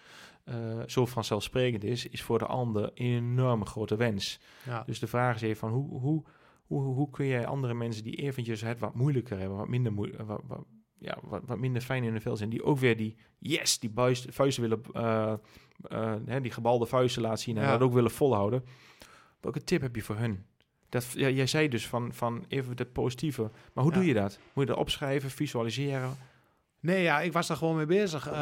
eh, 0.44 0.80
zo 0.86 1.06
vanzelfsprekend 1.06 1.84
is, 1.84 2.08
is 2.08 2.22
voor 2.24 2.40
de 2.40 2.46
ander 2.46 2.84
een 2.84 2.92
enorme 3.16 3.66
grote 3.66 3.96
wens. 3.96 4.40
ja. 4.66 4.84
Dus 4.86 5.00
de 5.00 5.08
vraag 5.08 5.36
is 5.36 5.42
even 5.42 5.58
van 5.58 5.72
hoe, 5.72 6.00
hoe, 6.00 6.24
hoe, 6.66 6.82
hoe 6.84 7.10
kun 7.10 7.26
jij 7.26 7.46
andere 7.46 7.74
mensen 7.74 8.04
die 8.04 8.16
eventjes 8.16 8.62
het 8.62 8.80
wat 8.80 8.94
moeilijker 8.96 9.40
hebben, 9.40 9.58
wat 9.58 9.68
minder, 9.68 9.94
wat, 10.26 10.42
wat, 10.48 10.64
ja, 11.00 11.18
wat, 11.22 11.42
wat 11.46 11.58
minder 11.58 11.82
fijn 11.82 12.04
in 12.04 12.14
de 12.14 12.20
vel 12.20 12.36
zijn, 12.38 12.50
die 12.50 12.64
ook 12.64 12.78
weer 12.78 12.98
die 12.98 13.16
yes, 13.38 13.80
die 13.80 13.92
vuist, 13.96 14.26
vuisten 14.30 14.64
willen, 14.64 14.82
eh, 14.94 15.34
hè, 16.26 16.42
die 16.42 16.52
gebalde 16.52 16.86
vuisten 16.86 17.22
laten 17.22 17.44
zien 17.44 17.58
en 17.58 17.64
Ja. 17.64 17.72
dat 17.72 17.82
ook 17.82 17.94
willen 17.94 18.12
volhouden. 18.12 18.64
Welke 19.40 19.64
tip 19.64 19.82
heb 19.82 19.96
je 19.96 20.02
voor 20.02 20.16
hun? 20.18 20.46
Dat, 20.90 21.12
ja, 21.12 21.30
jij 21.30 21.48
zei 21.48 21.68
dus 21.68 21.88
van, 21.88 22.14
van 22.14 22.46
even 22.48 22.74
het 22.78 22.92
positieve, 22.94 23.42
maar 23.74 23.84
hoe 23.84 23.94
Ja. 23.94 23.98
doe 24.00 24.08
je 24.08 24.14
dat? 24.14 24.40
Moet 24.54 24.64
je 24.68 24.70
dat 24.72 24.80
opschrijven, 24.80 25.30
visualiseren? 25.30 26.10
Nee, 26.80 27.02
ja, 27.04 27.22
ik 27.22 27.34
was 27.34 27.48
daar 27.48 27.58
gewoon 27.58 27.76
mee 27.76 27.86
bezig. 27.86 28.28
Eh, 28.28 28.34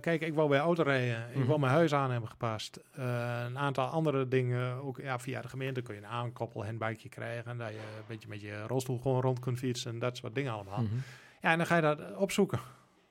kijk, 0.00 0.20
ik 0.20 0.34
wou 0.34 0.48
bij 0.48 0.58
autorijden. 0.58 1.28
Ik 1.30 1.36
Mhm. 1.36 1.46
wou 1.46 1.60
mijn 1.60 1.72
huis 1.72 1.94
aan 1.94 2.10
hebben 2.10 2.28
gepast. 2.30 2.80
Eh, 2.92 3.42
een 3.46 3.58
aantal 3.58 3.86
andere 3.86 4.28
dingen, 4.28 4.74
ook 4.82 4.98
ja, 5.00 5.18
via 5.18 5.40
de 5.40 5.48
gemeente 5.48 5.82
kun 5.82 5.94
je 5.94 6.00
een 6.00 6.06
aankoppel 6.06 6.64
handbikeje 6.64 7.08
krijgen. 7.08 7.58
Dat 7.58 7.68
je 7.68 7.74
een 7.98 8.04
beetje 8.06 8.28
met 8.28 8.40
je 8.40 8.66
rolstoel 8.66 8.98
gewoon 8.98 9.20
rond 9.20 9.38
kunt 9.38 9.58
fietsen. 9.58 9.98
Dat 9.98 10.16
soort 10.16 10.34
dingen 10.34 10.52
allemaal. 10.52 10.82
Mhm. 10.82 10.94
Ja, 11.40 11.50
en 11.50 11.56
dan 11.58 11.66
ga 11.66 11.76
je 11.76 11.82
dat 11.82 12.16
opzoeken. 12.16 12.60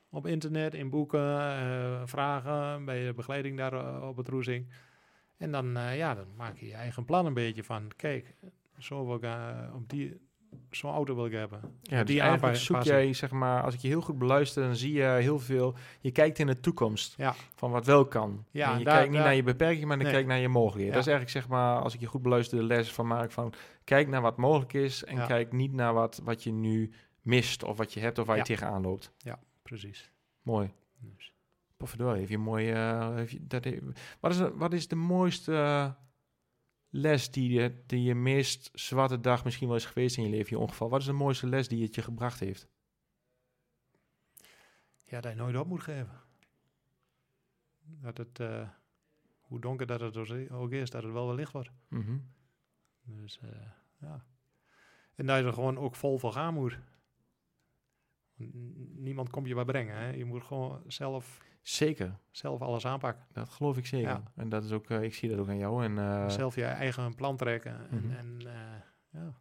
Op 0.09 0.27
internet, 0.27 0.73
in 0.73 0.89
boeken, 0.89 1.39
eh, 1.39 2.01
vragen, 2.05 2.85
bij 2.85 3.05
de 3.05 3.13
begeleiding 3.13 3.57
daar 3.57 4.01
op 4.07 4.17
het 4.17 4.27
roezing. 4.27 4.67
En 5.37 5.51
dan, 5.51 5.71
ja, 5.95 6.15
dan 6.15 6.25
maak 6.37 6.57
je 6.57 6.67
je 6.67 6.73
eigen 6.73 7.05
plan 7.05 7.25
een 7.25 7.33
beetje 7.33 7.63
van, 7.63 7.91
kijk, 7.95 8.33
zo 8.81 9.05
wil 9.05 9.15
ik, 9.15 9.21
eh, 9.23 9.59
op 9.75 9.89
die, 9.89 10.29
zo'n 10.71 10.91
auto 10.91 11.15
wil 11.15 11.25
ik 11.25 11.31
hebben. 11.31 11.59
Ja, 11.81 11.97
dus 11.97 12.07
Die 12.07 12.21
eigenlijk 12.21 12.55
zoek 12.57 12.81
jij, 12.83 13.13
zeg 13.13 13.31
maar, 13.31 13.63
als 13.63 13.73
ik 13.73 13.79
je 13.79 13.87
heel 13.87 14.01
goed 14.01 14.17
beluister, 14.17 14.63
dan 14.63 14.75
zie 14.75 14.93
je 14.93 15.03
heel 15.03 15.39
veel, 15.39 15.75
je 15.99 16.11
kijkt 16.11 16.39
in 16.39 16.47
de 16.47 16.59
toekomst. 16.59 17.13
Ja, 17.17 17.33
van 17.55 17.71
wat 17.71 17.85
wel 17.85 18.05
kan. 18.05 18.45
Ja, 18.51 18.71
en 18.73 18.79
je 18.79 18.83
daar- 18.85 18.93
kijkt 18.93 19.09
niet 19.09 19.17
daar- 19.17 19.27
naar 19.27 19.35
je 19.35 19.43
beperking, 19.43 19.85
maar 19.85 19.95
dan 19.97 20.05
Nee. 20.05 20.15
kijk 20.15 20.27
naar 20.27 20.39
je 20.39 20.47
mogelijkheden. 20.47 20.87
Ja. 20.89 20.93
Dat 20.93 21.07
is 21.07 21.11
eigenlijk, 21.13 21.39
zeg 21.45 21.47
maar, 21.57 21.81
als 21.81 21.93
ik 21.93 21.99
je 21.99 22.05
goed 22.05 22.21
beluister, 22.21 22.57
de 22.57 22.63
les 22.63 22.91
van 22.93 23.07
Mark 23.07 23.31
van 23.31 23.53
kijk 23.83 24.07
naar 24.07 24.21
wat 24.21 24.37
mogelijk 24.37 24.73
is 24.73 25.03
en 25.03 25.15
Ja. 25.15 25.25
kijk 25.25 25.51
niet 25.51 25.73
naar 25.73 25.93
wat, 25.93 26.21
wat 26.23 26.43
je 26.43 26.51
nu 26.51 26.91
mist 27.21 27.63
of 27.63 27.77
wat 27.77 27.93
je 27.93 27.99
hebt 27.99 28.17
of 28.19 28.25
waar 28.25 28.35
Ja. 28.35 28.41
je 28.41 28.47
tegenaan 28.47 28.81
loopt. 28.81 29.11
precies. 29.63 30.11
Mooi. 30.41 30.71
Dus. 30.99 31.33
Potverdorie, 31.77 32.17
heeft 32.19 32.31
je 32.31 32.37
mooie... 32.37 32.73
eh, 32.73 33.15
heeft 33.15 33.31
je, 33.31 33.47
dat, 33.47 33.67
wat, 34.19 34.31
is, 34.31 34.39
wat 34.55 34.73
is 34.73 34.87
de 34.87 34.95
mooiste 34.95 35.53
eh, 35.53 35.89
les 36.91 37.31
die 37.31 37.51
je, 37.51 37.83
die 37.85 38.03
je 38.03 38.15
meest 38.15 38.69
zwarte 38.73 39.19
dag 39.19 39.43
misschien 39.43 39.67
wel 39.67 39.77
is 39.77 39.85
geweest 39.85 40.17
in 40.17 40.23
je 40.23 40.29
leven, 40.29 40.49
je 40.49 40.59
ongeval? 40.59 40.89
Wat 40.89 40.99
is 40.99 41.05
de 41.05 41.11
mooiste 41.11 41.47
les 41.47 41.67
die 41.67 41.83
het 41.83 41.95
je 41.95 42.01
gebracht 42.01 42.39
heeft? 42.39 42.69
Ja, 45.03 45.21
dat 45.21 45.31
je 45.31 45.37
nooit 45.37 45.57
op 45.57 45.67
moet 45.67 45.81
geven. 45.81 46.21
Dat 47.81 48.17
het, 48.17 48.39
eh, 48.39 48.69
hoe 49.41 49.59
donker 49.59 49.87
dat 49.87 49.99
het 49.99 50.49
ook 50.51 50.71
is, 50.71 50.89
dat 50.89 51.03
het 51.03 51.11
wel 51.11 51.27
weer 51.27 51.35
licht 51.35 51.51
wordt. 51.51 51.71
Mhm. 51.87 52.17
Dus 53.01 53.39
eh, 53.39 53.49
ja. 53.99 54.25
En 55.15 55.25
dat 55.25 55.39
je 55.39 55.45
er 55.45 55.53
gewoon 55.53 55.77
ook 55.77 55.95
vol 55.95 56.19
voor 56.19 56.31
gaan 56.31 56.53
moet. 56.53 56.79
Niemand 58.95 59.29
komt 59.29 59.47
je 59.47 59.53
wat 59.53 59.65
brengen. 59.65 59.95
Hè? 59.95 60.09
Je 60.09 60.25
moet 60.25 60.43
gewoon 60.43 60.83
zelf, 60.87 61.41
Zeker, 61.61 62.17
zelf 62.31 62.61
alles 62.61 62.85
aanpakken. 62.85 63.25
dat 63.31 63.49
geloof 63.49 63.77
ik 63.77 63.85
zeker. 63.85 64.09
Ja. 64.09 64.23
En 64.35 64.49
dat 64.49 64.63
is 64.63 64.71
ook, 64.71 64.89
eh, 64.89 65.03
ik 65.03 65.13
zie 65.15 65.29
dat 65.29 65.39
ook 65.39 65.47
aan 65.47 65.57
jou. 65.57 65.83
En, 65.83 65.97
eh, 65.97 66.29
zelf 66.29 66.55
je 66.55 66.63
eigen 66.65 67.15
plan 67.15 67.37
trekken. 67.37 67.89
En, 67.91 68.05
Mhm. 68.05 68.11
en 68.17 68.37
eh, 68.45 68.81
ja. 69.21 69.33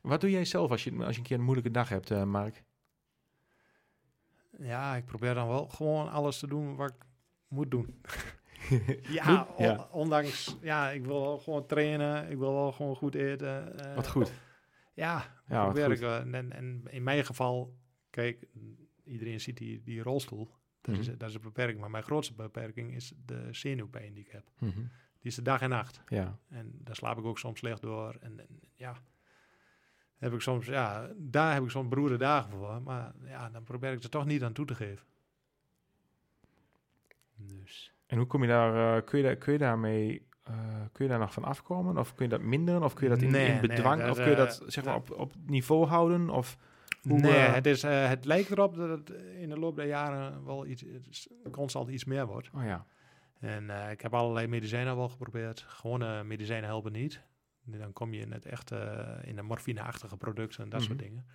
Wat 0.00 0.20
doe 0.20 0.30
jij 0.30 0.44
zelf 0.44 0.70
als 0.70 0.84
je, 0.84 1.04
als 1.04 1.12
je 1.14 1.20
een 1.20 1.26
keer 1.26 1.36
een 1.38 1.42
moeilijke 1.44 1.70
dag 1.70 1.88
hebt, 1.88 2.24
Mark? 2.24 2.62
ja, 4.58 4.96
ik 4.96 5.04
probeer 5.04 5.34
dan 5.34 5.48
wel 5.48 5.68
gewoon 5.68 6.10
alles 6.10 6.38
te 6.38 6.46
doen 6.46 6.76
wat 6.76 6.88
ik 6.88 7.04
moet 7.48 7.70
doen. 7.70 8.02
ja, 9.18 9.46
ondanks, 9.90 10.56
ja, 10.60 10.90
ik 10.90 11.04
wil 11.04 11.20
wel 11.20 11.38
gewoon 11.38 11.66
trainen. 11.66 12.30
Ik 12.30 12.38
wil 12.38 12.52
wel 12.52 12.72
gewoon 12.72 12.96
goed 12.96 13.14
eten. 13.14 13.74
Wat 13.94 14.08
goed. 14.08 14.32
Ja, 14.94 15.24
Ja, 15.48 15.64
probeer 15.64 15.90
ik 15.90 16.00
en, 16.00 16.52
en 16.52 16.82
in 16.90 17.02
mijn 17.02 17.24
geval, 17.24 17.76
kijk, 18.10 18.46
iedereen 19.04 19.40
ziet 19.40 19.56
die, 19.56 19.82
die 19.82 20.02
rolstoel. 20.02 20.50
Dat, 20.94 20.98
is, 20.98 21.08
Mhm. 21.08 21.18
dat 21.18 21.28
is 21.28 21.34
een 21.34 21.40
beperking. 21.40 21.80
Maar 21.80 21.90
mijn 21.90 22.04
grootste 22.04 22.34
beperking 22.34 22.94
is 22.94 23.12
de 23.26 23.48
zenuwpijn 23.50 24.14
die 24.14 24.24
ik 24.24 24.30
heb. 24.30 24.44
Mhm. 24.58 24.76
Die 25.20 25.30
is 25.30 25.34
de 25.34 25.42
dag 25.42 25.60
en 25.60 25.68
nacht. 25.70 26.02
Ja. 26.08 26.38
En 26.48 26.72
daar 26.84 26.94
slaap 26.96 27.18
ik 27.18 27.24
ook 27.24 27.38
soms 27.38 27.58
slecht 27.58 27.82
door. 27.82 28.16
En, 28.20 28.40
en 28.40 28.60
ja, 28.74 28.94
heb 30.16 30.32
ik 30.32 30.40
soms, 30.40 30.66
ja, 30.66 31.10
daar 31.16 31.54
heb 31.54 31.62
ik 31.62 31.70
soms 31.70 31.88
beroerde 31.88 32.16
dagen 32.16 32.50
voor. 32.50 32.82
Maar 32.82 33.12
ja, 33.24 33.50
dan 33.50 33.62
probeer 33.64 33.92
ik 33.92 34.02
er 34.02 34.10
toch 34.10 34.24
niet 34.26 34.42
aan 34.44 34.52
toe 34.52 34.66
te 34.66 34.74
geven. 34.74 35.06
Dus. 37.36 37.92
En 38.06 38.16
hoe 38.18 38.26
kom 38.26 38.42
je 38.42 38.48
daar, 38.48 38.96
eh, 38.96 39.04
kun, 39.04 39.18
je 39.18 39.24
daar 39.24 39.36
kun 39.36 39.52
je 39.52 39.58
daarmee, 39.58 40.26
eh, 40.42 40.54
kun 40.92 41.04
je 41.04 41.10
daar 41.10 41.20
nog 41.20 41.32
van 41.32 41.44
afkomen? 41.44 41.98
Of 41.98 42.14
kun 42.14 42.24
je 42.24 42.30
dat 42.30 42.40
minderen? 42.40 42.82
Of 42.82 42.94
kun 42.94 43.04
je 43.08 43.14
dat 43.14 43.22
in, 43.22 43.30
Nee, 43.30 43.46
in 43.46 43.52
nee, 43.52 43.60
bedwang, 43.60 44.00
dat, 44.00 44.10
of 44.10 44.16
kun 44.16 44.28
je 44.30 44.36
dat 44.36 44.60
eh, 44.62 44.68
zeg 44.68 44.84
maar 44.84 44.94
dat- 44.94 45.10
op, 45.10 45.18
op 45.18 45.32
niveau 45.46 45.86
houden? 45.86 46.30
Of 46.30 46.56
Hoe, 47.02 47.18
nee, 47.20 47.32
eh, 47.34 47.54
het, 47.54 47.66
is, 47.66 47.82
eh, 47.82 48.08
het 48.08 48.24
lijkt 48.24 48.50
erop 48.50 48.74
dat 48.74 48.88
het 48.88 49.10
in 49.38 49.48
de 49.48 49.58
loop 49.58 49.76
der 49.76 49.86
jaren 49.86 50.44
wel 50.44 50.66
iets, 50.66 50.84
constant 51.50 51.88
iets 51.88 52.04
meer 52.04 52.26
wordt. 52.26 52.50
oh 52.54 52.64
ja. 52.64 52.86
En 53.40 53.70
eh, 53.70 53.90
ik 53.90 54.00
heb 54.00 54.14
allerlei 54.14 54.46
medicijnen 54.46 54.96
wel 54.96 55.08
geprobeerd. 55.08 55.60
Gewone 55.60 56.24
medicijnen 56.24 56.68
helpen 56.68 56.92
niet. 56.92 57.22
Dan 57.64 57.92
kom 57.92 58.12
je 58.12 58.20
in 58.20 58.32
het 58.32 58.46
echte, 58.46 59.18
in 59.24 59.36
de 59.36 59.42
morfine-achtige 59.42 60.16
producten 60.16 60.62
en 60.62 60.68
dat 60.68 60.82
soort 60.82 60.94
Mhm. 60.98 61.04
dingen. 61.04 61.26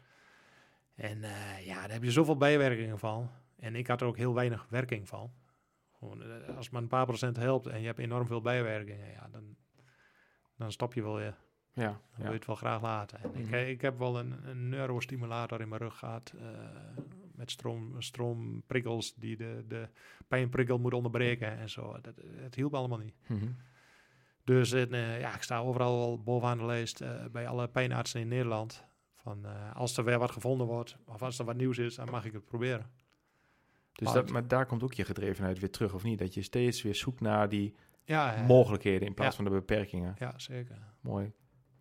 En 0.95 1.19
ja, 1.63 1.82
daar 1.82 1.91
heb 1.91 2.04
je 2.04 2.12
zoveel 2.12 2.38
bijwerkingen 2.38 2.99
van. 2.99 3.30
En 3.56 3.76
ik 3.76 3.88
had 3.88 4.02
er 4.02 4.08
ook 4.08 4.17
heel 4.17 4.34
weinig 4.34 4.65
werking 4.69 5.08
van. 5.08 5.32
Gewoon, 5.99 6.21
als 6.56 6.65
het 6.65 6.71
maar 6.71 6.82
een 6.82 6.88
paar 6.88 7.06
procent 7.06 7.38
helpt 7.38 7.67
en 7.67 7.80
je 7.80 7.86
hebt 7.86 7.99
enorm 7.99 8.28
veel 8.28 8.41
bijwerkingen, 8.41 9.12
ja, 9.12 9.28
dan, 9.32 9.56
dan 10.58 10.71
stop 10.71 10.93
je 10.93 11.04
wel 11.04 11.15
weer. 11.15 11.38
Ja, 11.74 11.84
Dan 11.86 12.00
wil 12.16 12.28
je 12.28 12.34
het 12.38 12.46
wel 12.46 12.56
graag 12.56 12.82
laten. 12.82 13.20
En 13.24 13.30
ik, 13.36 13.46
Mhm. 13.46 13.54
ik 13.56 13.82
heb 13.82 13.98
wel 13.98 14.20
een, 14.20 14.48
een 14.50 14.70
neurostimulator 14.70 15.62
in 15.62 15.68
mijn 15.70 15.82
rug 15.82 15.98
gehad. 15.98 16.34
eh, 16.40 16.44
met 17.36 17.52
stroom, 17.52 18.02
stroomprikkels 18.02 19.14
die 19.16 19.38
de, 19.38 19.64
de 19.68 19.88
pijnprikkel 20.28 20.80
moet 20.80 20.94
onderbreken 20.94 21.58
en 21.58 21.70
zo. 21.70 21.98
Dat, 22.02 22.14
het 22.36 22.56
hielp 22.56 22.74
allemaal 22.74 22.98
niet. 22.98 23.14
Mhm. 23.28 23.46
Dus 24.44 24.72
eh, 24.72 25.20
ja, 25.20 25.36
ik 25.36 25.42
sta 25.44 25.60
overal 25.60 25.98
wel 25.98 26.22
bovenaan 26.24 26.58
de 26.58 26.66
lijst 26.66 27.02
eh, 27.02 27.26
bij 27.32 27.48
alle 27.48 27.68
pijnartsen 27.68 28.22
in 28.22 28.28
Nederland. 28.28 28.86
Van, 29.16 29.46
als 29.74 29.98
er 29.98 30.04
weer 30.04 30.20
wat 30.20 30.32
gevonden 30.32 30.68
wordt, 30.68 30.98
of 31.06 31.22
als 31.22 31.40
er 31.40 31.46
wat 31.46 31.56
nieuws 31.56 31.78
is, 31.78 31.96
dan 31.96 32.10
mag 32.10 32.26
ik 32.26 32.34
het 32.34 32.46
proberen. 32.46 32.86
Dus 33.94 34.06
Maar 34.08 34.16
dat, 34.16 34.30
maar 34.30 34.48
daar 34.48 34.66
komt 34.66 34.84
ook 34.84 34.94
je 34.94 35.06
gedrevenheid 35.06 35.60
weer 35.60 35.70
terug, 35.72 35.94
of 35.94 36.04
niet? 36.04 36.20
Dat 36.20 36.34
je 36.34 36.42
steeds 36.42 36.82
weer 36.82 36.96
zoekt 36.96 37.22
naar 37.22 37.50
die 37.50 37.76
Ja, 38.04 38.44
mogelijkheden 38.48 39.08
in 39.08 39.14
plaats 39.14 39.38
ja. 39.38 39.44
van 39.44 39.52
de 39.52 39.60
beperkingen. 39.60 40.16
Ja, 40.20 40.34
zeker. 40.40 40.78
Mooi. 41.02 41.32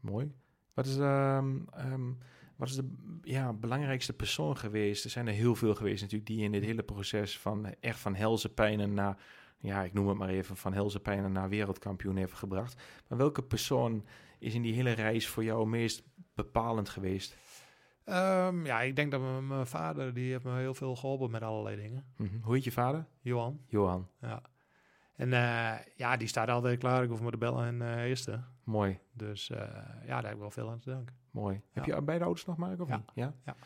Mooi. 0.03 0.33
Wat 0.75 0.87
is, 0.87 0.97
ehm, 0.97 1.57
ehm, 1.75 2.13
wat 2.57 2.69
is 2.69 2.75
de 2.75 2.95
ja, 3.23 3.53
belangrijkste 3.53 4.13
persoon 4.13 4.57
geweest? 4.57 5.05
Er 5.05 5.11
zijn 5.11 5.27
er 5.27 5.33
heel 5.33 5.55
veel 5.55 5.75
geweest 5.75 6.03
natuurlijk 6.03 6.31
die 6.31 6.43
in 6.43 6.53
dit 6.53 6.65
hele 6.65 6.83
proces 6.83 7.39
van 7.39 7.75
echt 7.81 7.99
van 7.99 8.15
helse 8.15 8.49
pijnen 8.49 8.95
naar, 8.95 9.23
ja, 9.59 9.83
ik 9.83 9.93
noem 9.93 10.09
het 10.09 10.19
maar 10.19 10.29
even, 10.29 10.57
van 10.57 10.73
helse 10.73 11.01
pijnen 11.01 11.33
naar 11.33 11.49
wereldkampioen 11.49 12.17
heeft 12.17 12.33
gebracht. 12.33 12.83
Maar 13.09 13.19
welke 13.19 13.43
persoon 13.43 14.05
is 14.39 14.55
in 14.55 14.63
die 14.63 14.75
hele 14.75 14.93
reis 14.93 15.29
voor 15.29 15.45
jou 15.45 15.67
meest 15.67 16.03
bepalend 16.35 16.89
geweest? 16.89 17.37
Ehm, 18.05 18.67
ja, 18.67 18.81
ik 18.81 18.97
denk 18.97 19.11
dat 19.11 19.21
mijn, 19.21 19.67
vader, 19.67 20.15
die 20.15 20.31
heeft 20.31 20.45
me 20.45 20.59
heel 20.59 20.75
veel 20.75 20.97
geholpen 20.97 21.31
met 21.31 21.43
allerlei 21.43 21.77
dingen. 21.77 22.05
Mhm. 22.17 22.37
Hoe 22.43 22.55
heet 22.55 22.65
je 22.65 22.73
vader? 22.73 23.07
Johan. 23.21 23.61
Johan. 23.67 24.09
Ja. 24.21 24.43
En 25.17 25.33
eh, 25.33 25.79
ja, 25.97 26.17
die 26.17 26.29
staat 26.29 26.49
altijd 26.49 26.79
klaar. 26.79 27.03
Ik 27.03 27.09
hoef 27.09 27.21
maar 27.21 27.31
te 27.31 27.39
bellen 27.39 27.67
en 27.67 27.81
uh, 27.81 28.05
eerste. 28.05 28.45
Mooi. 28.65 28.99
Dus 29.13 29.51
uh, 29.51 29.59
ja, 30.05 30.07
daar 30.07 30.23
heb 30.23 30.33
ik 30.33 30.39
wel 30.39 30.51
veel 30.51 30.71
aan 30.71 30.79
te 30.79 30.91
danken. 30.91 31.17
Mooi. 31.31 31.55
Ja. 31.55 31.61
Heb 31.73 31.85
je 31.85 32.03
beide 32.03 32.25
ouders 32.25 32.47
nog, 32.47 32.57
Mark, 32.57 32.81
of 32.81 32.89
Ja. 32.89 32.97
niet? 32.97 33.11
Ja. 33.15 33.35
Ja. 33.45 33.57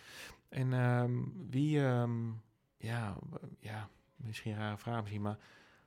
En 0.49 0.73
ehm, 0.73 1.23
wie, 1.51 1.85
ehm, 1.85 2.27
ja, 2.77 3.17
ja, 3.59 3.89
misschien 4.17 4.53
een 4.53 4.59
rare 4.59 4.79
vraag 4.79 5.01
misschien, 5.01 5.23
maar 5.23 5.39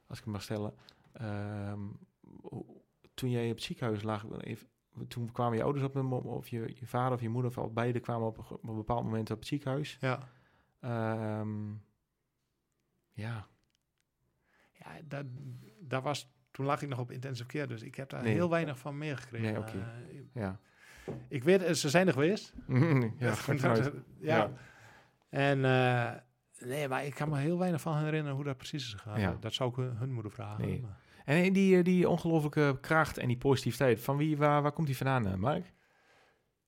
als 0.08 0.18
ik 0.18 0.24
hem 0.24 0.34
mag 0.34 0.42
stellen. 0.42 0.74
ehm, 1.14 1.80
toen 3.14 3.30
jij 3.30 3.50
op 3.50 3.56
het 3.56 3.64
ziekenhuis 3.64 4.04
lag, 4.04 4.26
even, 4.40 4.68
toen 5.08 5.32
kwamen 5.32 5.58
je 5.58 5.64
ouders 5.64 5.86
op 5.86 5.96
een 5.96 6.12
of 6.12 6.48
je, 6.48 6.72
je 6.80 6.88
vader 6.88 7.14
of 7.14 7.22
je 7.22 7.30
moeder, 7.30 7.60
of 7.60 7.72
beide 7.74 8.00
kwamen 8.00 8.28
op, 8.28 8.38
een 8.38 8.44
ge- 8.46 8.54
op 8.54 8.68
een 8.70 8.76
bepaald 8.76 9.04
moment 9.04 9.32
op 9.32 9.38
het 9.40 9.48
ziekenhuis. 9.48 9.98
Ja. 10.02 10.20
Ja, 13.14 13.48
Ja, 14.72 15.02
dat, 15.08 15.26
dat 15.80 16.04
was, 16.04 16.32
toen 16.60 16.68
lag 16.68 16.82
ik 16.82 16.90
nog 16.90 17.00
op 17.00 17.12
intensive 17.12 17.48
care, 17.48 17.68
dus 17.68 17.82
ik 17.82 17.96
heb 17.96 18.10
daar 18.10 18.24
Nee. 18.24 18.34
heel 18.34 18.50
weinig 18.50 18.80
van 18.80 18.98
meegekregen. 18.98 19.48
Nee, 19.52 19.58
oké. 19.58 19.78
Eh, 19.78 20.20
ja. 20.34 20.60
ik 21.28 21.44
weet, 21.44 21.64
eh, 21.64 21.74
ze 21.74 21.90
zijn 21.90 22.08
er 22.08 22.14
geweest. 22.14 22.54
ja, 23.18 23.34
ja. 23.58 23.92
Ja. 24.20 24.52
En 25.30 25.66
eh, 25.66 26.12
nee, 26.68 26.88
maar 26.88 27.06
ik 27.06 27.14
kan 27.16 27.30
me 27.30 27.38
heel 27.38 27.58
weinig 27.58 27.82
van 27.82 27.98
herinneren 27.98 28.36
hoe 28.36 28.44
dat 28.44 28.58
precies 28.58 28.84
is 28.86 28.94
gegaan. 28.94 29.20
Ja. 29.20 29.38
Dat 29.40 29.54
zou 29.54 29.70
ik 29.70 29.76
hun, 29.76 29.96
hun 29.98 30.12
moeten 30.12 30.32
vragen. 30.32 30.66
Nee. 30.66 30.86
En 31.26 31.54
die, 31.54 31.84
die 31.84 32.10
ongelofelijke 32.10 32.78
kracht 32.82 33.18
en 33.18 33.28
die 33.28 33.38
positiviteit, 33.38 34.00
van 34.00 34.18
wie, 34.18 34.38
waar, 34.38 34.62
waar 34.62 34.72
komt 34.72 34.88
die 34.88 34.98
vandaan, 34.98 35.40
Mark? 35.40 35.74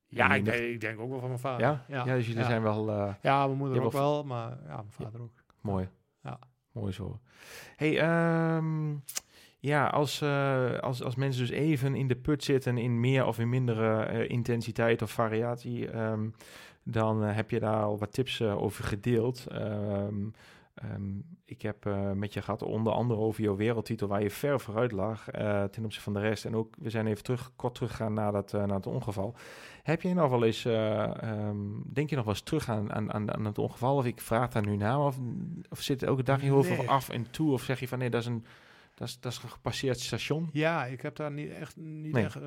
Ja, 0.08 0.34
ik, 0.36 0.48
ik 0.48 0.82
denk 0.82 1.00
ook 1.00 1.10
wel 1.10 1.20
van 1.20 1.28
mijn 1.28 1.40
vader. 1.40 1.68
Ja? 1.68 1.86
Ja, 1.88 2.06
ja, 2.06 2.16
dus 2.16 2.26
jullie 2.26 2.42
ja. 2.42 2.48
zijn 2.48 2.62
wel 2.62 2.90
eh, 2.90 3.14
Ja, 3.22 3.46
mijn 3.46 3.58
moeder 3.58 3.82
ook 3.84 3.92
wel, 3.92 4.24
maar 4.24 4.50
ja, 4.50 4.76
mijn 4.76 4.92
vader 4.92 5.22
ook. 5.22 5.44
mooi. 5.62 5.90
Ja. 6.24 6.40
Mooi 6.72 6.92
zo. 6.92 7.20
Hey, 7.76 8.00
ehm, 8.00 8.96
ja, 9.62 9.88
als, 9.88 10.22
eh, 10.22 10.80
als, 10.80 11.04
als 11.04 11.16
mensen 11.16 11.42
dus 11.42 11.50
even 11.58 11.96
in 11.96 12.08
de 12.08 12.16
put 12.16 12.44
zitten 12.44 12.78
in 12.78 13.00
meer 13.00 13.26
of 13.26 13.40
in 13.40 13.50
mindere 13.50 14.04
eh, 14.04 14.30
intensiteit 14.30 15.02
of 15.02 15.12
variatie, 15.12 15.90
ehm, 15.90 16.30
dan 16.84 17.24
eh, 17.24 17.36
heb 17.36 17.50
je 17.50 17.60
daar 17.60 17.84
al 17.84 17.98
wat 17.98 18.14
tips 18.14 18.42
over 18.42 18.84
gedeeld. 18.84 19.48
Ehm, 19.48 20.30
ehm, 20.74 21.20
ik 21.46 21.62
heb 21.62 21.90
met 22.16 22.34
je 22.34 22.42
gehad 22.42 22.62
onder 22.64 22.94
andere 22.94 23.20
over 23.20 23.44
jouw 23.44 23.56
wereldtitel, 23.56 24.08
waar 24.08 24.24
je 24.24 24.30
ver 24.30 24.60
vooruit 24.60 24.92
lag 24.92 25.26
ten 25.72 25.84
opzichte 25.84 26.02
van 26.02 26.14
de 26.14 26.20
rest. 26.20 26.46
En 26.46 26.56
ook, 26.56 26.76
we 26.80 26.90
zijn 26.90 27.08
even 27.08 27.24
terug, 27.24 27.52
kort 27.56 27.74
teruggegaan 27.76 28.14
naar 28.14 28.32
dat, 28.32 28.52
naar 28.52 28.70
het 28.70 28.88
ongeval. 28.88 29.36
Heb 29.84 30.02
jij 30.02 30.14
nog 30.14 30.30
wel 30.30 30.44
eens, 30.44 30.64
denk 31.94 32.10
je 32.10 32.16
nog 32.16 32.26
wel 32.26 32.34
eens 32.34 32.42
terug 32.42 32.70
aan, 32.70 32.94
aan, 32.94 33.14
aan, 33.14 33.34
aan 33.34 33.46
het 33.46 33.58
ongeval? 33.58 33.96
Of 33.96 34.06
ik 34.06 34.22
vraag 34.22 34.50
daar 34.50 34.66
nu 34.66 34.76
naar, 34.76 35.00
of, 35.00 35.18
of 35.70 35.82
zit 35.82 36.04
elke 36.04 36.24
dag 36.24 36.42
je 36.42 36.52
Nee. 36.52 36.80
of 36.80 36.88
af 36.88 37.10
en 37.10 37.32
toe? 37.32 37.52
Of 37.52 37.64
zeg 37.64 37.80
je 37.80 37.88
van 37.88 38.00
nee, 38.00 38.10
dat 38.10 38.22
is 38.22 38.28
een, 38.28 38.46
dat 39.02 39.10
is, 39.10 39.20
dat 39.20 39.32
is 39.32 39.44
een 39.44 39.50
gepasseerd 39.50 40.00
station? 40.00 40.50
Ja, 40.54 40.86
ik 40.86 41.02
heb 41.02 41.16
daar 41.16 41.32
niet 41.32 41.50
echt 41.50 41.76
niet 41.78 42.14
Nee. 42.14 42.24
echt. 42.24 42.36
eh, 42.36 42.42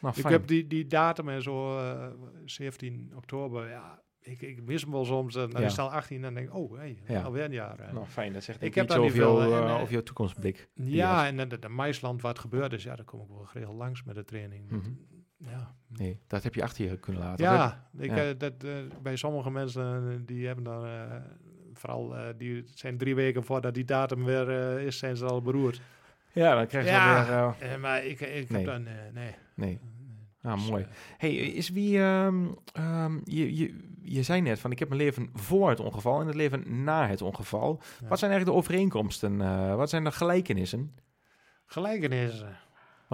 Nou, 0.00 0.14
ik 0.14 0.20
fijn. 0.20 0.32
heb 0.32 0.46
die, 0.46 0.66
die 0.66 0.86
datum 0.86 1.28
en 1.28 1.42
zo, 1.42 1.78
eh 1.78 2.06
17 2.44 3.12
oktober. 3.16 3.68
Ja, 3.68 4.02
ik, 4.20 4.40
ik 4.40 4.62
mis 4.62 4.82
hem 4.82 4.90
wel 4.90 5.04
soms. 5.04 5.34
En 5.36 5.50
dan 5.50 5.60
Ja. 5.60 5.66
is 5.66 5.72
het 5.72 5.80
al 5.80 5.92
18 5.92 6.16
en 6.16 6.22
dan 6.22 6.34
denk 6.34 6.46
ik, 6.48 6.54
oh, 6.54 6.76
hey, 6.76 7.02
Ja. 7.06 7.22
alweer 7.22 7.44
een 7.44 7.52
jaar. 7.52 7.78
eh. 7.78 7.92
Nou, 7.92 8.06
fijn. 8.06 8.32
Dat 8.32 8.44
zegt 8.44 8.60
Ik 8.60 8.66
ik 8.66 8.74
heb 8.74 8.84
iets 8.84 8.94
daar 8.94 9.02
over, 9.02 9.14
niet 9.16 9.22
veel, 9.24 9.38
jou, 9.40 9.64
eh, 9.64 9.70
eh, 9.74 9.80
over 9.80 9.92
jouw 9.92 10.02
toekomstblik. 10.02 10.68
ja, 10.74 11.26
en 11.26 11.48
de, 11.48 11.58
de 11.58 11.68
Maisland 11.68 12.22
wat 12.22 12.38
gebeurd 12.38 12.72
is, 12.72 12.82
ja, 12.82 12.96
daar 12.96 13.04
kom 13.04 13.20
ik 13.20 13.28
wel 13.28 13.48
regel 13.52 13.74
langs 13.74 14.02
met 14.02 14.14
de 14.14 14.24
training. 14.24 14.70
Mhm. 14.70 14.90
Ja, 15.38 15.74
Nee, 15.88 16.20
dat 16.26 16.42
heb 16.42 16.54
je 16.54 16.62
achter 16.62 16.84
je 16.90 16.98
kunnen 16.98 17.22
laten. 17.22 17.44
ja, 17.44 17.88
ik, 17.98 18.10
Ja. 18.10 18.28
eh, 18.28 18.38
dat, 18.38 18.64
eh, 18.64 18.72
bij 19.02 19.16
sommige 19.16 19.50
mensen 19.50 20.10
eh, 20.12 20.18
die 20.26 20.46
hebben 20.46 20.64
dan, 20.64 20.84
eh, 20.86 21.16
vooral 21.84 22.16
eh, 22.16 22.26
die 22.36 22.64
zijn 22.74 22.98
drie 22.98 23.14
weken 23.14 23.44
voordat 23.44 23.74
die 23.74 23.84
datum 23.84 24.24
weer 24.24 24.48
eh, 24.50 24.86
is, 24.86 24.98
zijn 24.98 25.16
ze 25.16 25.24
al 25.24 25.42
beroerd. 25.42 25.80
ja 26.32 26.54
dan 26.54 26.66
krijg 26.66 26.84
je 26.84 26.90
Ja. 26.90 27.54
weer... 27.58 27.70
eh, 27.70 27.78
maar 27.80 28.04
ik, 28.04 28.20
ik 28.20 28.50
Nee. 28.50 28.64
heb 28.64 28.64
dan, 28.66 28.82
nee. 29.12 29.34
nee. 29.54 29.78
Ah, 30.42 30.54
Dus, 30.54 30.68
mooi. 30.70 30.86
Hey, 31.18 31.34
is 31.34 31.70
wie... 31.70 31.98
ehm, 32.02 32.44
je, 33.24 33.56
je, 33.56 33.76
je 34.02 34.22
zei 34.22 34.40
net 34.40 34.58
van, 34.60 34.70
ik 34.70 34.78
heb 34.78 34.88
mijn 34.88 35.00
leven 35.00 35.30
voor 35.34 35.68
het 35.70 35.80
ongeval 35.80 36.20
en 36.20 36.26
het 36.26 36.36
leven 36.36 36.84
na 36.84 37.06
het 37.08 37.22
ongeval. 37.22 37.80
Ja. 38.00 38.08
Wat 38.08 38.18
zijn 38.18 38.30
eigenlijk 38.30 38.44
de 38.44 38.64
overeenkomsten? 38.66 39.36
wat 39.76 39.90
zijn 39.90 40.04
de 40.04 40.12
gelijkenissen? 40.12 40.94
Gelijkenissen. 41.66 42.56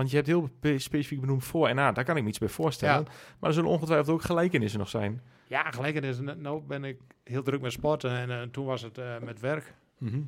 Want 0.00 0.12
je 0.12 0.18
hebt 0.18 0.28
heel 0.28 0.50
specifiek 0.78 1.20
benoemd 1.20 1.44
voor 1.44 1.68
en 1.68 1.74
na. 1.74 1.92
Daar 1.92 2.04
kan 2.04 2.16
ik 2.16 2.22
me 2.22 2.28
iets 2.28 2.38
bij 2.38 2.48
voorstellen. 2.48 3.04
Maar 3.38 3.48
er 3.48 3.54
zullen 3.54 3.70
ongetwijfeld 3.70 4.08
ook 4.08 4.22
gelijkenissen 4.22 4.78
nog 4.78 4.88
zijn. 4.88 5.22
Ja, 5.46 5.70
gelijkenissen. 5.70 6.40
Nou 6.40 6.62
ben 6.62 6.84
ik 6.84 7.00
heel 7.24 7.42
druk 7.42 7.60
met 7.60 7.72
sporten 7.72 8.10
en 8.10 8.30
eh, 8.30 8.42
toen 8.42 8.64
was 8.64 8.82
het 8.82 8.98
eh, 8.98 9.18
met 9.18 9.40
werk. 9.40 9.74
Mhm. 9.98 10.20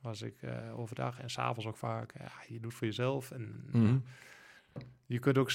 Was 0.00 0.22
ik 0.22 0.42
eh, 0.42 0.78
overdag 0.78 1.20
en 1.20 1.30
s'avonds 1.30 1.66
ook 1.66 1.76
vaak. 1.76 2.12
Ja, 2.18 2.30
je 2.48 2.60
doet 2.60 2.74
voor 2.74 2.86
jezelf 2.86 3.30
en 3.30 3.64
Mhm. 3.72 3.96
je 5.06 5.18
kunt 5.18 5.38
ook 5.38 5.52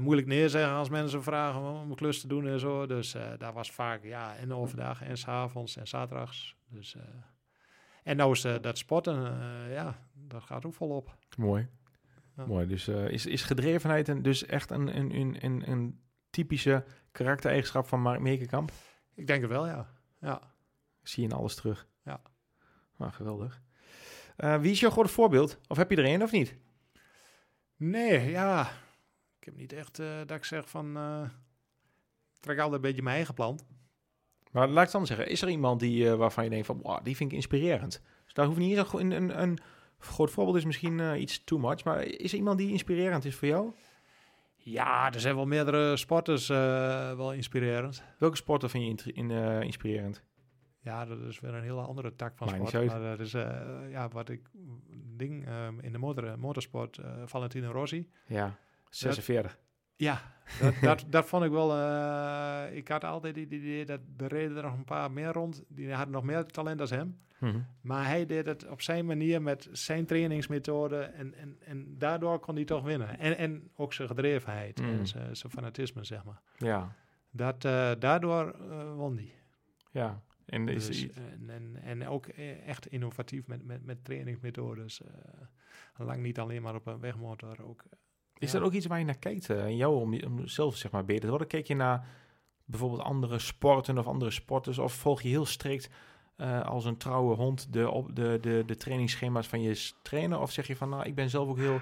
moeilijk 0.00 0.26
neerzeggen 0.26 0.74
als 0.74 0.88
mensen 0.88 1.22
vragen 1.22 1.60
om 1.60 1.90
een 1.90 1.96
klus 1.96 2.20
te 2.20 2.28
doen 2.28 2.46
en 2.46 2.60
zo. 2.60 2.86
Dus 2.86 3.16
daar 3.38 3.52
was 3.52 3.70
vaak 3.70 4.04
ja, 4.04 4.36
en 4.36 4.52
overdag 4.54 5.02
en 5.02 5.16
s'avonds 5.18 5.76
en 5.76 5.86
zaterdags. 5.88 6.56
Dus, 6.68 6.96
en 8.02 8.16
nou 8.16 8.32
is 8.32 8.40
dat 8.40 8.78
sporten, 8.78 9.22
ja, 9.70 9.98
dat 10.14 10.42
gaat 10.42 10.64
ook 10.66 10.74
volop. 10.74 11.16
Mooi. 11.36 11.68
Mooi. 12.46 12.66
Dus 12.66 12.88
is, 12.88 13.10
is, 13.10 13.26
is 13.26 13.42
gedrevenheid 13.42 14.08
en 14.08 14.22
dus 14.22 14.46
echt 14.46 14.70
een, 14.70 14.96
een, 14.96 15.14
een, 15.14 15.36
een, 15.44 15.70
een 15.70 16.00
typische 16.30 16.84
karaktereigenschap 17.12 17.86
van 17.88 18.00
Mark 18.00 18.20
Meekenkamp? 18.20 18.72
Ik 19.14 19.26
denk 19.26 19.40
het 19.40 19.50
wel, 19.50 19.66
ja. 19.66 19.90
Ja. 20.20 20.40
Zie 21.02 21.22
je 21.22 21.28
in 21.28 21.34
alles 21.34 21.54
terug. 21.54 21.86
Ja. 22.04 22.22
Nou, 22.96 23.12
geweldig. 23.12 23.60
Eh, 24.36 24.60
wie 24.60 24.70
is 24.70 24.80
jouw 24.80 24.90
grote 24.90 25.08
voorbeeld? 25.08 25.58
Of 25.68 25.76
heb 25.76 25.90
je 25.90 25.96
er 25.96 26.14
een 26.14 26.22
of 26.22 26.32
niet? 26.32 26.56
Nee, 27.76 28.30
ja. 28.30 28.70
Ik 29.38 29.44
heb 29.44 29.56
niet 29.56 29.72
echt 29.72 29.98
eh, 29.98 30.16
dat 30.26 30.36
ik 30.36 30.44
zeg 30.44 30.70
van... 30.70 30.96
eh, 30.96 31.22
ik 32.34 32.40
trek 32.40 32.58
altijd 32.58 32.74
een 32.74 32.88
beetje 32.88 33.02
mijn 33.02 33.16
eigen 33.16 33.34
plan. 33.34 33.60
Maar 34.50 34.68
laat 34.68 34.76
ik 34.76 34.82
het 34.82 34.92
dan 34.92 35.06
zeggen. 35.06 35.28
Is 35.28 35.42
er 35.42 35.48
iemand 35.48 35.80
die, 35.80 36.10
eh, 36.10 36.14
waarvan 36.16 36.44
je 36.44 36.50
denkt 36.50 36.66
van, 36.66 36.80
wow, 36.82 37.04
die 37.04 37.16
vind 37.16 37.30
ik 37.30 37.36
inspirerend? 37.36 38.02
Dus 38.24 38.34
daar 38.34 38.46
hoeft 38.46 38.58
niet 38.58 38.76
eens 38.76 38.92
een, 38.92 39.10
een, 39.10 39.42
een 39.42 39.58
groot 39.98 40.30
voorbeeld 40.30 40.56
is 40.56 40.64
misschien 40.64 41.00
eh, 41.00 41.20
iets 41.20 41.44
too 41.44 41.58
much. 41.58 41.84
Maar 41.84 42.02
is 42.02 42.32
er 42.32 42.38
iemand 42.38 42.58
die 42.58 42.70
inspirerend 42.70 43.24
is 43.24 43.34
voor 43.34 43.48
jou? 43.48 43.72
Ja, 44.56 45.12
er 45.12 45.20
zijn 45.20 45.34
wel 45.34 45.46
meerdere 45.46 45.96
sporters 45.96 46.48
eh, 46.48 46.56
wel 47.16 47.32
inspirerend. 47.32 48.02
Welke 48.18 48.36
sporten 48.36 48.70
vind 48.70 49.02
je 49.02 49.12
in, 49.12 49.30
eh, 49.30 49.60
inspirerend? 49.60 50.22
Ja, 50.80 51.04
dat 51.04 51.20
is 51.20 51.40
weer 51.40 51.54
een 51.54 51.62
hele 51.62 51.80
andere 51.80 52.14
tak 52.14 52.36
van 52.36 52.48
sport. 52.48 52.86
Maar 52.86 53.00
dat 53.00 53.20
is 53.20 53.32
ja, 53.90 54.08
wat 54.08 54.28
ik 54.28 54.50
ding 55.16 55.46
ehm, 55.46 55.78
in 55.80 55.92
de 55.92 55.98
motor, 55.98 56.38
motorsport, 56.38 57.00
Valentino 57.24 57.70
Rossi. 57.70 58.08
Ja, 58.26 58.58
46. 58.88 59.58
Ja, 59.96 60.20
dat, 60.60 60.74
dat, 60.82 61.04
dat 61.08 61.26
vond 61.26 61.44
ik 61.44 61.50
wel. 61.50 61.68
ik 62.72 62.88
had 62.88 63.04
altijd 63.04 63.36
het 63.36 63.52
idee 63.52 63.84
dat 63.84 64.00
er 64.16 64.26
reden 64.26 64.56
er 64.56 64.62
nog 64.62 64.72
een 64.72 64.84
paar 64.84 65.10
meer 65.10 65.32
rond. 65.32 65.64
Die 65.68 65.92
hadden 65.92 66.14
nog 66.14 66.24
meer 66.24 66.46
talent 66.46 66.78
dan 66.78 66.98
hem. 66.98 67.18
Mhm. 67.38 67.58
Maar 67.80 68.06
hij 68.06 68.26
deed 68.26 68.46
het 68.46 68.68
op 68.68 68.80
zijn 68.82 69.06
manier 69.06 69.42
met 69.42 69.68
zijn 69.72 70.06
trainingsmethode. 70.06 70.98
En, 71.00 71.34
en, 71.34 71.56
en 71.64 71.98
daardoor 71.98 72.38
kon 72.38 72.54
hij 72.54 72.64
toch 72.64 72.82
winnen. 72.84 73.18
En, 73.18 73.36
en 73.36 73.70
ook 73.76 73.92
zijn 73.92 74.08
gedrevenheid 74.08 74.80
Mm. 74.80 74.88
en 74.88 75.06
zijn, 75.06 75.36
zijn 75.36 75.52
fanatisme, 75.52 76.04
zeg 76.04 76.24
maar. 76.24 76.40
Ja, 76.56 76.94
Dat, 77.30 77.64
eh, 77.64 77.90
daardoor 77.98 78.50
eh, 78.70 78.94
won 78.94 79.16
hij. 79.16 79.34
ja. 79.90 80.22
En 80.46 80.68
is, 80.68 80.86
Dus, 80.86 81.08
en, 81.10 81.50
en, 81.50 81.76
en 81.82 82.06
ook 82.08 82.26
eh, 82.26 82.66
echt 82.68 82.86
innovatief 82.86 83.46
met, 83.46 83.64
met, 83.64 83.84
met 83.84 84.04
trainingsmethodes. 84.04 85.02
eh, 85.02 86.06
lang 86.06 86.22
niet 86.22 86.38
alleen 86.38 86.62
maar 86.62 86.74
op 86.74 86.86
een 86.86 87.00
wegmotor. 87.00 87.62
Ook, 87.62 87.84
Is 88.38 88.52
ja. 88.52 88.58
dat 88.58 88.66
ook 88.68 88.74
iets 88.74 88.86
waar 88.86 88.98
je 88.98 89.04
naar 89.04 89.18
kijkt 89.18 89.48
in 89.48 89.76
jou 89.76 90.00
om, 90.00 90.22
om 90.24 90.46
zelf 90.46 90.76
zeg 90.76 90.90
maar 90.90 91.04
beter 91.04 91.22
te 91.22 91.28
worden? 91.28 91.46
Kijk 91.46 91.66
je 91.66 91.74
naar 91.74 92.06
bijvoorbeeld 92.64 93.02
andere 93.02 93.38
sporten 93.38 93.98
of 93.98 94.06
andere 94.06 94.30
sporters 94.30 94.78
of 94.78 94.92
volg 94.92 95.22
je 95.22 95.28
heel 95.28 95.46
strikt 95.46 95.90
eh, 96.38 96.60
als 96.66 96.84
een 96.84 96.96
trouwe 96.96 97.34
hond 97.34 97.72
de, 97.72 97.90
op, 97.90 98.16
de, 98.16 98.38
de, 98.40 98.62
de 98.66 98.76
trainingsschema's 98.76 99.46
van 99.46 99.62
je 99.62 99.92
trainer? 100.02 100.40
Of 100.40 100.50
zeg 100.52 100.66
je 100.66 100.76
van 100.76 100.88
nou, 100.88 101.04
ik 101.04 101.14
ben 101.14 101.30
zelf 101.30 101.48
ook 101.48 101.58
heel 101.58 101.80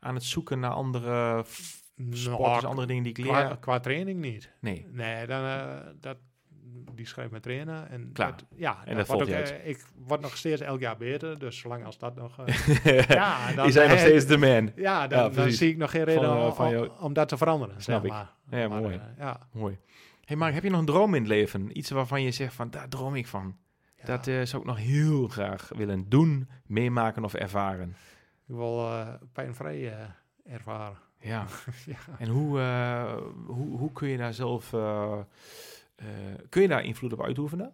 aan 0.00 0.14
het 0.14 0.24
zoeken 0.24 0.60
naar 0.60 0.70
andere 0.70 1.44
Nou, 1.96 2.64
andere 2.66 2.86
dingen 2.86 3.02
die 3.02 3.12
ik 3.12 3.18
leer? 3.18 3.32
qua, 3.32 3.56
qua 3.60 3.80
training 3.80 4.20
niet. 4.20 4.50
Nee. 4.60 4.86
Nee, 4.90 5.26
dan, 5.26 5.44
eh, 5.44 5.76
dat, 6.00 6.16
die 6.94 7.06
schrijft 7.06 7.30
met 7.32 7.42
trainen. 7.42 7.90
En 7.90 8.10
Klaar. 8.12 8.30
Dat, 8.30 8.44
ja, 8.56 8.78
En 8.84 8.96
dat 8.96 9.06
dat 9.06 9.20
ook, 9.22 9.28
eh, 9.28 9.68
ik 9.68 9.84
word 10.06 10.20
nog 10.20 10.36
steeds 10.36 10.60
elk 10.60 10.80
jaar 10.80 10.96
beter. 10.96 11.38
Dus 11.38 11.58
zolang 11.58 11.84
als 11.84 11.98
dat 11.98 12.14
nog... 12.14 12.36
ja, 13.08 13.52
dan, 13.52 13.64
die 13.64 13.72
zijn 13.72 13.88
nog 13.90 13.98
steeds 13.98 14.26
de 14.26 14.36
man. 14.38 14.72
Ja, 14.76 15.06
dan, 15.06 15.32
Ja, 15.34 15.50
zie 15.50 15.70
ik 15.70 15.76
nog 15.76 15.90
geen 15.90 16.04
reden 16.04 16.24
Van, 16.24 16.38
om, 16.46 16.52
van 16.52 16.66
om- 16.66 16.72
jou- 16.72 16.90
om 17.00 17.12
dat 17.12 17.28
te 17.28 17.36
veranderen. 17.36 17.82
Snap 17.82 18.02
zeg 18.02 18.04
ik. 18.04 18.10
maar. 18.10 18.60
Ja, 18.60 18.68
Maar, 18.68 18.80
mooi. 18.80 19.00
ja, 19.18 19.40
Mooi. 19.52 19.78
hey 20.24 20.36
Mark, 20.36 20.54
heb 20.54 20.62
je 20.62 20.70
nog 20.70 20.80
een 20.80 20.86
droom 20.86 21.14
in 21.14 21.20
het 21.20 21.30
leven? 21.30 21.78
Iets 21.78 21.90
waarvan 21.90 22.22
je 22.22 22.30
zegt 22.30 22.54
van, 22.54 22.70
daar 22.70 22.88
droom 22.88 23.14
ik 23.14 23.26
van. 23.26 23.56
Dat 24.06 24.26
eh, 24.26 24.42
zou 24.42 24.62
ik 24.62 24.68
nog 24.68 24.76
heel 24.78 25.28
graag 25.28 25.68
willen 25.68 26.08
doen, 26.08 26.48
meemaken 26.66 27.24
of 27.24 27.34
ervaren. 27.34 27.88
Ik 28.46 28.54
wil 28.54 28.78
eh, 28.78 29.14
pijnvrij 29.32 29.92
eh, 29.92 30.08
ervaren. 30.44 30.98
Ja. 31.18 31.46
ja. 31.86 31.98
En 32.18 32.28
hoe, 32.28 32.58
hoe, 33.46 33.78
hoe 33.78 33.92
kun 33.92 34.08
je 34.08 34.16
daar 34.16 34.34
zelf... 34.34 34.70
kun 36.48 36.62
je 36.62 36.68
daar 36.68 36.84
invloed 36.84 37.12
op 37.12 37.22
uitoefenen? 37.22 37.72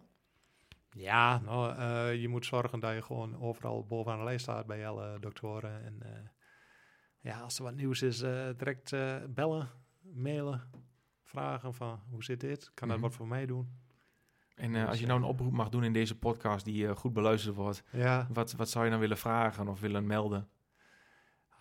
Ja, 0.89 1.39
nou, 1.39 1.81
je 2.11 2.27
moet 2.27 2.45
zorgen 2.45 2.79
dat 2.79 2.93
je 2.93 3.01
gewoon 3.01 3.41
overal 3.41 3.85
bovenaan 3.85 4.17
de 4.17 4.23
lijst 4.23 4.43
staat 4.43 4.65
bij 4.65 4.87
alle 4.87 5.19
doktoren. 5.19 5.83
En 5.85 6.31
ja, 7.19 7.39
als 7.39 7.57
er 7.57 7.63
wat 7.63 7.75
nieuws 7.75 8.01
is, 8.01 8.17
direct 8.57 8.95
bellen, 9.29 9.69
mailen, 10.01 10.61
vragen 11.23 11.73
van 11.73 11.99
hoe 12.09 12.23
zit 12.23 12.39
dit? 12.39 12.71
Kan 12.73 12.87
dat 12.87 12.97
Mhm. 12.97 13.05
wat 13.05 13.15
voor 13.15 13.27
mij 13.27 13.45
doen? 13.45 13.82
En 14.55 14.75
eh, 14.75 14.87
als 14.87 14.99
je 14.99 15.05
nou 15.05 15.19
een 15.19 15.27
oproep 15.27 15.51
mag 15.51 15.69
doen 15.69 15.83
in 15.83 15.93
deze 15.93 16.17
podcast 16.17 16.65
die 16.65 16.87
eh, 16.87 16.95
goed 16.95 17.13
beluisterd 17.13 17.55
wordt, 17.55 17.83
Ja, 17.89 18.27
wat, 18.33 18.53
wat 18.53 18.69
zou 18.69 18.85
je 18.85 18.91
dan 18.91 18.99
willen 18.99 19.17
vragen 19.17 19.67
of 19.67 19.79
willen 19.79 20.07
melden? 20.07 20.47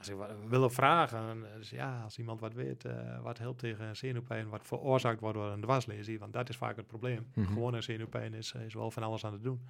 als 0.02 0.10
ik 0.10 0.16
wat 0.16 0.30
wil 0.48 0.70
vragen, 0.70 1.46
dus 1.56 1.70
ja, 1.70 2.02
als 2.02 2.18
iemand 2.18 2.40
wat 2.40 2.54
weet, 2.54 2.84
uh, 2.84 3.20
wat 3.22 3.38
helpt 3.38 3.58
tegen 3.58 3.96
zenuwpijn, 3.96 4.48
wat 4.48 4.66
veroorzaakt 4.66 5.20
wordt 5.20 5.36
door 5.36 5.50
een 5.50 5.60
dwarslesie, 5.60 6.18
want 6.18 6.32
dat 6.32 6.48
is 6.48 6.56
vaak 6.56 6.76
het 6.76 6.86
probleem. 6.86 7.26
Mhm. 7.34 7.46
Gewone 7.46 7.80
zenuwpijn 7.80 8.34
is, 8.34 8.52
is 8.52 8.74
wel 8.74 8.90
van 8.90 9.02
alles 9.02 9.24
aan 9.24 9.32
het 9.32 9.42
doen. 9.42 9.60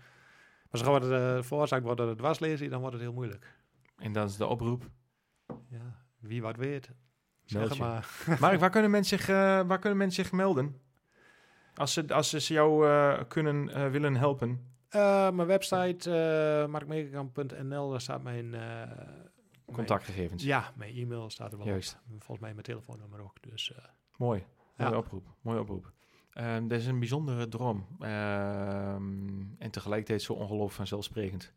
Maar 0.70 0.84
als 0.84 1.06
het 1.06 1.46
veroorzaakt 1.46 1.82
wordt 1.82 1.98
door 1.98 2.08
een 2.08 2.16
dwarslesie, 2.16 2.68
dan 2.68 2.80
wordt 2.80 2.94
het 2.94 3.04
heel 3.04 3.12
moeilijk. 3.12 3.56
En 3.96 4.12
dat 4.12 4.30
is 4.30 4.36
de 4.36 4.46
oproep. 4.46 4.90
Ja, 5.68 6.04
wie 6.18 6.42
wat 6.42 6.56
weet. 6.56 6.90
Meld 7.52 7.68
Zeg 7.68 7.78
maar. 7.78 8.08
Mark, 8.40 8.60
waar 8.60 8.70
kunnen 8.70 8.90
mensen 8.90 9.18
zich, 9.18 9.28
eh, 9.28 9.34
waar 9.66 9.78
kunnen 9.78 9.98
mensen 9.98 10.24
zich 10.24 10.32
melden? 10.32 10.80
Als 11.74 11.92
ze, 11.92 12.14
als 12.14 12.30
ze 12.30 12.52
jou 12.52 12.88
eh, 12.88 13.20
kunnen 13.28 13.68
eh, 13.74 13.90
willen 13.90 14.14
helpen. 14.16 14.70
Eh, 14.88 15.30
mijn 15.30 15.48
website, 15.48 16.10
uh, 16.64 16.70
markmeekamp.nl, 16.70 17.90
daar 17.90 18.00
staat 18.00 18.22
mijn... 18.22 18.54
eh, 18.54 18.90
Contactgegevens. 19.74 20.44
mijn- 20.44 20.60
ja, 20.60 20.72
mijn 20.76 20.94
e-mail 20.96 21.30
staat 21.30 21.52
er 21.52 21.58
wel 21.58 21.66
Juist. 21.66 21.92
op. 22.04 22.10
Volgens 22.18 22.38
mij 22.40 22.50
mijn 22.52 22.62
telefoonnummer 22.64 23.22
ook. 23.22 23.36
Dus 23.50 23.72
eh, 23.74 23.84
Mooi. 24.16 24.44
Mooie 24.76 24.90
Ja. 24.90 24.96
oproep. 24.96 25.26
Mooie 25.40 25.60
oproep. 25.60 25.92
Ehm, 26.32 26.68
dat 26.68 26.78
is 26.78 26.86
een 26.86 26.98
bijzondere 26.98 27.48
droom. 27.48 27.86
Ehm, 28.00 29.40
en 29.58 29.70
tegelijkertijd 29.70 30.22
zo 30.22 30.32
ongelooflijk 30.32 30.72
vanzelfsprekend. 30.74 31.52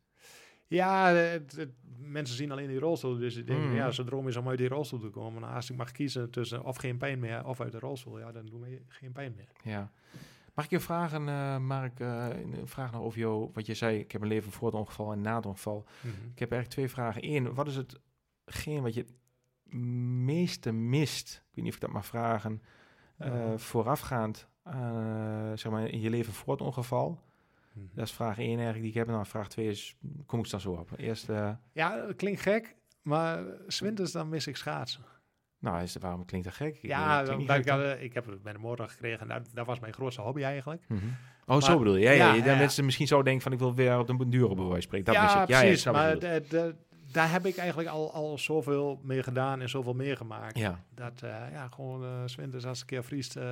ja, 0.67 1.07
het- 1.07 1.55
het- 1.55 1.73
mensen 1.97 2.35
zien 2.35 2.51
alleen 2.51 2.67
die 2.67 2.79
rolstoel. 2.79 3.17
Dus 3.17 3.35
ik 3.35 3.47
denk, 3.47 3.59
Mm. 3.63 3.75
ja, 3.75 3.91
zijn 3.91 4.07
droom 4.07 4.27
is 4.27 4.35
om 4.35 4.47
uit 4.49 4.57
die 4.57 4.67
rolstoel 4.67 4.99
te 4.99 5.09
komen. 5.09 5.41
Maar 5.41 5.53
als 5.53 5.69
ik 5.69 5.77
mag 5.77 5.91
kiezen 5.91 6.29
tussen 6.29 6.63
of 6.63 6.75
geen 6.77 6.97
pijn 6.97 7.19
meer 7.19 7.45
of 7.45 7.61
uit 7.61 7.71
de 7.71 7.79
rolstoel, 7.79 8.19
ja, 8.19 8.31
dan 8.31 8.45
doe 8.45 8.59
me 8.59 8.81
geen 8.87 9.11
pijn 9.11 9.33
meer. 9.35 9.49
Ja. 9.73 9.91
Mag 10.53 10.65
ik 10.65 10.71
je 10.71 10.79
vragen, 10.79 11.29
eh, 11.29 11.57
Mark, 11.57 11.99
eh, 11.99 12.27
een 12.31 12.67
vraag 12.67 12.95
over 12.95 13.19
jou, 13.19 13.49
wat 13.53 13.65
je 13.65 13.73
zei, 13.73 13.99
ik 13.99 14.11
heb 14.11 14.21
een 14.21 14.27
leven 14.27 14.51
voor 14.51 14.67
het 14.67 14.75
ongeval 14.79 15.11
en 15.11 15.21
na 15.21 15.35
het 15.35 15.45
ongeval. 15.45 15.85
Ik 16.33 16.39
heb 16.39 16.51
eigenlijk 16.51 16.69
twee 16.69 16.89
vragen. 16.89 17.25
Eén, 17.35 17.53
wat 17.53 17.67
is 17.67 17.75
hetgeen 18.45 18.81
wat 18.81 18.93
je 18.93 19.01
het 19.01 19.13
meeste 20.25 20.71
mist? 20.71 21.33
Ik 21.49 21.55
weet 21.55 21.63
niet 21.63 21.73
of 21.73 21.79
ik 21.79 21.81
dat 21.85 21.91
mag 21.93 22.05
vragen. 22.05 22.61
Ja. 23.17 23.57
voorafgaand, 23.57 24.47
zeg 25.55 25.69
maar, 25.71 25.87
in 25.87 25.99
je 26.01 26.09
leven 26.09 26.33
voor 26.33 26.53
het 26.53 26.61
ongeval. 26.61 27.19
Mhm. 27.75 27.85
Dat 27.93 28.05
is 28.05 28.11
vraag 28.13 28.37
één 28.37 28.47
eigenlijk 28.47 28.79
die 28.81 28.89
ik 28.89 28.93
heb. 28.97 29.07
En 29.07 29.13
dan 29.13 29.25
vraag 29.25 29.49
twee 29.49 29.67
is, 29.67 29.95
kom 30.25 30.39
ik 30.39 30.49
dan 30.49 30.59
zo 30.59 30.71
op. 30.71 30.89
Eerst, 30.97 31.29
eh, 31.29 31.49
Ja, 31.71 32.05
dat 32.05 32.15
klinkt 32.15 32.41
gek, 32.41 32.75
maar 33.01 33.43
zwinters 33.67 34.11
dan 34.11 34.29
mis 34.29 34.47
ik 34.47 34.55
schaatsen. 34.55 35.03
nou, 35.59 35.81
is, 35.81 35.95
waarom 35.95 36.25
klinkt 36.25 36.45
dat 36.47 36.55
gek? 36.55 36.75
Ik, 36.75 36.81
ja, 36.81 37.23
klinkt 37.23 37.51
gek, 37.51 37.99
ik, 37.99 38.13
heb 38.13 38.25
het 38.25 38.43
bij 38.43 38.53
de 38.53 38.59
motor 38.59 38.87
gekregen 38.89 39.19
en 39.19 39.27
dat, 39.27 39.49
dat 39.53 39.65
was 39.65 39.79
mijn 39.79 39.93
grootste 39.93 40.21
hobby 40.21 40.41
eigenlijk. 40.43 40.83
Mhm. 40.87 41.05
Oh, 41.47 41.61
zo 41.61 41.77
bedoel 41.77 41.95
je. 41.95 42.01
Ja, 42.03 42.11
ja, 42.11 42.33
ja, 42.33 42.57
mensen 42.57 42.85
misschien 42.85 43.07
zo 43.07 43.23
denken 43.23 43.41
van 43.43 43.51
ik 43.51 43.59
wil 43.59 43.75
weer 43.75 43.97
op 43.99 44.09
een 44.09 44.29
dure 44.29 44.55
bewijs 44.55 44.83
spreken. 44.83 45.05
Dat 45.13 45.15
ja, 45.15 45.45
precies. 45.45 45.85
maar 45.85 46.19
de- 46.19 46.43
de- 46.49 46.75
daar 47.11 47.31
heb 47.31 47.45
ik 47.45 47.57
eigenlijk 47.57 47.89
al, 47.89 48.13
al 48.13 48.37
zoveel 48.37 48.99
mee 49.03 49.23
gedaan 49.23 49.61
en 49.61 49.69
zoveel 49.69 49.93
meegemaakt. 49.93 50.57
ja. 50.57 50.83
Dat 50.93 51.21
uh, 51.23 51.29
ja, 51.51 51.67
gewoon 51.67 52.03
uh, 52.03 52.09
zwinters 52.25 52.65
als 52.65 52.79
een 52.79 52.85
keer 52.85 53.03
vriest, 53.03 53.35
uh, 53.37 53.43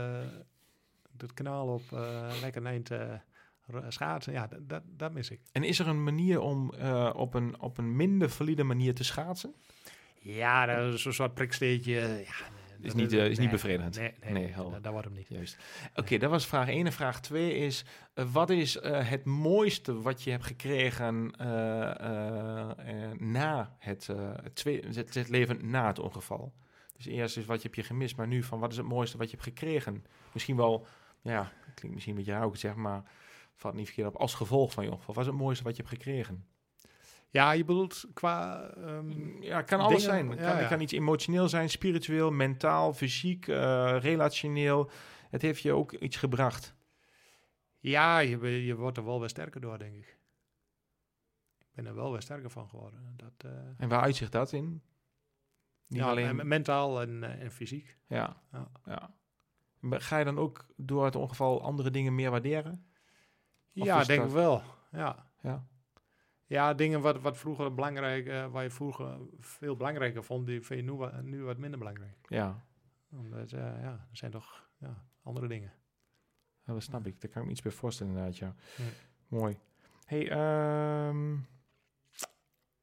het 1.17 1.33
kanaal 1.33 1.67
op, 1.67 1.81
lekker 2.41 2.65
eind 2.65 2.89
schaatsen. 3.87 4.33
Ja, 4.33 4.49
dat, 4.59 4.81
dat, 4.85 5.13
mis 5.13 5.29
ik. 5.29 5.39
En 5.51 5.63
is 5.63 5.79
er 5.79 5.87
een 5.87 6.03
manier 6.03 6.39
om 6.39 6.73
uh, 6.77 7.09
op, 7.15 7.33
een, 7.33 7.59
op 7.59 7.77
een 7.77 7.95
minder 7.95 8.29
valide 8.29 8.63
manier 8.63 8.95
te 8.95 9.03
schaatsen? 9.03 9.53
Ja, 10.19 10.65
dat 10.65 10.93
is 10.93 11.05
een 11.05 11.13
soort 11.13 11.33
priksteetje. 11.33 11.93
Ja, 12.27 12.45
is 12.81 12.93
niet, 12.93 13.13
uh, 13.13 13.25
is 13.25 13.37
niet 13.37 13.49
bevredigend. 13.49 13.95
Nee, 13.97 14.13
nee, 14.21 14.31
nee, 14.31 14.43
nee 14.43 14.71
dat, 14.71 14.83
dat 14.83 14.91
wordt 14.91 15.07
hem 15.07 15.17
niet. 15.17 15.27
Juist. 15.29 15.57
Oké, 15.89 15.99
okay, 15.99 16.17
dat 16.17 16.29
was 16.29 16.47
vraag 16.47 16.67
1. 16.67 16.85
En 16.85 16.91
vraag 16.91 17.21
2 17.21 17.53
is: 17.53 17.85
uh, 18.15 18.25
wat 18.31 18.49
is 18.49 18.75
uh, 18.75 19.09
het 19.09 19.25
mooiste 19.25 20.01
wat 20.01 20.23
je 20.23 20.31
hebt 20.31 20.45
gekregen 20.45 21.33
na 23.17 23.75
het, 23.79 24.09
twee, 24.53 24.85
het, 24.85 25.13
het, 25.13 25.29
leven 25.29 25.69
na 25.69 25.87
het 25.87 25.99
ongeval? 25.99 26.53
Dus 26.95 27.05
eerst 27.05 27.37
is 27.37 27.45
wat 27.45 27.61
je 27.61 27.67
heb 27.67 27.75
je 27.75 27.83
gemist, 27.83 28.15
maar 28.15 28.27
nu 28.27 28.43
van 28.43 28.59
wat 28.59 28.71
is 28.71 28.77
het 28.77 28.85
mooiste 28.85 29.17
wat 29.17 29.29
je 29.29 29.35
hebt 29.37 29.47
gekregen? 29.47 30.05
Misschien 30.31 30.55
wel, 30.55 30.87
ja, 31.21 31.51
klinkt 31.75 31.93
misschien 31.93 32.17
een 32.17 32.23
beetje 32.23 32.41
ook 32.41 32.57
zeg, 32.57 32.75
maar 32.75 33.03
valt 33.55 33.73
niet 33.73 33.85
verkeerd 33.85 34.07
op. 34.07 34.15
Als 34.15 34.33
gevolg 34.33 34.71
van 34.71 34.83
je 34.83 34.91
ongeval, 34.91 35.13
wat 35.13 35.23
is 35.23 35.29
het 35.29 35.39
mooiste 35.39 35.63
wat 35.63 35.75
je 35.75 35.83
hebt 35.83 35.93
gekregen? 35.93 36.45
Ja, 37.29 37.51
je 37.51 37.63
bedoelt 37.63 38.05
qua. 38.13 38.69
Um, 38.77 39.41
ja, 39.41 39.61
kan 39.61 39.79
alles 39.79 40.03
zijn. 40.03 40.29
Het 40.29 40.39
kan, 40.39 40.47
ja, 40.47 40.59
ja. 40.59 40.67
kan, 40.67 40.81
iets 40.81 40.93
emotioneel 40.93 41.49
zijn, 41.49 41.69
spiritueel, 41.69 42.31
mentaal, 42.31 42.93
fysiek, 42.93 43.47
uh, 43.47 43.95
relationeel. 43.99 44.89
Het 45.29 45.41
heeft 45.41 45.61
je 45.61 45.73
ook 45.73 45.91
iets 45.91 46.17
gebracht. 46.17 46.75
Ja, 47.79 48.19
je, 48.19 48.65
je 48.65 48.75
wordt 48.75 48.97
er 48.97 49.05
wel 49.05 49.19
weer 49.19 49.29
sterker 49.29 49.61
door, 49.61 49.77
denk 49.77 49.95
ik. 49.95 50.17
Ik 51.59 51.67
ben 51.73 51.85
er 51.85 51.95
wel 51.95 52.11
weer 52.11 52.21
sterker 52.21 52.49
van 52.49 52.69
geworden. 52.69 53.13
Dat, 53.15 53.51
uh, 53.51 53.51
en 53.77 53.89
waar 53.89 54.01
uitzicht 54.01 54.31
dat 54.31 54.51
in? 54.51 54.81
Niet 55.87 56.01
ja, 56.01 56.09
alleen 56.09 56.47
mentaal 56.47 57.01
en, 57.01 57.09
uh, 57.09 57.41
en 57.41 57.51
fysiek. 57.51 57.97
Ja. 58.07 58.41
ja. 58.51 58.71
ja. 58.85 59.15
Ga 59.89 60.17
je 60.17 60.25
dan 60.25 60.37
ook 60.37 60.65
door 60.75 61.05
het 61.05 61.15
ongeval 61.15 61.61
andere 61.61 61.91
dingen 61.91 62.15
meer 62.15 62.31
waarderen? 62.31 62.85
Of 63.75 63.85
ja, 63.85 64.03
denk 64.03 64.19
dat... 64.19 64.29
ik 64.29 64.35
wel. 64.35 64.61
Ja. 64.91 65.25
Ja. 65.41 65.65
Ja, 66.45 66.73
dingen 66.73 67.01
wat, 67.01 67.21
wat 67.21 67.37
vroeger 67.37 67.73
belangrijk, 67.73 68.27
uh, 68.27 68.47
waar 68.47 68.63
je 68.63 68.69
vroeger 68.69 69.17
veel 69.39 69.75
belangrijker 69.75 70.23
vond, 70.23 70.45
die 70.45 70.61
vind 70.61 70.79
je 70.79 70.85
nu, 70.85 70.97
wat, 70.97 71.21
nu 71.21 71.43
wat 71.43 71.57
minder 71.57 71.79
belangrijk. 71.79 72.17
Ja. 72.27 72.63
Omdat, 73.11 73.51
uh, 73.51 73.59
ja, 73.59 73.91
er 74.09 74.17
zijn 74.17 74.31
toch 74.31 74.69
ja, 74.77 75.03
andere 75.23 75.47
dingen. 75.47 75.71
Ja, 76.65 76.73
dat 76.73 76.83
snap 76.83 77.07
ik. 77.07 77.21
Daar 77.21 77.31
kan 77.31 77.41
ik 77.41 77.47
me 77.47 77.53
iets 77.53 77.61
bij 77.61 77.71
voorstellen 77.71 78.13
inderdaad, 78.13 78.37
ja. 78.37 78.55
ja. 78.77 78.89
Mooi. 79.27 79.59
Hey, 80.05 80.31
um, 81.07 81.47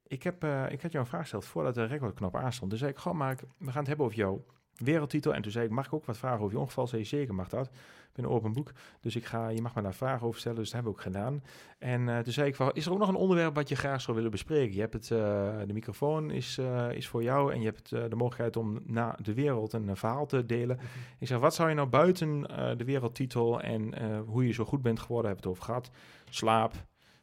ik, 0.03 0.23
heb, 0.23 0.45
uh, 0.45 0.71
ik 0.71 0.83
had 0.83 0.93
jou 0.93 1.05
een 1.05 1.11
vraag 1.11 1.21
gesteld 1.21 1.45
voordat 1.45 1.75
de 1.75 1.85
recordknop 1.85 2.37
aanstond. 2.37 2.71
Dus 2.71 2.83
ik, 2.83 2.99
goh, 2.99 3.15
Mark, 3.15 3.41
we 3.41 3.67
gaan 3.67 3.79
het 3.79 3.87
hebben 3.87 4.07
over 4.07 4.19
jou 4.19 4.41
wereldtitel. 4.81 5.35
En 5.35 5.43
toen 5.43 5.53
zei 5.53 5.65
ik, 5.65 5.71
mag 5.71 5.87
ik 5.87 5.93
ook 5.93 6.05
wat 6.05 6.19
vragen 6.19 6.41
over 6.41 6.55
je 6.55 6.61
ongeval? 6.61 6.87
Zei 6.87 7.05
zeker 7.05 7.35
mag 7.35 7.49
dat. 7.49 7.67
Ik 8.11 8.17
ben 8.17 8.25
een 8.25 8.31
open 8.31 8.53
boek, 8.53 8.73
dus 9.01 9.17
ik 9.17 9.25
ga, 9.25 9.49
je 9.49 9.63
mag 9.63 9.75
me 9.75 9.83
daar 9.83 9.95
vragen 9.95 10.27
over 10.27 10.41
stellen. 10.41 10.59
Dus 10.59 10.71
dat 10.71 10.75
hebben 10.75 10.93
we 10.93 10.99
ook 10.99 11.05
gedaan. 11.05 11.43
En 11.79 12.01
uh, 12.01 12.19
toen 12.19 12.33
zei 12.33 12.49
ik, 12.49 12.55
van, 12.55 12.71
is 12.73 12.87
er 12.87 12.93
ook 12.93 12.99
nog 12.99 13.09
een 13.09 13.15
onderwerp 13.15 13.55
wat 13.55 13.69
je 13.69 13.75
graag 13.75 14.01
zou 14.01 14.17
willen 14.17 14.31
bespreken? 14.31 14.75
Je 14.75 14.81
hebt 14.81 14.93
het, 14.93 15.11
uh, 15.11 15.19
de 15.67 15.73
microfoon 15.73 16.31
is, 16.31 16.59
uh, 16.59 16.93
is 16.93 17.09
voor 17.09 17.23
jou 17.23 17.53
en 17.53 17.59
je 17.61 17.65
hebt 17.65 17.89
de 17.89 18.17
mogelijkheid 18.17 18.57
om 18.57 18.79
na 18.85 19.17
de 19.23 19.35
wereld 19.35 19.73
een 19.73 19.97
verhaal 19.97 20.27
te 20.27 20.47
delen. 20.47 20.79
Ik 21.19 21.27
zeg, 21.27 21.39
wat 21.39 21.55
zou 21.55 21.69
je 21.69 21.75
nou 21.75 21.89
buiten 21.89 22.43
de 22.77 22.85
wereldtitel 22.85 23.61
en 23.61 24.19
hoe 24.19 24.47
je 24.47 24.53
zo 24.53 24.65
goed 24.65 24.83
bent 24.83 25.01
geworden, 25.01 25.31
we 25.31 25.37
het 25.37 25.47
over 25.47 25.65
gehad. 25.65 25.91
Slaap, 26.31 26.73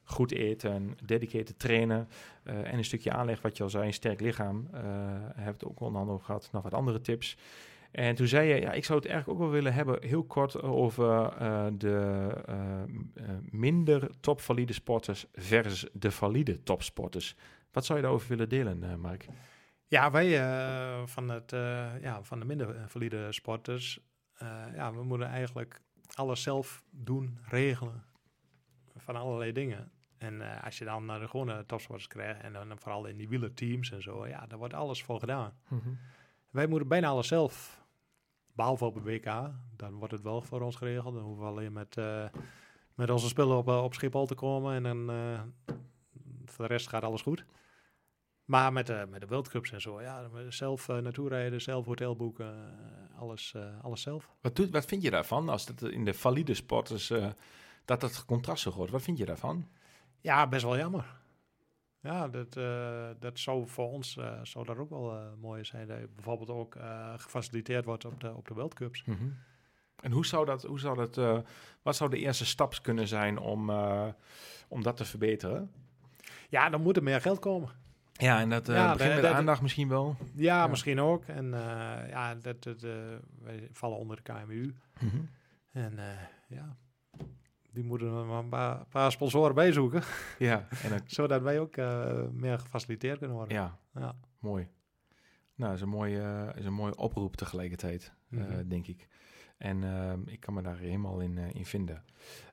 goed 0.10 0.32
eten, 0.32 0.98
dedicated 1.06 1.60
trainen 1.60 2.08
uh, 2.44 2.72
en 2.72 2.78
een 2.78 2.86
stukje 2.86 3.12
aanleg, 3.12 3.42
wat 3.42 3.58
je 3.58 3.64
al 3.64 3.70
zei, 3.70 3.86
een 3.86 3.94
sterk 3.94 4.20
lichaam. 4.20 4.68
Uh, 4.74 4.80
heb 5.36 5.54
het 5.54 5.66
ook 5.66 5.80
onder 5.80 6.02
andere 6.02 6.20
gehad, 6.20 6.50
nog 6.52 6.64
wat 6.64 6.74
andere 6.74 7.02
tips. 7.02 7.38
En 7.92 8.16
toen 8.16 8.28
zei 8.28 8.48
je, 8.50 8.62
ja, 8.62 8.72
ik 8.72 8.86
zou 8.86 9.00
het 9.00 9.08
eigenlijk 9.08 9.40
ook 9.40 9.46
wel 9.46 9.54
willen 9.54 9.74
hebben, 9.74 10.04
heel 10.04 10.24
kort 10.24 10.62
over 10.62 11.42
uh, 11.42 11.66
de 11.78 12.30
minder 13.50 14.10
topvalide 14.20 14.74
sporters 14.74 15.26
versus 15.34 15.90
de 15.94 16.12
valide 16.12 16.64
topsporters. 16.64 17.36
Wat 17.72 17.86
zou 17.86 17.98
je 17.98 18.04
daarover 18.04 18.30
willen 18.30 18.50
delen, 18.50 19.00
Mark? 19.00 19.26
Ja, 19.88 20.12
wij 20.12 20.30
van, 21.08 21.30
het, 21.30 21.52
ja, 22.02 22.24
van 22.24 22.40
de 22.40 22.46
minder 22.46 22.76
valide 22.88 23.32
sporters, 23.32 24.00
ja, 24.74 24.94
we 24.94 25.04
moeten 25.04 25.28
eigenlijk 25.28 25.82
alles 26.14 26.42
zelf 26.42 26.84
doen, 26.90 27.40
regelen, 27.44 28.04
van 28.96 29.16
allerlei 29.16 29.52
dingen. 29.52 29.92
En 30.18 30.34
uh, 30.34 30.64
als 30.64 30.78
je 30.78 30.86
dan 30.86 31.06
naar 31.06 31.20
de 31.20 31.28
gewone 31.28 31.66
topsporters 31.66 32.08
krijgt, 32.08 32.42
en 32.42 32.54
dan 32.54 32.80
vooral 32.80 33.06
in 33.06 33.18
die 33.18 33.30
wielerteams 33.30 33.92
en 33.92 34.02
zo, 34.02 34.28
ja, 34.28 34.46
daar 34.48 34.58
wordt 34.58 34.74
alles 34.74 35.04
voor 35.04 35.20
gedaan. 35.20 35.54
Mm 35.68 35.80
-hmm. 35.84 35.98
Wij 36.50 36.68
moeten 36.68 36.88
bijna 36.88 37.08
alles 37.08 37.28
zelf, 37.28 37.84
behalve 38.54 38.86
op 38.86 38.96
het 38.96 39.04
WK, 39.04 39.52
dan 39.76 39.94
wordt 39.94 40.14
het 40.14 40.22
wel 40.22 40.42
voor 40.42 40.62
ons 40.62 40.76
geregeld. 40.76 41.14
Dan 41.14 41.24
hoeven 41.24 41.44
we 41.44 41.50
alleen 41.50 41.74
met, 41.74 41.98
uh, 41.98 42.26
met 42.96 43.10
onze 43.10 43.28
spullen 43.28 43.58
op, 43.58 43.68
op 43.68 43.94
Schiphol 43.94 44.26
te 44.26 44.36
komen 44.36 44.76
en 44.76 44.84
dan 44.84 45.10
voor 46.46 46.68
de 46.68 46.74
rest 46.74 46.88
gaat 46.88 47.04
alles 47.04 47.22
goed. 47.22 47.46
Maar 48.46 48.74
met, 48.74 48.88
de 48.88 49.08
met 49.10 49.22
de 49.22 49.28
World 49.28 49.50
Cups 49.50 49.72
en 49.72 49.82
zo, 49.82 50.02
ja, 50.02 50.30
zelf 50.50 50.88
naartoe 50.88 51.30
rijden, 51.30 51.62
zelf 51.62 51.86
hotel 51.86 52.16
boeken, 52.16 52.76
alles, 53.16 53.56
alles 53.82 54.02
zelf. 54.02 54.30
Wat, 54.42 54.56
doet, 54.56 54.70
wat 54.70 54.86
vind 54.86 55.02
je 55.02 55.10
daarvan 55.10 55.50
als 55.50 55.66
dat 55.66 55.92
in 55.92 56.06
de 56.06 56.14
valide 56.14 56.54
sporters 56.54 57.14
dat 57.86 58.02
het 58.02 58.26
contrast 58.26 58.64
zo 58.64 58.72
groot? 58.72 58.90
Wat 58.90 59.02
vind 59.02 59.18
je 59.18 59.26
daarvan? 59.26 59.68
Ja, 60.22 60.48
best 60.48 60.64
wel 60.64 60.78
jammer. 60.78 61.16
Ja, 62.08 62.28
dat, 62.28 62.56
uh, 62.56 63.08
dat 63.20 63.40
zou 63.40 63.68
voor 63.68 63.92
ons 63.92 64.16
uh, 64.18 64.40
zou 64.44 64.66
dat 64.66 64.78
ook 64.78 64.90
wel 64.90 65.14
uh, 65.14 65.22
mooi 65.42 65.64
zijn. 65.64 65.88
Dat 65.88 66.16
bijvoorbeeld 66.16 66.50
ook 66.50 66.78
gefaciliteerd 67.18 67.86
wordt 67.86 68.06
op 68.06 68.20
de, 68.20 68.34
op 68.34 68.48
de 68.48 68.54
World 68.54 68.74
Cups. 68.74 69.04
Mm 69.06 69.18
-hmm. 69.18 69.38
En 69.96 70.12
hoe 70.12 70.26
zou 70.26 70.46
dat, 70.46 70.64
hoe 70.64 70.80
zou 70.80 70.96
dat 70.96 71.44
wat 71.82 71.96
zou 71.96 72.10
de 72.10 72.18
eerste 72.18 72.46
stap 72.46 72.80
kunnen 72.82 73.08
zijn 73.08 73.38
om, 73.38 73.70
om 74.68 74.82
dat 74.82 74.98
te 74.98 75.06
verbeteren? 75.06 75.72
Ja, 76.50 76.70
dan 76.70 76.82
moet 76.82 76.96
er 76.96 77.04
meer 77.04 77.22
geld 77.22 77.40
komen. 77.40 77.70
Ja, 78.14 78.40
en 78.40 78.50
dat 78.50 78.68
ja, 78.68 78.94
begint 78.94 79.14
met 79.14 79.24
dat, 79.24 79.34
aandacht 79.34 79.62
misschien 79.62 79.90
wel. 79.90 80.16
Ja, 80.36 80.58
ja. 80.62 80.68
misschien 80.68 81.00
ook. 81.00 81.26
En 81.26 81.50
ja, 82.10 82.36
dat, 82.36 82.64
dat 82.64 82.82
wij 83.42 83.70
vallen 83.72 83.98
onder 83.98 84.16
de 84.16 84.22
KMU. 84.22 84.76
Mm 85.00 85.10
-hmm. 85.10 85.30
En 85.72 86.00
ja, 86.48 86.76
die 87.78 87.86
moeten 87.86 88.08
een 88.08 88.50
paar, 88.50 88.86
paar 88.86 89.12
sponsoren 89.12 89.56
bij 89.56 89.72
zoeken. 89.72 90.02
Ja, 90.40 90.68
en 90.84 91.02
zodat 91.06 91.42
wij 91.42 91.60
ook 91.60 91.78
uh, 91.78 92.12
meer 92.32 92.60
gefaciliteerd 92.60 93.18
kunnen 93.18 93.36
worden. 93.38 93.56
Ja, 93.56 93.78
ja. 93.94 94.16
mooi. 94.40 94.68
Nou, 95.56 95.74
is 95.74 95.82
een 95.82 95.90
mooie, 95.90 96.22
eh, 96.22 96.60
is 96.60 96.66
een 96.66 96.74
mooie 96.74 96.96
oproep 96.98 97.36
tegelijkertijd, 97.36 98.14
eh, 98.30 98.40
Mhm. 98.40 98.68
denk 98.68 98.88
ik. 98.88 99.08
En 99.58 99.84
ehm, 99.84 100.20
ik 100.26 100.40
kan 100.40 100.54
me 100.54 100.62
daar 100.62 100.78
helemaal 100.78 101.20
in, 101.20 101.38
eh, 101.38 101.54
in 101.54 101.66
vinden. 101.66 102.04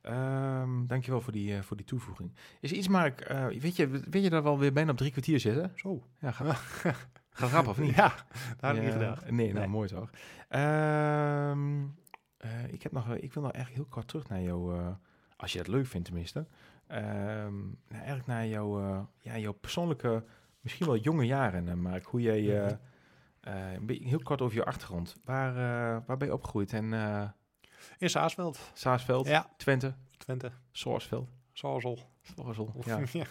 Ehm 0.02 0.86
dankjewel 0.86 1.20
voor 1.20 1.32
die, 1.32 1.56
eh, 1.56 1.62
voor 1.62 1.76
die 1.76 1.86
toevoeging. 1.86 2.34
Is 2.60 2.72
iets, 2.72 2.88
Mark, 2.88 3.20
eh, 3.20 3.46
weet, 3.46 3.76
je, 3.76 3.88
weet 3.88 4.22
je 4.22 4.30
dat 4.30 4.42
we 4.42 4.48
alweer 4.48 4.72
bijna 4.72 4.90
op 4.90 4.96
drie 4.96 5.10
kwartier 5.10 5.40
zitten? 5.40 5.72
Zo. 5.74 6.02
Ja, 6.20 6.30
gaat, 6.38 6.58
gaat 7.30 7.50
rap 7.50 7.66
of 7.66 7.78
niet? 7.78 7.94
Ja, 7.94 8.08
dat 8.08 8.60
had 8.60 8.76
ik 8.76 8.82
niet 8.82 8.92
gedacht. 8.92 9.30
Nee, 9.30 9.46
nou 9.46 9.58
Nee. 9.58 9.68
mooi 9.68 9.88
toch. 9.88 10.10
Ehm, 10.48 11.82
eh, 12.36 12.72
ik, 12.72 12.82
heb 12.82 12.92
nog, 12.92 13.14
ik 13.14 13.32
wil 13.34 13.42
nog 13.42 13.52
eigenlijk 13.52 13.84
heel 13.84 13.92
kort 13.94 14.08
terug 14.08 14.28
naar 14.28 14.40
jou, 14.42 14.78
eh, 14.78 14.88
als 15.36 15.52
je 15.52 15.58
het 15.58 15.68
leuk 15.68 15.86
vindt 15.86 16.06
tenminste. 16.06 16.46
Ehm, 16.86 17.62
nou, 17.62 17.76
eigenlijk 17.88 18.26
naar 18.26 18.46
jouw, 18.46 18.80
eh, 18.80 19.00
ja, 19.18 19.38
jouw 19.38 19.52
persoonlijke, 19.52 20.24
misschien 20.60 20.86
wel 20.86 20.96
jonge 20.96 21.26
jaren, 21.26 21.68
eh, 21.68 21.74
Mark. 21.74 22.04
Hoe 22.04 22.20
jij, 22.20 22.78
een 23.40 23.86
beetje, 23.86 24.08
heel 24.08 24.22
kort 24.22 24.42
over 24.42 24.56
je 24.56 24.64
achtergrond. 24.64 25.16
Waar, 25.24 25.54
waar 26.06 26.16
ben 26.16 26.28
je 26.28 26.34
opgegroeid? 26.34 26.72
En 26.72 26.92
In 27.98 28.10
Saasveld. 28.10 28.70
Saasveld, 28.72 29.26
Ja, 29.26 29.50
Twente, 29.56 29.94
Twente. 30.16 30.52
Soortsveld, 30.72 31.30
Zorsel. 31.52 31.98
Sorsel, 32.22 32.82
ja. 32.84 33.00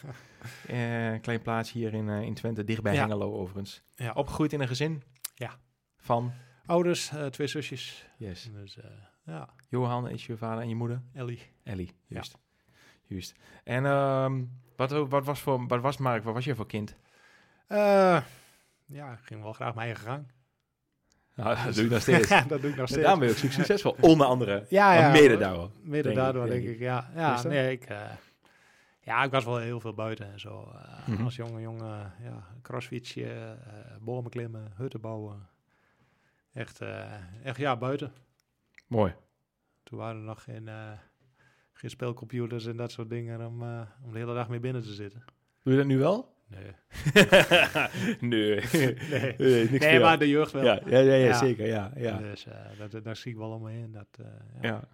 ja. 0.67 1.17
Klein 1.17 1.41
plaatsje 1.41 1.77
hier 1.77 1.93
in, 1.93 2.09
in 2.09 2.33
Twente, 2.33 2.63
dichtbij 2.63 2.93
Ja. 2.93 2.99
Hengelo 2.99 3.33
overigens. 3.33 3.83
Ja. 3.95 4.11
Opgegroeid 4.13 4.53
in 4.53 4.61
een 4.61 4.67
gezin? 4.67 5.03
Ja. 5.35 5.59
Van? 5.97 6.31
Ouders, 6.65 7.11
twee 7.29 7.47
zusjes. 7.47 8.09
Yes. 8.17 8.49
Dus 8.51 8.77
ja, 9.25 9.49
Johan 9.69 10.09
is 10.09 10.25
je 10.25 10.37
vader 10.37 10.61
en 10.63 10.69
je 10.69 10.75
moeder? 10.75 11.01
Ellie. 11.13 11.39
Ellie, 11.63 11.87
Ja. 11.87 11.93
juist. 12.07 12.37
Juist. 13.01 13.35
En 13.63 13.85
ehm, 13.85 14.43
wat, 14.75 14.91
wat, 14.91 15.25
was 15.25 15.39
voor, 15.41 15.67
wat 15.67 15.81
was 15.81 15.97
Mark, 15.97 16.23
wat 16.23 16.33
was 16.33 16.45
je 16.45 16.55
voor 16.55 16.67
kind? 16.67 16.95
Eh, 17.67 18.21
ja, 18.85 19.11
ik 19.11 19.19
ging 19.21 19.41
wel 19.41 19.53
graag 19.53 19.75
mijn 19.75 19.87
eigen 19.87 20.05
gang. 20.05 20.31
Nou, 21.35 21.65
dat 21.65 21.75
doe 21.75 21.83
ik 21.85 21.89
nog 21.91 22.01
steeds. 22.01 22.29
ja, 22.35 22.41
dat 22.41 22.61
doe 22.61 22.69
ik 22.69 22.75
nog 22.75 22.87
steeds. 22.87 23.01
Daarom 23.01 23.19
ben 23.19 23.29
je 23.29 23.33
ook 23.43 23.51
succesvol, 23.51 23.95
onder 23.99 24.27
andere. 24.27 24.65
Ja, 24.69 24.93
ja. 24.93 25.11
mede 25.11 25.37
daardoor. 25.37 25.69
Mede 25.81 26.13
daardoor, 26.13 26.45
ik, 26.45 26.51
denk 26.51 26.63
denk 26.63 26.75
ik. 26.75 26.81
Ja, 26.81 27.09
ja 27.15 27.43
nee, 27.43 27.71
ik, 27.71 27.83
eh, 27.85 28.01
ja, 28.99 29.23
ik 29.23 29.31
was 29.31 29.43
wel 29.43 29.57
heel 29.57 29.79
veel 29.79 29.93
buiten 29.93 30.31
en 30.31 30.39
zo. 30.39 30.71
Eh, 30.73 31.07
Mhm. 31.07 31.23
Als 31.23 31.35
jonge 31.35 31.61
jongen, 31.61 32.13
ja, 32.23 32.47
crossfietsje, 32.61 33.57
bomen 34.01 34.31
klimmen, 34.31 34.71
hutten 34.75 35.01
bouwen. 35.01 35.47
Echt, 36.53 36.81
echt 37.43 37.57
ja, 37.57 37.77
buiten. 37.77 38.13
Mooi. 38.87 39.15
Toen 39.83 39.97
waren 39.97 40.15
er 40.15 40.27
nog 40.27 40.43
geen, 40.43 40.67
eh, 40.67 40.91
geen 41.73 41.89
speelcomputers 41.89 42.65
en 42.65 42.77
dat 42.77 42.91
soort 42.91 43.09
dingen 43.09 43.47
om, 43.47 43.63
eh, 43.63 43.81
om 44.03 44.11
de 44.11 44.17
hele 44.19 44.33
dag 44.33 44.49
mee 44.49 44.59
binnen 44.59 44.81
te 44.81 44.93
zitten. 44.93 45.23
Doe 45.63 45.73
je 45.73 45.79
dat 45.79 45.87
nu 45.87 45.97
wel? 45.97 46.31
Nee, 46.47 46.63
nee. 48.19 48.61
nee. 48.71 49.35
nee, 49.37 49.69
niks 49.69 49.85
nee 49.85 49.99
maar 49.99 50.19
de 50.19 50.29
jeugd 50.29 50.51
wel. 50.51 50.63
ja, 50.63 50.81
ja, 50.85 50.97
ja, 50.97 51.13
ja, 51.13 51.25
Ja. 51.25 51.37
zeker. 51.37 51.67
Ja, 51.67 51.91
ja. 51.95 52.17
Dus 52.17 52.45
eh, 52.45 52.89
dat, 52.89 53.03
daar 53.03 53.15
zie 53.15 53.31
ik 53.31 53.37
wel 53.37 53.51
om 53.51 53.61
me 53.61 53.71
heen. 53.71 53.91
Dat, 53.91 54.07
ja. 54.17 54.27
ja. 54.61 54.87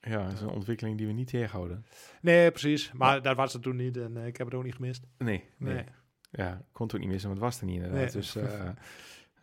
ja, 0.00 0.24
dat 0.24 0.32
is 0.32 0.40
een 0.40 0.48
ontwikkeling 0.48 0.96
die 0.98 1.06
we 1.06 1.12
niet 1.12 1.28
tegenhouden. 1.28 1.86
Nee, 2.20 2.50
precies. 2.50 2.92
Maar 2.92 3.22
dat 3.22 3.36
was 3.36 3.52
het 3.52 3.62
toen 3.62 3.76
niet 3.76 3.96
en 3.96 4.16
ik 4.16 4.36
heb 4.36 4.46
het 4.46 4.56
ook 4.56 4.64
niet 4.64 4.74
gemist. 4.74 5.06
Nee, 5.18 5.44
nee. 5.56 5.84
Ja, 6.30 6.62
kon 6.72 6.86
het 6.86 6.94
ook 6.94 7.00
niet 7.00 7.10
missen, 7.10 7.28
want 7.28 7.40
het 7.40 7.50
was 7.50 7.60
er 7.60 7.66
niet 7.66 7.76
inderdaad. 7.76 8.00
Nee. 8.00 8.10
Dus 8.10 8.36
eh, 8.36 8.68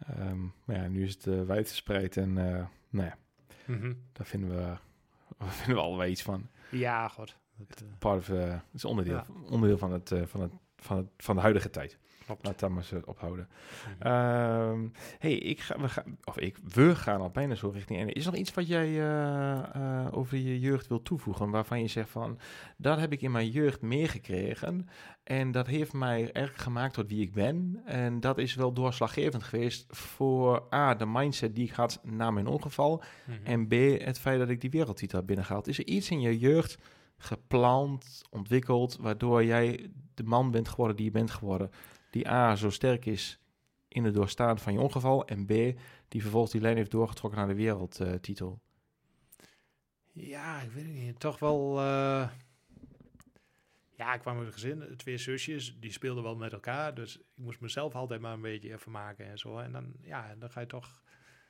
ehm, 0.07 0.41
maar 0.65 0.75
ja, 0.75 0.87
nu 0.87 1.03
is 1.03 1.13
het 1.13 1.25
uh, 1.25 1.41
wijdverspreid 1.41 2.17
en 2.17 2.33
nou 2.33 3.07
ja, 3.07 3.17
Mhm. 3.65 3.93
daar 4.11 4.25
vinden 4.25 4.49
we, 4.49 4.75
vinden 5.59 5.75
we 5.75 5.81
allebei 5.81 6.11
iets 6.11 6.21
van. 6.23 6.49
Ja, 6.71 7.07
god. 7.07 7.35
Dat, 7.57 7.81
eh, 7.81 7.87
part 7.99 8.19
of, 8.19 8.29
eh, 8.29 8.59
is 8.73 8.85
onderdeel, 8.85 9.15
Ja. 9.15 9.25
onderdeel 9.49 9.77
van, 9.77 9.91
het, 9.91 10.11
eh, 10.11 10.25
van, 10.25 10.41
het, 10.41 10.51
van, 10.77 11.09
van 11.17 11.35
de 11.35 11.41
huidige 11.41 11.69
tijd. 11.69 11.97
klopt. 12.25 12.45
Laat 12.45 12.59
dat 12.59 12.69
maar 12.69 12.77
eens 12.77 12.91
eh, 12.91 12.99
ophouden. 13.05 13.47
Mhm. 13.99 14.07
Ehm 14.07 14.87
hey, 15.19 15.33
ik 15.33 15.59
ga, 15.59 15.79
we 15.79 15.89
gaan, 15.89 16.17
of 16.23 16.37
ik, 16.37 16.57
we 16.73 16.95
gaan 16.95 17.21
al 17.21 17.29
bijna 17.29 17.55
zo 17.55 17.69
richting 17.69 17.97
einde. 17.99 18.13
Is 18.13 18.25
er 18.25 18.31
nog 18.31 18.39
iets 18.39 18.53
wat 18.53 18.67
jij 18.67 18.87
eh, 18.87 19.75
eh, 19.75 20.07
over 20.11 20.37
je 20.37 20.59
jeugd 20.59 20.87
wil 20.87 21.01
toevoegen, 21.01 21.49
waarvan 21.49 21.81
je 21.81 21.87
zegt 21.87 22.09
van, 22.09 22.39
dat 22.77 22.99
heb 22.99 23.11
ik 23.11 23.21
in 23.21 23.31
mijn 23.31 23.49
jeugd 23.49 23.81
meegekregen 23.81 24.87
en 25.23 25.51
dat 25.51 25.67
heeft 25.67 25.93
mij 25.93 26.31
erg 26.31 26.63
gemaakt 26.63 26.93
tot 26.93 27.09
wie 27.09 27.21
ik 27.21 27.33
ben. 27.33 27.81
En 27.85 28.19
dat 28.19 28.37
is 28.37 28.55
wel 28.55 28.73
doorslaggevend 28.73 29.43
geweest 29.43 29.85
voor 29.89 30.67
A, 30.73 30.95
de 30.95 31.05
mindset 31.05 31.55
die 31.55 31.65
ik 31.67 31.73
had 31.73 31.99
na 32.03 32.31
mijn 32.31 32.47
ongeval 32.47 33.03
Mhm. 33.25 33.45
en 33.45 33.67
B, 33.67 33.71
het 34.05 34.19
feit 34.19 34.39
dat 34.39 34.49
ik 34.49 34.61
die 34.61 34.69
wereldtitel 34.69 35.17
heb 35.17 35.27
binnengehaald. 35.27 35.67
Is 35.67 35.77
er 35.77 35.85
iets 35.87 36.09
in 36.09 36.21
je 36.21 36.39
jeugd 36.39 36.77
gepland, 37.17 38.21
ontwikkeld, 38.29 38.97
waardoor 39.01 39.43
jij 39.43 39.89
de 40.15 40.23
man 40.23 40.51
bent 40.51 40.67
geworden 40.69 40.95
die 40.95 41.05
je 41.05 41.11
bent 41.11 41.31
geworden? 41.31 41.71
Die 42.09 42.29
A, 42.29 42.55
zo 42.55 42.69
sterk 42.69 43.05
is 43.05 43.39
in 43.87 44.03
het 44.03 44.13
doorstaan 44.13 44.59
van 44.59 44.73
je 44.73 44.79
ongeval. 44.79 45.25
En 45.27 45.45
B, 45.45 45.49
die 46.07 46.21
vervolgens 46.21 46.51
die 46.51 46.61
lijn 46.61 46.75
heeft 46.77 46.91
doorgetrokken 46.91 47.39
naar 47.39 47.47
de 47.49 47.55
wereldtitel. 47.55 48.59
Ja, 50.11 50.61
ik 50.61 50.71
weet 50.71 50.83
het 50.85 50.93
niet. 50.93 51.19
Toch 51.19 51.39
wel... 51.39 51.79
eh, 51.79 52.29
Ja, 53.97 54.13
ik 54.13 54.19
kwam 54.19 54.37
uit 54.37 54.45
een 54.47 54.53
gezin, 54.53 54.93
twee 54.97 55.17
zusjes, 55.17 55.77
die 55.79 55.91
speelden 55.91 56.23
wel 56.23 56.35
met 56.35 56.53
elkaar. 56.53 56.95
Dus 56.95 57.17
ik 57.17 57.43
moest 57.43 57.59
mezelf 57.59 57.95
altijd 57.95 58.21
maar 58.21 58.33
een 58.33 58.41
beetje 58.41 58.77
vermaken 58.77 59.25
en 59.25 59.37
zo. 59.37 59.57
En 59.57 59.71
dan, 59.71 59.93
ja, 60.01 60.35
dan 60.39 60.49
ga 60.49 60.59
je 60.59 60.67
toch 60.67 61.03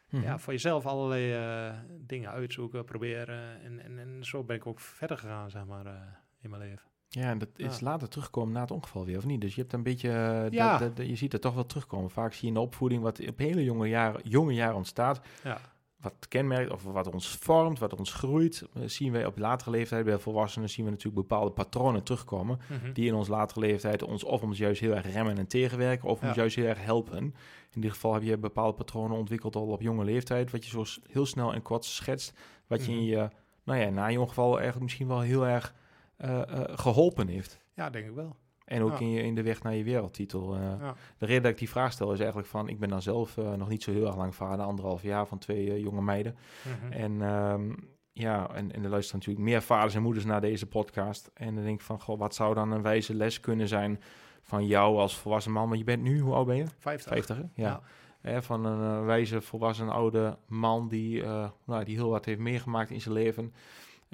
Mhm. 0.10 0.24
ja, 0.24 0.40
voor 0.40 0.54
jezelf 0.54 0.86
allerlei 0.86 1.34
eh, 1.34 1.80
dingen 1.90 2.30
uitzoeken, 2.30 2.86
proberen. 2.86 3.62
En, 3.62 3.80
en, 3.80 4.00
en 4.00 4.24
zo 4.26 4.44
ben 4.44 4.56
ik 4.56 4.66
ook 4.66 4.80
verder 4.80 5.18
gegaan, 5.18 5.50
zeg 5.50 5.66
maar, 5.66 5.86
eh, 5.86 6.02
in 6.42 6.50
mijn 6.50 6.62
leven. 6.62 6.90
Ja, 7.22 7.30
en 7.30 7.38
dat 7.38 7.50
is 7.56 7.80
Ja. 7.80 7.86
later 7.86 8.10
teruggekomen 8.10 8.54
na 8.54 8.62
het 8.62 8.72
ongeval 8.72 9.06
weer, 9.06 9.18
of 9.18 9.26
niet? 9.26 9.42
Dus 9.42 9.56
je 9.56 9.62
hebt 9.62 9.74
een 9.74 9.84
beetje, 9.84 10.10
eh, 10.10 10.50
Ja. 10.52 10.78
dat, 10.78 10.96
dat- 10.98 11.08
je 11.08 11.16
ziet 11.16 11.32
het 11.32 11.42
toch 11.42 11.54
wel 11.54 11.66
terugkomen. 11.66 12.10
Vaak 12.10 12.32
zie 12.34 12.42
je 12.42 12.48
in 12.48 12.54
de 12.54 12.60
opvoeding 12.60 13.02
wat 13.02 13.28
op 13.28 13.38
hele 13.38 13.64
jonge 13.64 13.88
jaren, 13.88 14.22
jonge 14.24 14.54
jaren 14.54 14.76
ontstaat, 14.76 15.22
Ja, 15.44 15.58
wat 16.00 16.28
kenmerkt 16.28 16.72
of 16.72 16.84
wat 16.84 17.14
ons 17.14 17.28
vormt, 17.38 17.80
wat 17.80 17.94
ons 17.96 18.14
groeit. 18.14 18.64
Eh, 18.74 18.82
zien 18.86 19.12
wij 19.12 19.26
op 19.26 19.38
latere 19.38 19.70
leeftijd 19.72 20.06
bij 20.06 20.18
volwassenen 20.18 20.70
zien 20.70 20.86
we 20.86 20.92
natuurlijk 20.92 21.28
bepaalde 21.28 21.52
patronen 21.52 22.04
terugkomen. 22.04 22.60
Mhm. 22.70 22.94
die 22.94 23.08
in 23.08 23.14
ons 23.14 23.28
latere 23.28 23.60
leeftijd 23.60 24.04
ons 24.04 24.24
of 24.24 24.42
ons 24.42 24.58
juist 24.58 24.82
heel 24.82 24.96
erg 24.96 25.12
remmen 25.14 25.38
en 25.38 25.48
tegenwerken, 25.48 26.10
of 26.10 26.24
ons 26.24 26.36
juist 26.36 26.56
heel 26.56 26.66
erg 26.66 26.84
helpen. 26.84 27.18
In 27.18 27.34
ieder 27.76 27.92
geval 27.92 28.14
heb 28.14 28.24
je 28.24 28.38
bepaalde 28.38 28.74
patronen 28.78 29.18
ontwikkeld 29.18 29.56
al 29.56 29.68
op 29.68 29.82
jonge 29.82 30.04
leeftijd, 30.04 30.52
wat 30.52 30.66
je 30.66 30.70
zo 30.70 31.02
heel 31.12 31.26
snel 31.26 31.54
en 31.54 31.62
kort 31.62 31.86
schetst, 31.86 32.34
wat 32.68 32.86
je 32.86 32.92
in 32.92 32.98
Mhm. 32.98 33.06
je, 33.08 33.30
nou 33.64 33.80
ja, 33.80 33.90
na 33.90 34.08
je 34.08 34.20
ongeval 34.20 34.52
eigenlijk 34.54 34.82
misschien 34.84 35.08
wel 35.08 35.20
heel 35.20 35.48
erg 35.48 35.74
eh, 36.18 36.42
eh, 36.42 36.78
geholpen 36.78 37.28
heeft. 37.28 37.60
ja 37.74 37.90
denk 37.90 38.06
ik 38.06 38.14
wel. 38.16 38.36
En 38.66 38.82
ook 38.82 38.92
Ja. 38.92 39.00
in, 39.00 39.10
je, 39.10 39.22
in 39.24 39.36
de 39.36 39.44
weg 39.44 39.64
naar 39.64 39.76
je 39.76 39.84
wereldtitel. 39.84 40.56
eh. 40.56 40.62
Ja. 40.62 40.96
De 41.18 41.26
reden 41.26 41.42
dat 41.44 41.52
ik 41.52 41.58
die 41.58 41.70
vraag 41.70 41.92
stel 41.92 42.12
is 42.12 42.18
eigenlijk 42.20 42.48
van, 42.50 42.68
ik 42.70 42.80
ben 42.80 42.90
dan 42.90 43.02
zelf 43.02 43.38
nog 43.38 43.70
niet 43.70 43.84
zo 43.84 43.92
heel 43.92 44.06
erg 44.06 44.16
lang 44.16 44.36
vader, 44.36 44.66
anderhalf 44.66 45.02
jaar 45.04 45.28
van 45.28 45.38
twee 45.38 45.82
jonge 45.82 46.02
meiden. 46.02 46.36
Mhm. 46.82 46.92
En 46.92 47.22
ehm, 47.22 47.74
ja, 48.12 48.50
en, 48.54 48.72
en 48.72 48.84
er 48.84 48.90
luisteren 48.90 49.20
natuurlijk 49.20 49.46
meer 49.46 49.62
vaders 49.62 49.96
en 49.96 50.02
moeders 50.02 50.26
naar 50.26 50.42
deze 50.42 50.66
podcast. 50.68 51.32
En 51.34 51.56
dan 51.56 51.64
denk 51.64 51.80
ik 51.80 51.86
van, 51.86 52.02
goh, 52.02 52.20
wat 52.20 52.36
zou 52.36 52.54
dan 52.54 52.72
een 52.72 52.82
wijze 52.82 53.14
les 53.16 53.40
kunnen 53.40 53.68
zijn 53.68 54.02
van 54.42 54.66
jou 54.68 54.98
als 54.98 55.18
volwassen 55.18 55.52
man? 55.52 55.68
Want 55.68 55.80
je 55.80 55.86
bent 55.86 56.02
nu, 56.02 56.20
hoe 56.20 56.34
oud 56.34 56.46
ben 56.46 56.56
je? 56.56 56.66
50. 56.80 57.12
50, 57.12 57.38
hè? 57.38 57.44
Ja. 57.54 57.82
Van 58.42 58.66
een 58.66 59.06
wijze, 59.06 59.42
volwassen 59.42 59.90
oude 59.90 60.38
man 60.48 60.88
die, 60.88 61.24
nou, 61.66 61.84
die 61.84 61.96
heel 61.96 62.10
wat 62.10 62.26
heeft 62.26 62.40
meegemaakt 62.40 62.92
in 62.92 63.02
zijn 63.02 63.14
leven. 63.14 63.54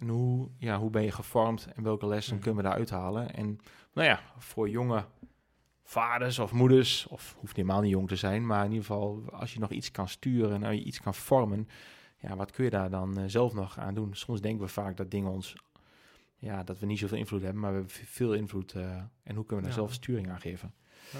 En 0.01 0.07
hoe, 0.07 0.49
ja, 0.57 0.79
hoe 0.79 0.89
ben 0.89 1.03
je 1.03 1.11
gevormd 1.11 1.67
en 1.75 1.83
welke 1.83 2.05
lessen 2.07 2.33
Mhm. 2.33 2.43
kunnen 2.43 2.61
we 2.63 2.69
daaruit 2.69 2.89
halen? 2.89 3.33
En 3.33 3.59
nou 3.93 4.07
ja, 4.07 4.19
voor 4.37 4.69
jonge 4.69 5.05
vaders 5.83 6.39
of 6.39 6.51
moeders, 6.51 7.07
of 7.07 7.35
hoeft 7.39 7.55
helemaal 7.55 7.81
niet 7.81 7.91
jong 7.91 8.07
te 8.07 8.15
zijn, 8.15 8.45
maar 8.45 8.65
in 8.65 8.71
ieder 8.71 8.85
geval 8.85 9.23
als 9.31 9.53
je 9.53 9.59
nog 9.59 9.69
iets 9.71 9.91
kan 9.91 10.07
sturen 10.07 10.53
en 10.55 10.63
als 10.63 10.75
je 10.75 10.83
iets 10.83 10.99
kan 11.01 11.13
vormen, 11.13 11.67
ja, 12.17 12.35
wat 12.35 12.51
kun 12.51 12.63
je 12.63 12.69
daar 12.69 12.89
dan 12.89 13.17
eh, 13.17 13.23
zelf 13.27 13.53
nog 13.53 13.77
aan 13.79 13.93
doen? 13.93 14.13
Soms 14.15 14.41
denken 14.41 14.61
we 14.65 14.71
vaak 14.71 14.97
dat 14.97 15.11
dingen 15.11 15.31
ons, 15.31 15.55
ja, 16.37 16.63
dat 16.63 16.79
we 16.79 16.85
niet 16.85 16.99
zoveel 16.99 17.17
invloed 17.17 17.41
hebben, 17.41 17.61
maar 17.61 17.71
we 17.71 17.77
hebben 17.77 17.95
veel 17.95 18.33
invloed. 18.33 18.73
eh, 18.73 18.95
en 19.23 19.35
hoe 19.35 19.45
kunnen 19.45 19.47
we 19.47 19.61
daar 19.61 19.69
Ja. 19.69 19.71
zelf 19.73 19.93
sturing 19.93 20.29
aan 20.29 20.41
geven? 20.41 20.73
Ja. 21.11 21.19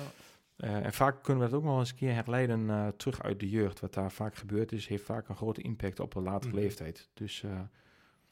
Eh, 0.58 0.86
en 0.86 0.94
vaak 0.94 1.24
kunnen 1.24 1.44
we 1.44 1.50
dat 1.50 1.60
ook 1.60 1.66
nog 1.66 1.80
eens 1.80 1.90
een 1.90 1.96
keer 1.96 2.14
herleiden 2.14 2.70
eh, 2.70 2.88
terug 2.88 3.24
uit 3.24 3.40
de 3.40 3.50
jeugd. 3.50 3.80
Wat 3.80 3.94
daar 3.94 4.12
vaak 4.12 4.36
gebeurd 4.36 4.72
is, 4.72 4.88
heeft 4.88 5.04
vaak 5.04 5.30
een 5.30 5.36
grote 5.36 5.62
impact 5.62 6.00
op 6.00 6.16
een 6.16 6.24
latere 6.24 6.52
Mhm. 6.54 6.62
leeftijd. 6.62 7.10
Dus 7.14 7.44
eh, 7.44 7.60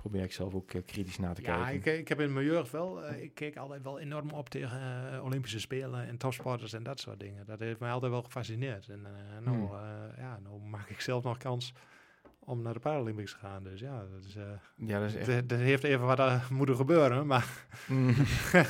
probeer 0.01 0.23
ik 0.23 0.31
zelf 0.31 0.53
ook 0.53 0.71
eh, 0.71 0.81
kritisch 0.85 1.17
na 1.17 1.33
te 1.33 1.41
Ja, 1.41 1.63
kijken. 1.63 1.93
ik, 1.93 1.99
ik 1.99 2.07
heb 2.07 2.19
in 2.19 2.33
mijn 2.33 2.45
jeugd 2.45 2.71
wel, 2.71 3.03
eh, 3.03 3.23
ik 3.23 3.33
keek 3.33 3.57
altijd 3.57 3.83
wel 3.83 3.99
enorm 3.99 4.29
op 4.31 4.49
tegen 4.49 5.11
eh, 5.13 5.23
Olympische 5.23 5.59
Spelen 5.59 6.07
en 6.07 6.17
topsporters 6.17 6.73
en 6.73 6.83
dat 6.83 6.99
soort 6.99 7.19
dingen. 7.19 7.45
Dat 7.45 7.59
heeft 7.59 7.79
mij 7.79 7.91
altijd 7.91 8.11
wel 8.11 8.23
gefascineerd. 8.23 8.89
En 8.89 9.05
eh 9.05 9.45
nou, 9.45 9.57
Hmm. 9.57 9.69
ja, 10.17 10.39
nou 10.43 10.61
maak 10.61 10.89
ik 10.89 11.01
zelf 11.01 11.23
nog 11.23 11.37
kans 11.37 11.73
om 12.39 12.61
naar 12.61 12.73
de 12.73 12.79
Paralympics 12.79 13.31
te 13.31 13.37
gaan. 13.37 13.63
Dus 13.63 13.79
ja, 13.79 13.99
dat, 13.99 14.23
is, 14.25 14.37
ja, 14.75 14.99
dat 14.99 15.09
is 15.09 15.15
echt... 15.15 15.49
dat, 15.49 15.59
heeft 15.59 15.83
even 15.83 16.05
wat 16.05 16.49
moeten 16.49 16.75
gebeuren. 16.75 17.27
Maar 17.27 17.67
Mm. 17.87 18.13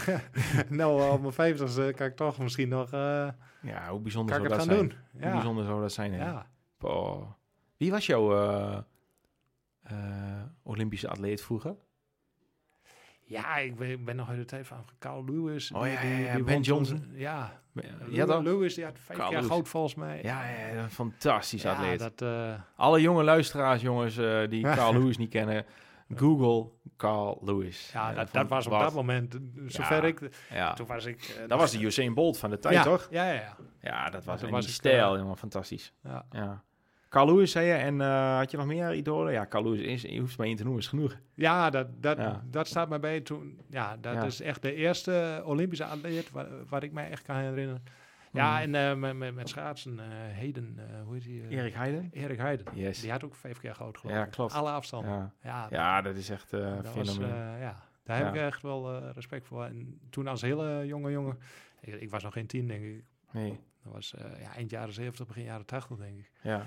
nou, 0.80 1.11
op 1.11 1.21
mijn 1.21 1.34
vijftigste 1.34 1.93
kan 1.95 2.07
ik 2.07 2.15
toch 2.15 2.38
misschien 2.38 2.69
nog 2.69 2.91
ja, 2.91 3.89
hoe 3.89 3.99
bijzonder 3.99 4.36
zou 4.36 4.47
dat 4.47 4.57
gaan 4.57 4.65
zijn? 4.65 4.77
doen. 4.77 4.93
Hoe 5.11 5.21
Ja, 5.21 5.32
bijzonder 5.32 5.65
zou 5.65 5.82
dat 5.82 5.91
zijn? 5.93 6.13
hè? 6.13 6.25
ja. 6.25 6.47
Wie 7.77 7.91
was 7.91 8.05
jouw 8.05 8.86
Olympische 10.63 11.07
atleet 11.09 11.41
vroeger? 11.41 11.75
Ja, 13.25 13.57
ik 13.57 13.75
ben, 14.05 14.15
nog 14.15 14.29
uit 14.29 14.37
de 14.37 14.45
tijd 14.45 14.67
van 14.67 14.85
Carl 14.99 15.23
Lewis. 15.25 15.71
Oh, 15.71 15.81
Die- 15.81 15.91
ja, 15.91 16.01
die 16.35 16.43
Ben 16.43 16.53
toen- 16.53 16.61
Johnson. 16.61 17.11
Ja, 17.13 17.61
Ja, 18.09 18.25
dan? 18.25 18.43
Lewis 18.43 18.73
die 18.75 18.83
had 18.83 18.99
vijf 18.99 19.17
Carl 19.19 19.31
jaar 19.31 19.41
Lewis. 19.41 19.55
goud 19.55 19.67
volgens 19.69 19.95
mij. 19.95 20.19
Ja, 20.23 20.49
ja, 20.49 20.69
een 20.83 20.89
fantastisch 20.89 21.61
Ja, 21.61 21.71
atleet. 21.73 21.99
dat, 21.99 22.21
eh, 22.21 22.53
Alle 22.75 23.01
jonge 23.01 23.23
luisteraars, 23.23 23.81
jongens, 23.81 24.17
eh, 24.17 24.47
die 24.49 24.63
Carl 24.63 24.93
Lewis 24.93 25.17
niet 25.17 25.29
kennen, 25.29 25.65
Google 26.15 26.71
Carl 26.97 27.41
Lewis. 27.43 27.89
ja, 27.93 28.09
Eh, 28.09 28.15
dat, 28.15 28.31
dat 28.31 28.47
was 28.49 28.65
op 28.65 28.71
wat- 28.71 28.81
dat 28.81 28.93
moment, 28.93 29.33
eh, 29.35 29.41
zover 29.67 30.03
ik... 30.03 30.29
Ja, 30.49 30.73
Toen 30.73 30.87
was 30.87 31.05
ik... 31.05 31.21
eh, 31.41 31.47
dat 31.47 31.59
was 31.59 31.71
de 31.71 31.79
Usain 31.85 32.13
Bolt 32.13 32.37
van 32.37 32.49
de 32.49 32.59
tijd, 32.59 32.83
toch? 32.83 33.07
Ja, 33.11 33.25
ja, 33.25 33.33
ja. 33.33 33.55
Ja, 33.81 34.09
dat 34.09 34.25
was 34.25 34.39
toen 34.39 34.47
een 34.47 34.53
was 34.53 34.73
stijl, 34.73 35.13
eh, 35.13 35.19
jongen, 35.19 35.37
fantastisch. 35.37 35.93
ja. 36.31 36.63
Carl 37.10 37.26
Lewis, 37.26 37.51
zei 37.51 37.66
je, 37.68 37.74
en 37.74 38.01
eh, 38.01 38.38
had 38.38 38.51
je 38.51 38.57
nog 38.57 38.66
meer 38.66 38.93
idolen? 38.95 39.34
Ja, 39.34 39.45
Carl 39.45 39.64
Lewis, 39.64 39.82
is, 39.82 40.01
je 40.01 40.20
hoeft 40.20 40.38
maar 40.38 40.47
één 40.47 40.55
te 40.55 40.64
noemen, 40.64 40.82
is 40.82 40.88
genoeg. 40.88 41.20
Ja, 41.34 41.70
dat, 41.70 41.88
dat, 42.03 42.18
Ja. 42.18 42.43
dat 42.45 42.68
staat 42.68 42.89
mij 42.89 42.99
bij 42.99 43.22
toen. 43.22 43.60
Ja, 43.70 43.97
dat 43.97 44.14
Ja. 44.14 44.24
is 44.24 44.41
echt 44.41 44.62
de 44.62 44.74
eerste 44.74 45.41
Olympische 45.45 45.86
atleet 45.86 46.32
waar, 46.32 46.47
waar 46.70 46.84
ik 46.84 46.91
mij 46.91 47.10
echt 47.10 47.24
kan 47.24 47.36
herinneren. 47.36 47.84
Ja, 48.32 48.53
Mhm. 48.53 48.62
en 48.62 48.76
eh, 48.89 48.95
met, 48.95 49.16
met, 49.18 49.36
met 49.36 49.49
schaatsen, 49.49 49.99
eh 49.99 50.05
Heden, 50.38 50.80
hoe 51.05 51.14
heet 51.14 51.24
die? 51.24 51.47
Erik 51.47 51.74
Heiden? 51.74 52.10
Erik 52.14 52.38
Heiden. 52.38 52.66
Yes. 52.74 53.01
Die 53.01 53.12
had 53.12 53.24
ook 53.24 53.36
vijf 53.36 53.60
keer 53.60 53.76
goud 53.76 53.97
geloof 53.97 54.16
Ja, 54.16 54.26
klopt. 54.26 54.53
Alle 54.53 54.70
afstanden. 54.72 55.12
Ja. 55.12 55.32
Ja, 55.43 55.68
ja, 55.70 56.01
dat 56.01 56.16
is 56.16 56.30
echt 56.30 56.51
dat 56.51 56.93
was, 56.95 57.10
fenomeen. 57.10 57.60
ja, 57.60 57.76
daar 58.03 58.18
heb 58.18 58.36
ik 58.36 58.41
echt 58.41 58.62
wel 58.62 58.99
respect 59.12 59.47
voor. 59.47 59.64
En 59.66 59.99
toen 60.10 60.28
als 60.28 60.41
hele 60.41 60.86
jonge 60.86 61.12
jongen, 61.12 61.38
ik, 61.82 61.93
ik 62.01 62.10
was 62.10 62.24
nog 62.24 62.34
geen 62.34 62.47
tien 62.47 62.68
denk 62.68 62.84
ik. 62.84 63.03
nee, 63.32 63.60
Dat 63.84 63.93
was 63.93 64.14
ja, 64.41 64.53
eind 64.55 64.70
jaren 64.70 64.93
70, 64.93 65.28
begin 65.28 65.43
jaren 65.43 65.66
80 65.66 65.97
denk 65.97 66.18
ik. 66.18 66.32
ja. 66.41 66.66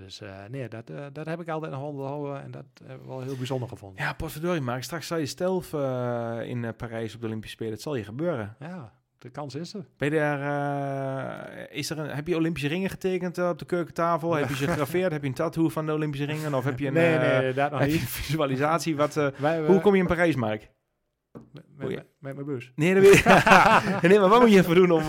Dus 0.00 0.20
eh, 0.20 0.28
nee, 0.50 0.68
dat, 0.68 0.90
eh, 0.90 1.06
dat 1.12 1.26
heb 1.26 1.40
ik 1.40 1.48
altijd 1.48 1.72
nog 1.72 1.82
onderhouden 1.82 2.42
en 2.42 2.50
dat 2.50 2.64
heb 2.86 3.00
ik 3.00 3.06
wel 3.06 3.20
heel 3.20 3.36
bijzonder 3.36 3.68
gevonden. 3.68 4.04
Ja, 4.04 4.12
potverdorie, 4.12 4.60
maar 4.60 4.82
straks 4.82 5.06
zal 5.06 5.18
je 5.18 5.26
stelf 5.26 5.72
eh, 5.72 6.38
in 6.44 6.74
Parijs 6.76 7.14
op 7.14 7.20
de 7.20 7.26
Olympische 7.26 7.56
Spelen. 7.56 7.72
Het 7.72 7.82
zal 7.82 7.96
je 7.96 8.04
gebeuren. 8.04 8.56
Ja, 8.58 8.92
de 9.18 9.30
kans 9.30 9.54
is 9.54 9.74
er. 9.74 9.86
Ben 9.96 10.10
je 10.10 10.16
daar, 10.16 11.70
is 11.70 11.90
er 11.90 11.98
een, 11.98 12.08
heb 12.08 12.26
je 12.26 12.36
Olympische 12.36 12.68
ringen 12.68 12.90
getekend 12.90 13.38
op 13.38 13.58
de 13.58 13.64
keukentafel? 13.64 14.34
Heb 14.34 14.48
je 14.48 14.56
ze 14.56 14.66
gegraveerd? 14.66 15.12
heb 15.12 15.22
je 15.22 15.28
een 15.28 15.34
tattoo 15.34 15.68
van 15.68 15.86
de 15.86 15.92
Olympische 15.92 16.26
ringen? 16.26 16.54
Of 16.54 16.64
heb 16.64 16.78
je 16.78 16.86
een, 16.86 16.92
nee, 16.92 17.18
nee, 17.18 17.54
dat 17.54 17.70
nog 17.70 17.80
heb 17.80 17.88
je 17.88 17.94
niet. 17.94 18.02
een 18.02 18.08
visualisatie? 18.08 18.96
Wat, 18.96 19.14
Wij, 19.36 19.66
hoe 19.66 19.80
kom 19.80 19.94
je 19.94 20.00
in 20.00 20.06
Parijs, 20.06 20.34
Mark? 20.34 20.70
Met, 21.76 22.06
mijn 22.18 22.44
bus. 22.44 22.72
Nee, 22.74 22.94
dat 22.94 23.02
weet 23.02 23.14
ik. 23.14 23.24
nee, 24.10 24.18
maar 24.18 24.28
wat 24.28 24.40
moet 24.40 24.52
je 24.52 24.58
even 24.58 24.74
doen 24.74 24.90
om... 24.90 25.06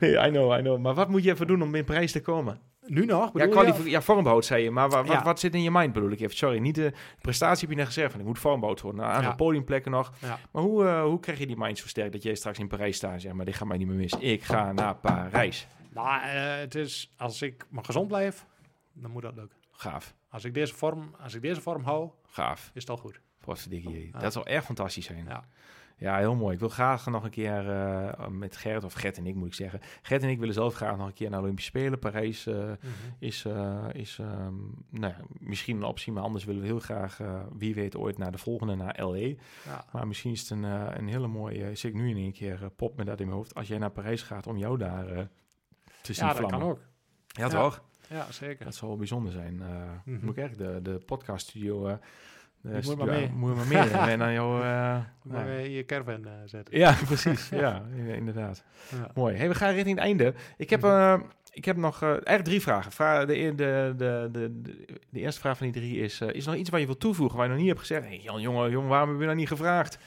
nee, 0.00 0.26
I 0.26 0.30
know, 0.30 0.58
I 0.58 0.60
know. 0.60 0.78
Maar 0.78 0.94
wat 0.94 1.08
moet 1.08 1.24
je 1.24 1.30
even 1.30 1.46
doen 1.46 1.62
om 1.62 1.74
in 1.74 1.84
Parijs 1.84 2.12
te 2.12 2.20
komen? 2.20 2.60
Nu 2.88 3.04
nog? 3.04 3.24
Ja, 3.24 3.30
bedoel 3.32 3.46
je? 3.48 3.52
kwalifi- 3.52 3.90
ja, 3.90 4.02
vormbehoud 4.02 4.44
zei 4.44 4.62
je. 4.62 4.70
Maar 4.70 4.88
wa- 4.88 5.04
wat, 5.04 5.12
Ja. 5.12 5.22
wat 5.22 5.40
zit 5.40 5.54
in 5.54 5.62
je 5.62 5.70
mind 5.70 5.92
bedoel 5.92 6.10
ik 6.10 6.20
even? 6.20 6.36
Sorry, 6.36 6.58
niet 6.58 6.74
de 6.74 6.92
prestatie 7.20 7.60
heb 7.60 7.70
je 7.70 7.76
net 7.76 7.86
gezegd 7.86 8.10
van 8.10 8.20
ik 8.20 8.26
moet 8.26 8.38
vormbehoud 8.38 8.80
worden. 8.80 9.00
Een 9.04 9.10
aantal 9.10 9.30
Ja. 9.30 9.36
podiumplekken 9.36 9.90
nog. 9.90 10.12
Ja. 10.20 10.38
Maar 10.50 10.62
hoe, 10.62 10.86
eh, 10.86 11.02
hoe 11.02 11.20
krijg 11.20 11.38
je 11.38 11.46
die 11.46 11.56
mind 11.58 11.78
zo 11.78 11.86
sterk 11.86 12.12
dat 12.12 12.22
jij 12.22 12.34
straks 12.34 12.58
in 12.58 12.68
Parijs 12.68 12.96
staat 12.96 13.12
en 13.12 13.20
zegt, 13.20 13.34
maar 13.34 13.44
dit 13.44 13.54
gaat 13.54 13.68
mij 13.68 13.76
niet 13.78 13.86
meer 13.86 13.96
mis. 13.96 14.12
Ik 14.12 14.42
ga 14.42 14.72
naar 14.72 14.94
Parijs. 14.96 15.66
Nou, 15.92 16.22
eh, 16.22 16.56
het 16.56 16.74
is, 16.74 17.12
als 17.16 17.42
ik 17.42 17.64
maar 17.68 17.84
gezond 17.84 18.08
blijf, 18.08 18.46
dan 18.92 19.10
moet 19.10 19.22
dat 19.22 19.34
lukken. 19.36 19.56
Gaaf, 19.70 20.14
Als 20.30 20.44
ik 20.44 20.54
deze 20.54 20.74
vorm, 20.74 21.14
als 21.22 21.34
ik 21.34 21.42
deze 21.42 21.60
vorm 21.60 21.82
hou, 21.84 22.10
gaaf. 22.26 22.70
is 22.74 22.80
het 22.80 22.90
al 22.90 22.96
goed. 22.96 23.20
Potverdikkie. 23.40 24.10
Ja. 24.12 24.18
Dat 24.18 24.32
zal 24.32 24.46
echt 24.46 24.64
fantastisch 24.64 25.04
zijn. 25.06 25.24
Ja. 25.28 25.44
Ja, 25.98 26.18
heel 26.18 26.34
mooi. 26.34 26.54
Ik 26.54 26.60
wil 26.60 26.68
graag 26.68 27.06
nog 27.06 27.24
een 27.24 27.30
keer 27.30 27.70
eh, 27.70 28.28
met 28.28 28.56
Gert, 28.56 28.84
of 28.84 28.92
Gert 28.92 29.16
en 29.16 29.26
ik 29.26 29.34
moet 29.34 29.46
ik 29.46 29.54
zeggen. 29.54 29.80
Gert 30.02 30.22
en 30.22 30.28
ik 30.28 30.38
willen 30.38 30.54
zelf 30.54 30.74
graag 30.74 30.96
nog 30.96 31.06
een 31.06 31.12
keer 31.12 31.30
naar 31.30 31.40
Olympische 31.40 31.70
Spelen. 31.70 31.98
Parijs 31.98 32.46
eh, 32.46 32.70
is, 33.18 33.44
eh, 33.44 33.84
is 33.92 34.18
ehm, 34.18 34.54
nou, 34.90 35.12
ja, 35.12 35.20
misschien 35.38 35.76
een 35.76 35.84
optie, 35.84 36.12
maar 36.12 36.22
anders 36.22 36.44
willen 36.44 36.60
we 36.60 36.66
heel 36.66 36.78
graag, 36.78 37.20
wie 37.52 37.74
weet, 37.74 37.96
ooit 37.96 38.18
naar 38.18 38.32
de 38.32 38.38
volgende, 38.38 38.74
naar 38.74 39.04
LA. 39.04 39.16
Ja. 39.16 39.36
Maar 39.92 40.06
misschien 40.06 40.32
is 40.32 40.40
het 40.40 40.50
een, 40.50 40.62
een 40.62 41.08
hele 41.08 41.26
mooie, 41.26 41.74
zit 41.74 41.90
ik 41.90 41.94
nu 41.94 42.10
in 42.10 42.16
één 42.16 42.32
keer, 42.32 42.70
pop 42.76 42.96
met 42.96 43.06
dat 43.06 43.20
in 43.20 43.26
mijn 43.26 43.38
hoofd. 43.38 43.54
Als 43.54 43.68
jij 43.68 43.78
naar 43.78 43.90
Parijs 43.90 44.22
gaat 44.22 44.46
om 44.46 44.56
jou 44.56 44.78
daar 44.78 45.28
te 46.02 46.12
zien 46.12 46.26
ja, 46.26 46.32
dat 46.32 46.38
vlammen. 46.38 46.60
kan 46.60 46.68
ook. 46.68 46.80
Ja, 47.26 47.44
Ja. 47.44 47.48
toch? 47.48 47.82
Ja, 48.08 48.32
zeker. 48.32 48.64
Dat 48.64 48.74
zal 48.74 48.88
wel 48.88 48.96
bijzonder 48.96 49.32
zijn. 49.32 49.54
Mhm. 50.04 50.24
Moet 50.24 50.36
ik 50.36 50.44
echt 50.44 50.58
de, 50.58 50.78
de 50.82 50.98
podcaststudio... 51.06 51.98
moet 52.62 52.96
maar 52.98 53.06
mee. 53.06 53.30
Moet 53.34 53.50
je 53.50 53.56
maar 53.56 53.66
mee. 53.66 54.10
en 54.12 54.18
dan 54.24 54.32
jou... 54.32 54.62
eh, 54.62 55.76
je 55.76 55.84
caravan 55.84 56.24
eh, 56.24 56.32
zetten. 56.44 56.78
ja, 56.78 56.94
precies. 57.06 57.48
ja, 57.64 57.82
inderdaad. 58.14 58.64
Ja. 58.90 59.10
Mooi. 59.14 59.36
Hey, 59.36 59.48
we 59.48 59.54
gaan 59.54 59.72
richting 59.72 59.96
het 59.96 60.04
einde. 60.04 60.34
Ik 60.56 60.70
heb, 60.70 60.80
Mhm. 60.82 60.90
eh, 60.92 61.18
ik 61.52 61.64
heb 61.64 61.76
nog 61.76 62.02
eigenlijk 62.02 62.44
drie 62.44 62.60
vragen. 62.60 62.92
Vra 62.92 63.24
de, 63.24 63.38
e- 63.38 63.54
de, 63.54 64.60
eerste 65.12 65.40
vraag 65.40 65.56
van 65.58 65.70
die 65.70 65.82
drie 65.82 65.98
is... 66.00 66.20
is 66.20 66.44
er 66.44 66.50
nog 66.50 66.60
iets 66.60 66.70
wat 66.70 66.80
je 66.80 66.86
wilt 66.86 67.00
toevoegen 67.00 67.36
waar 67.36 67.44
je 67.46 67.50
nog 67.52 67.60
niet 67.60 67.68
hebt 67.70 67.80
gezegd? 67.80 68.06
Hey, 68.06 68.20
Jan, 68.22 68.40
jongen, 68.40 68.70
jongen, 68.70 68.88
waarom 68.88 69.08
heb 69.08 69.18
je 69.18 69.24
nou 69.24 69.36
niet 69.36 69.48
gevraagd? 69.48 69.98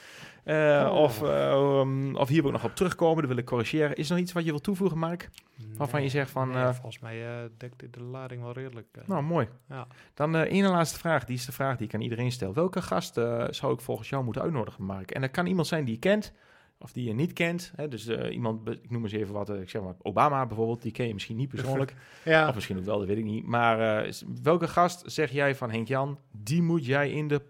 Eh, 0.44 0.88
Oh. 0.90 1.00
of, 1.00 1.22
eh, 1.22 1.78
um, 1.80 2.16
of 2.16 2.28
hier 2.28 2.42
wil 2.42 2.50
ik 2.50 2.56
nog 2.56 2.70
op 2.70 2.74
terugkomen, 2.76 3.16
dat 3.16 3.26
wil 3.30 3.36
ik 3.38 3.44
corrigeren. 3.44 3.96
Is 3.96 4.06
er 4.08 4.12
nog 4.14 4.22
iets 4.22 4.32
wat 4.32 4.44
je 4.44 4.50
wilt 4.50 4.62
toevoegen, 4.62 4.98
Mark? 4.98 5.30
Waarvan 5.76 6.02
je 6.02 6.08
zegt 6.08 6.30
van, 6.30 6.48
nee, 6.48 6.62
eh, 6.62 6.72
volgens 6.72 6.98
mij 6.98 7.48
dekt 7.58 7.78
dit 7.78 7.94
de 7.94 8.02
lading 8.02 8.42
wel 8.42 8.52
redelijk. 8.52 8.86
Nou, 9.06 9.22
mooi. 9.22 9.48
Ja. 9.68 9.86
Dan 10.14 10.36
eh 10.36 10.40
één 10.40 10.66
laatste 10.70 10.98
vraag. 10.98 11.24
Die 11.24 11.36
is 11.36 11.46
de 11.46 11.52
vraag 11.52 11.76
die 11.76 11.86
ik 11.86 11.94
aan 11.94 12.00
iedereen 12.00 12.32
stel. 12.32 12.54
Welke 12.54 12.82
gast 12.82 13.14
zou 13.50 13.72
ik 13.72 13.80
volgens 13.80 14.08
jou 14.08 14.24
moeten 14.24 14.42
uitnodigen, 14.42 14.84
Mark? 14.84 15.10
En 15.10 15.20
dat 15.20 15.30
kan 15.30 15.46
iemand 15.46 15.66
zijn 15.66 15.84
die 15.84 15.94
je 15.94 16.00
kent, 16.00 16.32
of 16.78 16.92
die 16.92 17.04
je 17.04 17.12
niet 17.14 17.32
kent. 17.32 17.72
Hè? 17.76 17.88
Dus 17.88 18.08
iemand, 18.08 18.68
ik 18.68 18.90
noem 18.90 19.02
eens 19.02 19.12
even 19.12 19.34
wat, 19.34 19.50
ik 19.50 19.70
zeg 19.70 19.82
maar 19.82 19.94
Obama 20.02 20.46
bijvoorbeeld, 20.46 20.82
die 20.82 20.92
ken 20.92 21.06
je 21.06 21.12
misschien 21.12 21.36
niet 21.36 21.48
persoonlijk. 21.48 21.94
ja. 22.24 22.48
Of 22.48 22.54
misschien 22.54 22.78
ook 22.78 22.84
wel, 22.84 22.98
dat 22.98 23.06
weet 23.06 23.18
ik 23.18 23.24
niet. 23.24 23.46
Maar 23.46 24.08
welke 24.42 24.68
gast 24.68 25.02
zeg 25.06 25.30
jij 25.30 25.54
van 25.54 25.70
Henk-Jan, 25.70 26.18
die 26.30 26.62
moet 26.62 26.86
jij 26.86 27.10
in 27.10 27.28
de 27.28 27.40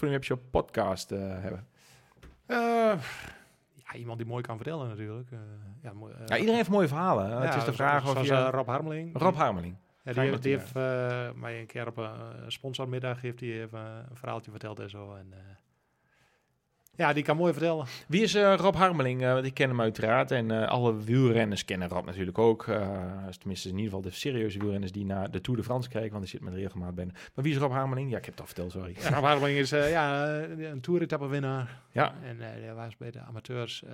Web 0.00 0.24
Show 0.24 0.38
podcast 0.50 1.10
hebben? 1.10 1.66
Eh, 2.52 2.98
ja, 3.74 3.94
iemand 3.94 4.18
die 4.18 4.26
mooi 4.26 4.42
kan 4.42 4.56
vertellen 4.56 4.88
natuurlijk. 4.88 5.30
Eh, 5.30 5.38
ja, 5.82 5.92
mooi, 5.92 6.12
eh, 6.14 6.18
Ja, 6.26 6.34
iedereen 6.36 6.56
heeft 6.56 6.68
mooie 6.70 6.88
verhalen. 6.88 7.30
het 7.40 7.48
is 7.48 7.54
de 7.54 7.60
zoals- 7.60 7.76
vraag 7.76 8.16
of 8.16 8.26
je... 8.26 8.50
Rob 8.50 8.66
Harmeling. 8.68 9.18
Rob 9.18 9.34
Harmeling. 9.36 9.76
Ja, 10.04 10.12
die 10.12 10.22
heeft, 10.22 10.42
die 10.42 10.56
eh, 10.82 11.30
mij 11.34 11.60
een 11.60 11.66
keer 11.66 11.86
op 11.86 11.96
een 11.96 12.52
sponsormiddag 12.52 13.20
heeft 13.20 13.40
hij 13.40 13.48
even 13.62 13.80
een 13.80 14.16
verhaaltje 14.16 14.50
verteld 14.50 14.80
en 14.80 14.90
zo. 14.90 15.14
En, 15.14 15.26
eh, 15.32 15.38
ja, 16.96 17.12
die 17.12 17.22
kan 17.22 17.36
mooi 17.36 17.52
vertellen. 17.52 17.86
Wie 18.08 18.22
is 18.22 18.34
eh, 18.34 18.54
Rob 18.56 18.74
Harmeling? 18.74 19.20
Want 19.20 19.46
ik 19.46 19.54
ken 19.54 19.68
hem 19.68 19.80
uiteraard. 19.80 20.30
En 20.30 20.50
eh, 20.50 20.68
alle 20.68 20.96
wielrenners 20.96 21.64
kennen 21.64 21.88
Rob 21.88 22.06
natuurlijk 22.06 22.38
ook. 22.38 22.66
Eh, 22.66 23.26
tenminste, 23.38 23.68
in 23.68 23.74
ieder 23.74 23.90
geval 23.90 24.10
de 24.10 24.10
serieuze 24.10 24.58
wielrenners 24.58 24.92
die 24.92 25.04
naar 25.04 25.30
de 25.30 25.40
Tour 25.40 25.58
de 25.58 25.64
France 25.64 25.88
kijken. 25.88 26.10
Want 26.10 26.22
er 26.22 26.30
zit 26.30 26.40
met 26.40 26.54
regelmaat 26.54 26.94
bij. 26.94 27.04
Maar 27.04 27.44
wie 27.44 27.52
is 27.52 27.58
Rob 27.58 27.72
Harmeling? 27.72 28.10
Ja, 28.10 28.18
ik 28.18 28.24
heb 28.24 28.34
het 28.34 28.40
al 28.40 28.46
verteld, 28.46 28.72
sorry. 28.72 28.96
Ja, 28.98 29.08
Rob 29.08 29.24
Harmeling 29.24 29.58
is 29.58 29.70
ja, 29.70 30.38
een 30.44 30.80
toeretappewinnaar. 30.80 31.82
Ja. 31.90 32.14
En 32.22 32.40
hij 32.40 32.74
was 32.74 32.96
bij 32.96 33.10
de 33.10 33.20
amateurs 33.20 33.84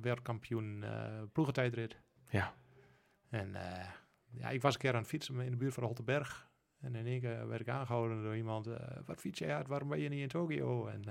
wereldkampioen 0.00 0.84
ploegentijdrit. 1.32 1.96
Ja. 2.28 2.54
En 3.30 3.56
ja, 4.30 4.48
ik 4.48 4.62
was 4.62 4.74
een 4.74 4.80
keer 4.80 4.92
aan 4.92 4.98
het 5.00 5.08
fietsen 5.08 5.40
in 5.40 5.50
de 5.50 5.56
buurt 5.56 5.74
van 5.74 5.82
de 5.82 5.88
Holteberg. 5.88 6.48
En 6.80 6.94
in 6.94 7.06
één 7.06 7.20
keer 7.20 7.48
werd 7.48 7.60
ik 7.60 7.68
aangehouden 7.68 8.22
door 8.22 8.36
iemand. 8.36 8.68
wat 9.06 9.20
fiets 9.20 9.38
jij 9.38 9.54
uit? 9.54 9.68
Waarom 9.68 9.88
ben 9.88 10.00
je 10.00 10.08
niet 10.08 10.20
in 10.20 10.28
Tokio? 10.28 10.86
En 10.86 11.02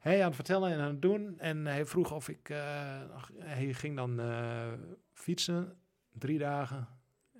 hij 0.00 0.18
aan 0.20 0.26
het 0.26 0.34
vertellen 0.34 0.72
en 0.72 0.78
aan 0.80 0.88
het 0.90 1.02
doen. 1.02 1.38
En 1.38 1.66
hij 1.66 1.84
vroeg 1.86 2.12
of 2.12 2.28
ik... 2.28 2.48
eh, 2.48 3.00
hij 3.38 3.72
ging 3.74 3.96
dan 3.96 4.20
eh, 4.20 4.72
fietsen, 5.12 5.76
drie 6.12 6.38
dagen. 6.38 6.88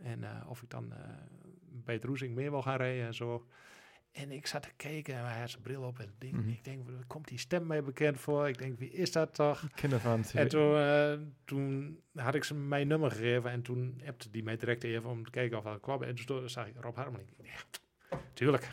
En 0.03 0.25
eh, 0.25 0.51
of 0.51 0.63
ik 0.63 0.71
dan 0.71 0.93
bij 1.85 1.95
het 1.95 2.05
Roesing 2.05 2.35
mee 2.35 2.51
wil 2.51 2.63
gaan 2.63 2.77
rijden 2.77 3.07
en 3.07 3.15
zo. 3.15 3.47
En 4.13 4.31
ik 4.31 4.47
zat 4.47 4.63
te 4.63 4.73
kijken 4.77 5.15
en 5.15 5.25
hij 5.25 5.41
had 5.41 5.51
zijn 5.51 5.63
bril 5.63 5.83
op. 5.83 5.99
En 5.99 6.15
denk, 6.19 6.35
Mhm. 6.35 6.49
ik 6.49 6.65
denk, 6.65 6.89
waar 6.89 7.05
komt 7.07 7.29
die 7.29 7.39
stem 7.39 7.67
mij 7.67 7.83
bekend 7.83 8.21
voor? 8.21 8.49
Ik 8.49 8.59
denk, 8.59 8.79
wie 8.79 8.91
is 8.93 9.13
dat 9.13 9.35
toch? 9.35 9.63
Ik 9.63 9.71
ken 9.75 9.93
ervan. 9.93 10.25
En 10.35 10.49
toen, 10.49 11.35
toen 11.45 11.99
had 12.15 12.35
ik 12.35 12.45
ze 12.45 12.55
mijn 12.55 12.87
nummer 12.89 13.11
gegeven 13.11 13.51
en 13.51 13.63
toen 13.63 14.03
appte 14.07 14.31
die 14.31 14.43
mij 14.43 14.57
direct 14.57 14.85
even 14.85 15.11
om 15.11 15.25
te 15.25 15.31
kijken 15.31 15.59
of 15.59 15.65
dat 15.65 15.81
kwam. 15.81 16.03
En 16.03 16.15
toen 16.15 16.49
zag 16.51 16.67
ik 16.67 16.75
Rob 16.81 16.97
Harmeling. 16.97 17.29
Ja, 17.43 18.19
tuurlijk. 18.33 18.69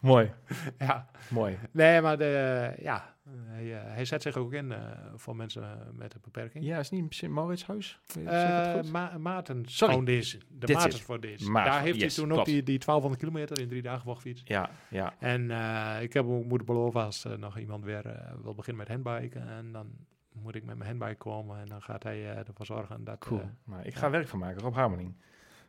Mooi, 0.00 0.32
ja. 0.78 1.10
mooi. 1.30 1.58
Nee, 1.70 2.00
maar 2.00 2.18
de, 2.18 2.72
ja, 2.78 3.11
hij, 3.30 3.78
eh, 3.80 3.94
hij 3.94 4.04
zet 4.04 4.22
zich 4.22 4.36
ook 4.36 4.52
in 4.52 4.72
eh, 4.72 4.80
voor 5.14 5.36
mensen 5.36 5.78
met 5.92 6.14
een 6.14 6.20
beperking. 6.22 6.64
Ja, 6.64 6.78
is 6.78 6.90
niet 6.90 7.14
Sint 7.14 7.32
Mauritshuis? 7.32 8.00
Eh? 8.24 8.82
Ma 8.82 9.18
Maartens 9.18 9.76
Sorry. 9.76 9.94
Foundation. 9.94 10.42
De 10.48 10.72
Maartens 10.72 10.94
is- 10.94 11.00
Foundation. 11.00 11.52
Daar 11.52 11.80
heeft 11.82 12.00
yes, 12.00 12.16
hij 12.16 12.24
toen 12.26 12.38
ook 12.38 12.44
die, 12.44 12.62
die 12.62 12.78
1200 12.78 13.18
kilometer 13.22 13.60
in 13.60 13.68
drie 13.68 13.82
dagen 13.82 14.02
voor 14.02 14.14
gefietst. 14.14 14.48
Ja, 14.48 14.70
ja. 14.90 15.14
En 15.18 15.50
eh, 15.50 16.02
ik 16.02 16.12
heb 16.12 16.24
ook 16.26 16.44
moeten 16.44 16.66
beloven 16.66 17.02
als 17.02 17.24
eh, 17.24 17.32
nog 17.36 17.58
iemand 17.58 17.84
weer 17.84 18.06
eh, 18.06 18.32
wil 18.42 18.54
beginnen 18.54 18.86
met 18.88 18.92
handbiken. 19.04 19.48
En 19.48 19.72
dan 19.72 19.90
moet 20.32 20.54
ik 20.54 20.64
met 20.64 20.76
mijn 20.76 20.88
handbike 20.88 21.16
komen 21.18 21.60
en 21.60 21.66
dan 21.66 21.82
gaat 21.82 22.02
hij 22.02 22.30
eh, 22.30 22.38
ervoor 22.48 22.66
zorgen 22.66 23.04
dat... 23.04 23.18
Cool. 23.18 23.40
eh, 23.40 23.46
maar 23.64 23.86
ik 23.86 23.92
ja. 23.92 23.98
ga 23.98 24.10
werk 24.10 24.28
van 24.28 24.38
maken. 24.38 24.60
Rob 24.60 24.74
Harmeling. 24.74 25.14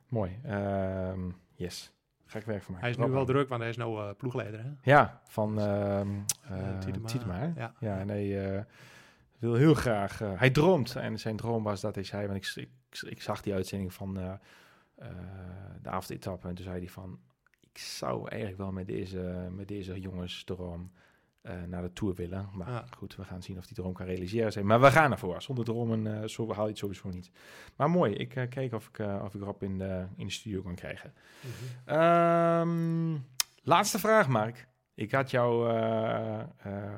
Mooi. 0.08 0.40
Ehm, 0.44 1.30
yes. 1.56 1.92
Ga 2.26 2.40
ik 2.40 2.46
werk 2.46 2.64
van 2.64 2.74
maken. 2.74 2.80
hij 2.80 2.90
is 2.90 2.96
Rob 2.96 3.08
nu 3.08 3.14
wel 3.14 3.26
druk, 3.26 3.50
want 3.50 3.62
hij 3.62 3.70
is 3.70 3.78
nou 3.78 4.00
eh, 4.00 4.16
ploegleider. 4.18 4.64
Hè? 4.64 4.70
Ja, 4.82 5.22
van 5.28 5.60
Eh, 5.60 6.00
eh, 6.02 6.08
Tietema. 6.80 7.08
Tietema? 7.08 7.54
Ja. 7.56 7.74
Ja, 7.80 8.00
en 8.00 8.10
hij 8.10 8.66
wil 9.40 9.54
heel 9.54 9.74
graag... 9.74 10.20
hij 10.20 10.50
droomt. 10.50 10.96
En 10.96 11.20
zijn 11.20 11.36
droom 11.36 11.64
was 11.64 11.82
dat 11.82 11.96
hij 11.96 12.04
zei... 12.04 12.28
Want 12.28 12.38
ik, 12.38 12.54
ik, 12.56 13.02
ik 13.10 13.22
zag 13.22 13.42
die 13.42 13.54
uitzending 13.54 13.94
van 13.94 14.14
de 15.82 15.90
avondetappe. 15.90 16.48
En 16.48 16.56
toen 16.56 16.66
zei 16.66 16.78
hij 16.78 16.90
van... 16.90 17.20
Ik 17.62 17.78
zou 17.78 18.30
eigenlijk 18.30 18.62
wel 18.62 18.72
met 18.72 18.88
deze, 18.88 19.50
met 19.52 19.68
deze 19.68 20.00
jongens 20.00 20.44
droom 20.44 20.92
eh, 21.44 21.64
naar 21.68 21.82
de 21.82 21.94
Tour 21.94 22.16
willen. 22.16 22.50
Maar 22.54 22.84
goed, 22.98 23.16
we 23.16 23.24
gaan 23.24 23.42
zien 23.42 23.58
of 23.58 23.66
die 23.66 23.76
droom 23.76 23.94
kan 23.94 24.06
realiseren 24.06 24.52
zijn. 24.52 24.66
Maar 24.66 24.82
we 24.82 24.92
gaan 24.92 25.12
ervoor. 25.12 25.42
Zonder 25.42 25.66
dromen 25.66 26.22
eh, 26.22 26.28
zo 26.28 26.54
haal 26.54 26.64
je 26.64 26.70
het 26.70 26.78
sowieso 26.78 27.10
niet. 27.10 27.32
Maar 27.76 27.90
mooi, 27.90 28.14
ik 28.14 28.36
eh, 28.36 28.50
kijk 28.50 28.74
of 28.74 28.88
ik, 28.88 29.00
of 29.24 29.34
ik 29.34 29.42
Rob 29.42 29.64
in 29.64 29.78
de, 29.78 30.06
in 30.16 30.26
de 30.26 30.32
studio 30.32 30.62
kan 30.62 30.76
krijgen. 30.76 31.14
Ehm, 31.86 33.18
laatste 33.64 34.00
vraag, 34.00 34.28
Mark. 34.28 34.68
Ik 34.94 35.12
had 35.12 35.32
jou 35.32 35.70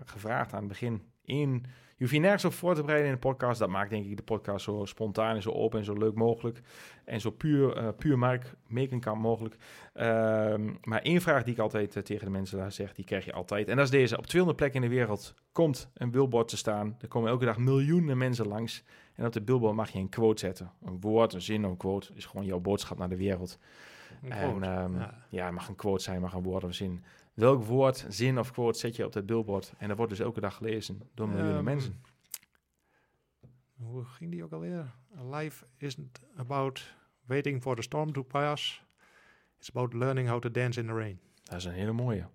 gevraagd 0.05 0.53
aan 0.53 0.59
het 0.59 0.67
begin 0.67 1.01
in... 1.21 1.65
Je 1.97 2.03
hoeft 2.03 2.13
je 2.15 2.19
nergens 2.19 2.45
op 2.45 2.53
voor 2.53 2.75
te 2.75 2.81
bereiden 2.81 3.07
in 3.07 3.13
de 3.13 3.19
podcast. 3.19 3.59
Dat 3.59 3.69
maakt 3.69 3.89
denk 3.89 4.05
ik 4.05 4.17
de 4.17 4.23
podcast 4.23 4.63
zo 4.65 4.85
spontaan 4.85 5.35
en 5.35 5.41
zo 5.41 5.51
open 5.51 5.79
en 5.79 5.85
zo 5.85 5.93
leuk 5.93 6.13
mogelijk. 6.15 6.61
En 7.05 7.21
zo 7.21 7.29
puur, 7.31 7.77
eh, 7.77 7.87
puur 7.97 8.17
Mark 8.17 8.55
Mekenkamp 8.67 9.21
mogelijk. 9.21 9.55
Ehm, 9.93 10.73
maar 10.81 11.01
één 11.01 11.21
vraag 11.21 11.43
die 11.43 11.53
ik 11.53 11.59
altijd 11.59 11.95
eh, 11.95 12.03
tegen 12.03 12.25
de 12.25 12.31
mensen 12.31 12.57
daar 12.57 12.71
zeg, 12.71 12.93
die 12.93 13.05
krijg 13.05 13.25
je 13.25 13.33
altijd. 13.33 13.67
En 13.67 13.75
dat 13.75 13.85
is 13.85 13.91
deze. 13.91 14.17
Op 14.17 14.25
200 14.25 14.57
plekken 14.57 14.83
in 14.83 14.89
de 14.89 14.95
wereld 14.95 15.33
komt 15.51 15.89
een 15.93 16.11
billboard 16.11 16.47
te 16.47 16.57
staan. 16.57 16.97
Er 17.01 17.07
komen 17.07 17.29
elke 17.29 17.45
dag 17.45 17.57
miljoenen 17.57 18.17
mensen 18.17 18.47
langs. 18.47 18.83
En 19.15 19.25
op 19.25 19.33
de 19.33 19.41
billboard 19.41 19.75
mag 19.75 19.89
je 19.89 19.99
een 19.99 20.09
quote 20.09 20.39
zetten. 20.39 20.71
Een 20.85 20.99
woord, 21.01 21.33
een 21.33 21.41
zin 21.41 21.63
een 21.63 21.77
quote 21.77 22.11
is 22.15 22.25
gewoon 22.25 22.45
jouw 22.45 22.59
boodschap 22.59 22.97
naar 22.97 23.09
de 23.09 23.17
wereld. 23.17 23.59
En 24.29 24.63
ehm, 24.63 24.95
Ja. 24.97 25.25
ja, 25.29 25.45
het 25.45 25.53
mag 25.53 25.67
een 25.67 25.75
quote 25.75 26.03
zijn, 26.03 26.21
mag 26.21 26.33
een 26.33 26.43
woord 26.43 26.63
of 26.63 26.69
een 26.69 26.75
zin. 26.75 27.03
Welk 27.35 27.63
woord, 27.63 28.05
zin 28.09 28.39
of 28.39 28.51
quote 28.51 28.79
zet 28.79 28.95
je 28.95 29.05
op 29.05 29.13
dat 29.13 29.25
billboard? 29.25 29.73
En 29.77 29.87
dat 29.87 29.97
wordt 29.97 30.11
dus 30.11 30.21
elke 30.21 30.39
dag 30.39 30.55
gelezen 30.55 31.01
door 31.13 31.27
miljoenen 31.27 31.55
Ehm, 31.55 31.63
mensen. 31.63 32.01
Hoe 33.75 34.03
ging 34.05 34.31
die 34.31 34.43
ook 34.43 34.51
alweer? 34.51 34.91
Life 35.31 35.65
isn't 35.77 36.21
about 36.35 36.95
waiting 37.25 37.61
for 37.61 37.75
the 37.75 37.81
storm 37.81 38.13
to 38.13 38.23
pass. 38.23 38.83
It's 39.57 39.69
about 39.69 39.93
learning 39.93 40.29
how 40.29 40.41
to 40.41 40.51
dance 40.51 40.79
in 40.79 40.85
the 40.87 40.93
rain. 40.93 41.19
Dat 41.43 41.57
is 41.57 41.65
een 41.65 41.71
hele 41.73 41.91
mooie. 41.91 42.27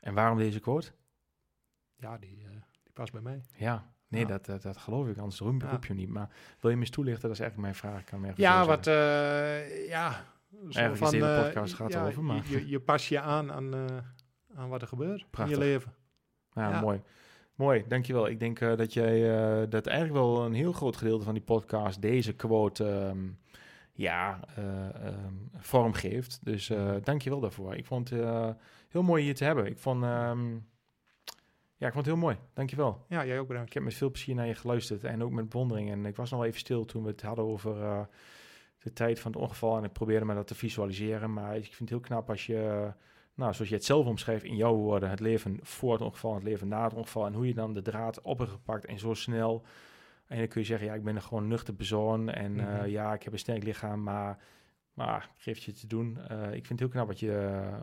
En 0.00 0.14
waarom 0.14 0.38
deze 0.38 0.60
quote? 0.60 0.92
Ja, 1.96 2.18
die, 2.18 2.42
eh, 2.44 2.50
die 2.82 2.92
past 2.92 3.12
bij 3.12 3.20
mij. 3.20 3.44
Ja, 3.56 3.92
nee, 4.08 4.20
Ja. 4.20 4.26
Dat, 4.26 4.44
dat, 4.46 4.62
dat 4.62 4.76
geloof 4.76 5.08
ik, 5.08 5.18
anders 5.18 5.38
Ja. 5.38 5.70
roep 5.70 5.84
je 5.84 5.94
niet. 5.94 6.08
Maar 6.08 6.28
wil 6.60 6.70
je 6.70 6.76
me 6.76 6.82
eens 6.82 6.90
toelichten? 6.90 7.22
Dat 7.28 7.32
is 7.32 7.40
eigenlijk 7.40 7.72
mijn 7.72 7.80
vraag. 7.82 8.00
Ik 8.00 8.06
Kan 8.06 8.20
me 8.20 8.32
Ja, 8.36 8.66
wat, 8.66 8.86
eh, 8.86 9.88
ja. 9.88 10.24
zo 10.50 10.66
is 10.92 10.98
de 10.98 11.06
hele 11.06 11.34
eh, 11.36 11.42
podcast 11.44 11.74
gaat 11.74 11.92
ja, 11.92 12.02
erover, 12.02 12.24
maar- 12.24 12.48
Je, 12.48 12.68
je 12.68 12.80
pas 12.80 13.08
je 13.08 13.20
aan 13.20 13.52
aan, 13.52 13.74
aan 14.56 14.68
wat 14.68 14.82
er 14.82 14.88
gebeurt 14.88 15.26
Prachtig. 15.30 15.56
in 15.56 15.62
je 15.62 15.70
leven. 15.70 15.94
Ja, 16.52 16.70
ja. 16.70 16.80
mooi. 16.80 17.02
Mooi, 17.56 17.84
dankjewel. 17.88 18.28
Ik 18.28 18.40
denk 18.40 18.60
eh, 18.60 18.76
dat 18.76 18.92
jij 18.92 19.38
eh, 19.38 19.70
dat 19.70 19.86
eigenlijk 19.86 20.18
wel 20.18 20.44
een 20.44 20.52
heel 20.52 20.72
groot 20.72 20.96
gedeelte 20.96 21.24
van 21.24 21.34
die 21.34 21.42
podcast 21.42 22.02
deze 22.02 22.34
quote 22.34 22.88
ehm, 22.88 23.28
ja, 23.92 24.40
eh, 24.56 25.06
ehm, 25.06 25.34
vorm 25.56 25.92
geeft. 25.92 26.38
Dus 26.42 26.70
eh 26.70 26.94
dankjewel 27.02 27.40
daarvoor. 27.40 27.74
Ik 27.74 27.86
vond 27.86 28.10
het 28.10 28.56
heel 28.88 29.02
mooi 29.02 29.22
hier 29.22 29.34
te 29.34 29.44
hebben. 29.44 29.66
Ik 29.66 29.78
vond, 29.78 30.02
ehm, 30.02 30.52
ja, 31.76 31.86
ik 31.86 31.92
vond 31.92 31.94
het 31.94 32.06
heel 32.06 32.16
mooi. 32.16 32.36
Dankjewel. 32.54 33.04
Ja, 33.08 33.26
jij 33.26 33.38
ook 33.38 33.48
bedankt. 33.48 33.68
Ik 33.68 33.74
heb 33.74 33.82
met 33.82 33.94
veel 33.94 34.10
plezier 34.10 34.34
naar 34.34 34.46
je 34.46 34.54
geluisterd 34.54 35.04
en 35.04 35.22
ook 35.22 35.30
met 35.30 35.48
bewondering. 35.48 35.90
En 35.90 36.06
ik 36.06 36.16
was 36.16 36.30
nog 36.30 36.44
even 36.44 36.60
stil 36.60 36.84
toen 36.84 37.02
we 37.02 37.08
het 37.08 37.22
hadden 37.22 37.44
over 37.44 38.06
de 38.78 38.92
tijd 38.92 39.20
van 39.20 39.32
het 39.32 39.40
ongeval. 39.40 39.76
En 39.76 39.84
ik 39.84 39.92
probeerde 39.92 40.24
me 40.24 40.34
dat 40.34 40.46
te 40.46 40.54
visualiseren. 40.54 41.32
Maar 41.32 41.56
ik 41.56 41.64
vind 41.64 41.78
het 41.78 41.88
heel 41.88 42.00
knap 42.00 42.30
als 42.30 42.46
je, 42.46 42.92
nou, 43.36 43.52
zoals 43.54 43.68
je 43.68 43.74
het 43.74 43.84
zelf 43.84 44.06
omschrijft 44.06 44.44
in 44.44 44.56
jouw 44.56 44.74
woorden, 44.74 45.10
het 45.10 45.20
leven 45.20 45.58
voor 45.62 45.92
het 45.92 46.02
ongeval, 46.02 46.34
het 46.34 46.42
leven 46.42 46.68
na 46.68 46.84
het 46.84 46.94
ongeval. 46.94 47.26
En 47.26 47.32
hoe 47.34 47.46
je 47.46 47.54
dan 47.54 47.72
de 47.72 47.82
draad 47.82 48.20
op 48.22 48.38
hebt 48.38 48.50
gepakt 48.50 48.84
en 48.84 48.98
zo 48.98 49.14
snel. 49.14 49.62
En 50.26 50.38
dan 50.38 50.48
kun 50.48 50.60
je 50.60 50.66
zeggen, 50.66 50.86
ja, 50.86 50.94
ik 50.94 51.04
ben 51.04 51.16
een 51.16 51.22
gewoon 51.22 51.48
nuchter 51.48 51.74
persoon. 51.74 52.28
En 52.30 52.60
eh, 52.60 52.78
Mhm. 52.78 52.88
ja, 52.88 53.14
ik 53.14 53.22
heb 53.22 53.32
een 53.32 53.38
sterk 53.38 53.62
lichaam, 53.62 54.02
maar... 54.02 54.38
Maar 54.94 55.30
geef 55.36 55.58
je 55.58 55.72
te 55.72 55.86
doen. 55.86 56.18
Eh, 56.28 56.42
ik 56.46 56.66
vind 56.66 56.68
het 56.68 56.78
heel 56.78 56.88
knap 56.88 57.06
wat 57.06 57.20
je, 57.20 57.32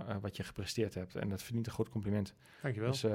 eh, 0.08 0.16
wat 0.22 0.38
je 0.38 0.44
gepresteerd 0.44 0.94
hebt. 0.94 1.16
En 1.16 1.30
dat 1.30 1.42
verdient 1.44 1.66
een 1.68 1.72
groot 1.72 1.90
compliment. 1.90 2.36
Dankjewel. 2.62 2.92
Dus 2.92 3.06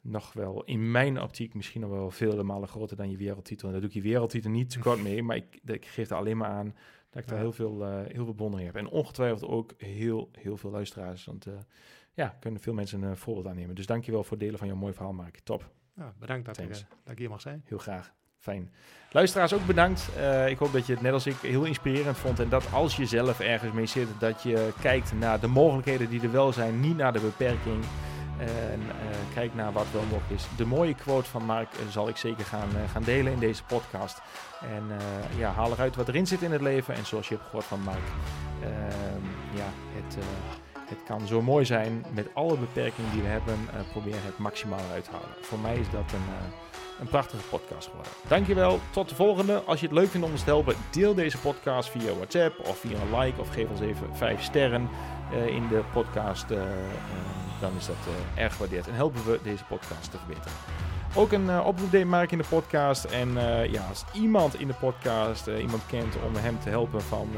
nog 0.00 0.32
wel 0.32 0.64
in 0.64 0.90
mijn 0.90 1.20
optiek 1.20 1.54
misschien 1.54 1.80
nog 1.80 1.90
wel 1.90 2.10
vele 2.10 2.42
malen 2.42 2.68
groter 2.68 2.96
dan 2.96 3.10
je 3.10 3.16
wereldtitel. 3.16 3.66
En 3.66 3.72
daar 3.72 3.80
doe 3.80 3.90
ik 3.90 3.96
je 3.96 4.02
wereldtitel 4.02 4.50
niet 4.50 4.70
tekort 4.70 5.02
mee, 5.02 5.22
maar 5.26 5.36
ik, 5.36 5.60
ik 5.64 5.86
geef 5.86 6.10
er 6.10 6.16
alleen 6.16 6.36
maar 6.36 6.48
aan 6.48 6.74
dat 7.14 7.22
ik 7.22 7.28
daar 7.28 7.38
heel 7.38 7.52
veel, 7.52 7.84
eh, 7.84 7.90
heel 8.12 8.24
veel 8.24 8.34
bewondering 8.34 8.72
heb. 8.72 8.82
En 8.82 8.88
ongetwijfeld 8.88 9.50
ook 9.50 9.72
heel, 9.78 10.28
heel 10.32 10.56
veel 10.56 10.70
luisteraars. 10.70 11.24
Want 11.24 11.46
eh, 11.46 11.52
ja, 12.12 12.36
kunnen 12.40 12.60
veel 12.60 12.74
mensen 12.74 13.02
een 13.02 13.16
voorbeeld 13.16 13.46
aannemen. 13.46 13.74
Dus 13.74 13.86
dankjewel 13.86 14.22
voor 14.22 14.30
het 14.30 14.40
delen 14.40 14.58
van 14.58 14.68
jouw 14.68 14.76
mooi 14.76 14.92
verhaal, 14.92 15.12
Mark. 15.12 15.38
Top, 15.44 15.70
Ja, 15.96 16.12
bedankt 16.18 16.46
dat 16.46 16.58
ik, 16.58 16.64
Thanks. 16.64 16.80
eh, 16.80 16.86
dat 17.02 17.12
ik 17.12 17.18
hier 17.18 17.28
mag 17.30 17.40
zijn. 17.40 17.62
heel 17.64 17.78
graag. 17.78 18.12
Fijn. 18.38 18.72
Luisteraars 19.10 19.52
ook 19.52 19.66
bedankt. 19.66 20.08
Eh, 20.16 20.48
ik 20.48 20.58
hoop 20.58 20.72
dat 20.72 20.86
je 20.86 20.92
het 20.92 21.02
net 21.02 21.12
als 21.12 21.26
ik 21.26 21.36
heel 21.36 21.64
inspirerend 21.64 22.16
vond. 22.16 22.40
En 22.40 22.48
dat 22.48 22.72
als 22.72 22.96
je 22.96 23.06
zelf 23.06 23.40
ergens 23.40 23.72
mee 23.72 23.86
zit, 23.86 24.08
dat 24.18 24.42
je 24.42 24.72
kijkt 24.80 25.12
naar 25.12 25.40
de 25.40 25.46
mogelijkheden 25.46 26.08
die 26.08 26.20
er 26.22 26.32
wel 26.32 26.52
zijn, 26.52 26.80
niet 26.80 26.96
naar 26.96 27.12
de 27.12 27.20
beperking. 27.20 27.84
En 28.38 28.80
eh, 28.80 29.34
kijk 29.34 29.54
naar 29.54 29.72
wat 29.72 29.86
wel 29.92 30.02
mogelijk 30.02 30.30
is. 30.30 30.46
De 30.56 30.66
mooie 30.66 30.94
quote 30.94 31.30
van 31.30 31.44
Mark 31.44 31.72
eh, 31.72 31.86
zal 31.90 32.08
ik 32.08 32.16
zeker 32.16 32.44
gaan, 32.44 32.68
eh, 32.76 32.90
gaan 32.90 33.02
delen 33.02 33.32
in 33.32 33.38
deze 33.38 33.64
podcast. 33.64 34.20
En 34.60 34.82
ja, 35.36 35.50
haal 35.50 35.72
eruit 35.72 35.96
wat 35.96 36.08
erin 36.08 36.26
zit 36.26 36.42
in 36.42 36.52
het 36.52 36.60
leven. 36.60 36.94
En 36.94 37.06
zoals 37.06 37.28
je 37.28 37.34
hebt 37.34 37.46
gehoord 37.46 37.64
van 37.64 37.80
Mark, 37.80 38.06
ehm, 38.62 39.24
ja, 39.54 39.66
het, 39.94 40.16
het 40.88 41.02
kan 41.04 41.26
zo 41.26 41.42
mooi 41.42 41.64
zijn 41.64 42.04
met 42.14 42.28
alle 42.34 42.56
beperkingen 42.56 43.12
die 43.12 43.22
we 43.22 43.28
hebben. 43.28 43.58
probeer 43.90 44.14
het 44.14 44.38
maximaal 44.38 44.90
uit 44.92 45.04
te 45.04 45.10
halen. 45.10 45.28
Voor 45.40 45.58
mij 45.58 45.76
is 45.76 45.90
dat 45.90 46.12
een, 46.12 46.34
een 47.00 47.08
prachtige 47.08 47.42
podcast 47.42 47.88
geworden. 47.88 48.12
Dankjewel, 48.28 48.80
tot 48.90 49.08
de 49.08 49.14
volgende. 49.14 49.62
Als 49.64 49.80
je 49.80 49.86
het 49.86 49.94
leuk 49.94 50.08
vindt 50.08 50.26
om 50.26 50.32
ons 50.32 50.42
te 50.42 50.50
helpen, 50.50 50.76
deel 50.90 51.14
deze 51.14 51.38
podcast 51.38 51.88
via 51.90 52.12
WhatsApp 52.14 52.58
of 52.58 52.78
via 52.78 52.98
een 53.00 53.18
like 53.18 53.40
of 53.40 53.48
geef 53.48 53.68
ons 53.68 53.80
even 53.80 54.16
5 54.16 54.42
sterren 54.42 54.88
in 55.46 55.68
de 55.68 55.82
podcast. 55.92 56.46
Dan 57.64 57.76
is 57.76 57.86
dat 57.86 57.96
eh, 58.36 58.42
erg 58.42 58.52
gewaardeerd 58.52 58.88
en 58.88 58.94
helpen 58.94 59.24
we 59.24 59.40
deze 59.42 59.64
podcast 59.64 60.10
te 60.10 60.18
verbeteren. 60.18 60.52
Ook 61.14 61.32
een 61.32 61.50
eh, 61.50 61.66
oproep 61.66 61.90
deed 61.90 62.06
Mark 62.06 62.32
in 62.32 62.38
de 62.38 62.44
podcast. 62.48 63.04
En 63.04 63.36
eh, 63.36 63.72
ja, 63.72 63.86
als 63.88 64.04
iemand 64.12 64.60
in 64.60 64.66
de 64.66 64.74
podcast 64.74 65.46
iemand 65.46 65.86
kent 65.86 66.14
om 66.26 66.34
hem 66.34 66.60
te 66.60 66.68
helpen 66.68 67.02
van 67.02 67.28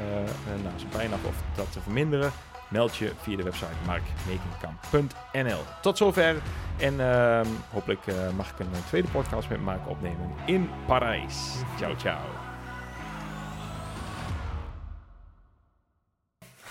nou, 0.62 0.78
zijn 0.78 0.90
pijn 0.90 1.12
af 1.12 1.24
of 1.24 1.34
dat 1.54 1.72
te 1.72 1.80
verminderen, 1.80 2.32
meld 2.68 2.96
je 2.96 3.12
via 3.22 3.36
de 3.36 3.42
website 3.42 3.72
markmekenkamp.nl. 3.86 5.60
Tot 5.82 5.96
zover. 5.96 6.36
En 6.78 7.00
ehm, 7.00 7.46
hopelijk 7.72 8.02
mag 8.36 8.50
ik 8.50 8.58
een 8.58 8.84
tweede 8.86 9.08
podcast 9.08 9.48
met 9.48 9.60
Mark 9.60 9.88
opnemen 9.88 10.30
in 10.46 10.70
Parijs. 10.86 11.52
Ciao, 11.78 11.96
ciao. 11.96 12.20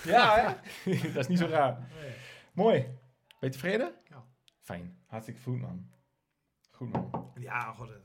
Ja, 0.04 0.34
hè? 0.36 0.44
dat 1.14 1.22
is 1.22 1.28
niet 1.28 1.38
zo 1.38 1.46
raar. 1.46 1.76
Mooi. 2.52 2.86
Ben 3.38 3.48
je 3.48 3.50
tevreden? 3.50 3.94
Ja. 4.08 4.24
Fijn. 4.60 4.98
Hartstikke 5.06 5.40
goed, 5.40 5.60
man. 5.60 5.90
Goed, 6.70 6.92
man. 6.92 7.32
Ja, 7.38 7.72
god. 7.72 7.90
eh, 7.90 7.96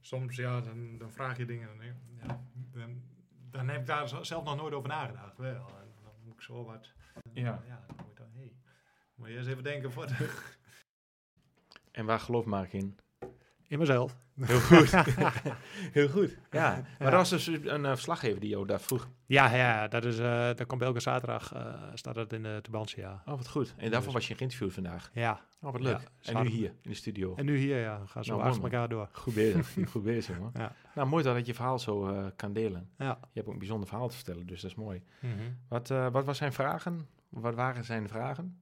soms 0.00 0.36
ja, 0.36 0.60
dan, 0.60 0.98
dan 0.98 1.12
vraag 1.12 1.36
je 1.36 1.44
dingen. 1.44 1.68
Dan, 1.68 1.78
denk 1.78 1.92
ik, 1.92 2.22
ja, 2.26 2.44
dan, 2.54 3.02
dan 3.50 3.68
heb 3.68 3.80
ik 3.80 3.86
daar 3.86 4.08
zelf 4.08 4.44
nog 4.44 4.56
nooit 4.56 4.74
over 4.74 4.88
nagedacht. 4.88 5.36
Wel. 5.36 5.68
En 5.68 5.94
dan 6.02 6.12
moet 6.22 6.34
ik 6.34 6.40
zo 6.42 6.64
wat. 6.64 6.92
Ja. 7.32 7.62
Ja, 7.66 7.84
dan 7.86 7.96
moet 7.96 8.10
ik 8.10 8.16
dan, 8.16 8.30
hey, 8.32 8.56
moet 9.14 9.28
je 9.28 9.36
eens 9.36 9.46
even 9.46 9.62
denken 9.62 9.92
voor 9.92 10.06
de, 10.06 10.42
En 11.92 12.06
waar 12.06 12.20
gelooft 12.20 12.46
Mark 12.46 12.72
in? 12.72 12.98
In 13.74 13.78
mezelf. 13.80 14.16
Heel 14.40 14.60
goed. 14.60 14.90
Heel 15.98 16.08
goed. 16.08 16.36
Ja. 16.50 16.70
Maar 16.70 16.84
Ja. 16.98 17.04
dat 17.04 17.12
was 17.12 17.30
dus 17.30 17.46
een 17.46 17.84
eh, 17.84 17.90
verslaggever 17.90 18.40
die 18.40 18.48
jou 18.50 18.66
daar 18.66 18.80
vroeg. 18.80 19.08
Ja, 19.26 19.54
ja, 19.54 19.88
dat 19.88 20.04
is. 20.04 20.18
eh 20.18 20.46
dat 20.54 20.66
komt 20.66 20.82
elke 20.82 21.00
zaterdag. 21.00 21.52
eh, 21.52 21.74
staat 21.94 22.14
dat 22.14 22.32
in 22.32 22.42
de 22.42 22.58
Tubantia. 22.62 23.22
Oh, 23.26 23.36
wat 23.36 23.48
goed. 23.48 23.74
En 23.76 23.90
daarvoor 23.90 24.12
was 24.12 24.28
je 24.28 24.34
geïnterviewd 24.34 24.72
vandaag. 24.72 25.10
Ja. 25.12 25.40
Oh, 25.60 25.72
wat 25.72 25.80
leuk. 25.80 26.00
Ja, 26.20 26.32
en 26.32 26.42
nu 26.42 26.48
hier, 26.48 26.74
in 26.82 26.90
de 26.90 26.96
studio. 26.96 27.34
En 27.34 27.44
nu 27.44 27.56
hier, 27.56 27.78
ja, 27.80 28.00
gaan 28.06 28.24
zo 28.24 28.36
Nou, 28.36 28.48
achter 28.48 28.62
elkaar 28.62 28.88
door. 28.88 29.08
Goed 29.12 29.34
bezig. 29.34 29.74
Goed 29.90 30.02
bezig, 30.02 30.38
man. 30.38 30.50
Ja. 30.54 30.72
Nou, 30.94 31.08
mooi 31.08 31.24
dat 31.24 31.36
je 31.36 31.42
je 31.46 31.54
verhaal 31.54 31.78
zo 31.78 32.30
kan 32.36 32.52
delen. 32.52 32.90
Ja. 32.98 33.18
Je 33.20 33.28
hebt 33.32 33.46
ook 33.46 33.52
een 33.52 33.58
bijzonder 33.58 33.88
verhaal 33.88 34.08
te 34.08 34.16
vertellen, 34.16 34.46
dus 34.46 34.60
dat 34.60 34.70
is 34.70 34.76
mooi. 34.76 35.02
Mhm. 35.20 35.32
Wat, 35.68 35.88
wat 35.88 36.24
was 36.24 36.36
zijn 36.36 36.52
vragen? 36.52 37.08
Wat 37.28 37.54
waren 37.54 37.84
zijn 37.84 38.08
vragen? 38.08 38.58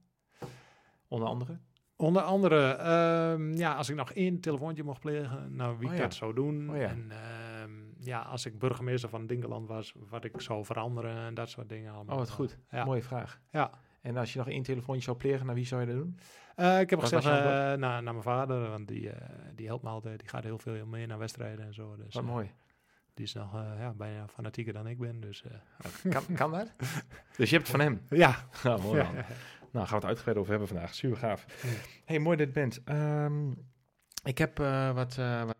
Onder 1.07 1.27
andere? 1.27 1.57
Onder 2.03 2.21
andere, 2.21 2.71
ehm, 2.71 3.53
ja, 3.53 3.73
als 3.75 3.89
ik 3.89 3.95
nog 3.95 4.11
één 4.11 4.39
telefoontje 4.39 4.83
mocht 4.83 4.99
plegen, 4.99 5.55
nou 5.55 5.77
wie 5.77 5.87
Oh 5.87 5.93
ik 5.93 5.99
ja. 5.99 6.03
dat 6.05 6.13
zou 6.13 6.33
doen. 6.33 6.69
Oh 6.69 6.77
ja. 6.77 6.87
En 6.87 7.11
ehm, 7.11 7.71
ja, 7.99 8.19
als 8.21 8.45
ik 8.45 8.59
burgemeester 8.59 9.09
van 9.09 9.27
Dinkeland 9.27 9.67
was, 9.67 9.93
wat 10.09 10.23
ik 10.23 10.41
zou 10.41 10.65
veranderen 10.65 11.15
en 11.17 11.33
dat 11.33 11.49
soort 11.49 11.69
dingen 11.69 11.93
allemaal. 11.93 12.13
Oh, 12.15 12.21
wat 12.21 12.29
goed. 12.29 12.57
Ja. 12.71 12.85
Mooie 12.85 13.01
vraag. 13.01 13.41
Ja. 13.51 13.71
En 14.01 14.17
als 14.17 14.33
je 14.33 14.39
nog 14.39 14.49
één 14.49 14.63
telefoontje 14.63 15.03
zou 15.03 15.17
plegen, 15.17 15.45
naar 15.45 15.55
wie 15.55 15.65
zou 15.65 15.81
je 15.81 15.87
dat 15.87 15.95
doen? 15.95 16.17
Eh, 16.55 16.79
ik 16.79 16.89
heb 16.89 16.99
Wat 16.99 17.09
gezegd 17.13 17.25
eh, 17.25 17.41
naar, 17.41 17.77
naar 17.77 18.03
mijn 18.03 18.21
vader, 18.21 18.69
want 18.69 18.87
die, 18.87 19.09
eh, 19.09 19.29
die 19.55 19.67
helpt 19.67 19.83
me 19.83 19.89
altijd. 19.89 20.19
Die 20.19 20.29
gaat 20.29 20.43
heel 20.43 20.59
veel 20.59 20.85
mee 20.85 21.05
naar 21.05 21.17
wedstrijden 21.17 21.65
en 21.65 21.73
zo. 21.73 21.95
Dus 21.95 22.13
Wat 22.13 22.23
mooi. 22.23 22.51
die 23.13 23.25
is 23.25 23.33
nog 23.33 23.53
ja, 23.53 23.93
bijna 23.93 24.27
fanatieker 24.27 24.73
dan 24.73 24.87
ik 24.87 24.99
ben. 24.99 25.19
Dus 25.19 25.43
Kan, 26.09 26.23
kan 26.35 26.51
dat? 26.51 26.71
Dus 27.37 27.49
je 27.49 27.55
hebt 27.55 27.67
het 27.67 27.77
van 27.77 27.79
hem? 27.79 28.01
ja. 28.09 28.35
Ja, 28.63 28.77
mooi 28.77 29.01
ja. 29.01 29.09
Nou, 29.73 29.87
gaan 29.87 29.99
we 29.99 30.05
het 30.05 30.05
uitgebreid 30.05 30.37
over 30.37 30.49
hebben 30.49 30.67
vandaag. 30.67 30.93
Super 30.93 31.17
gaaf. 31.17 31.45
Hey, 32.05 32.19
mooi 32.19 32.37
dat 32.37 32.47
je 32.47 32.53
bent. 32.53 32.83
Ehm, 32.83 33.51
ik 34.23 34.37
heb 34.37 34.59
eh, 34.59 34.93
wat, 34.93 35.17
eh, 35.17 35.43
wat 35.43 35.55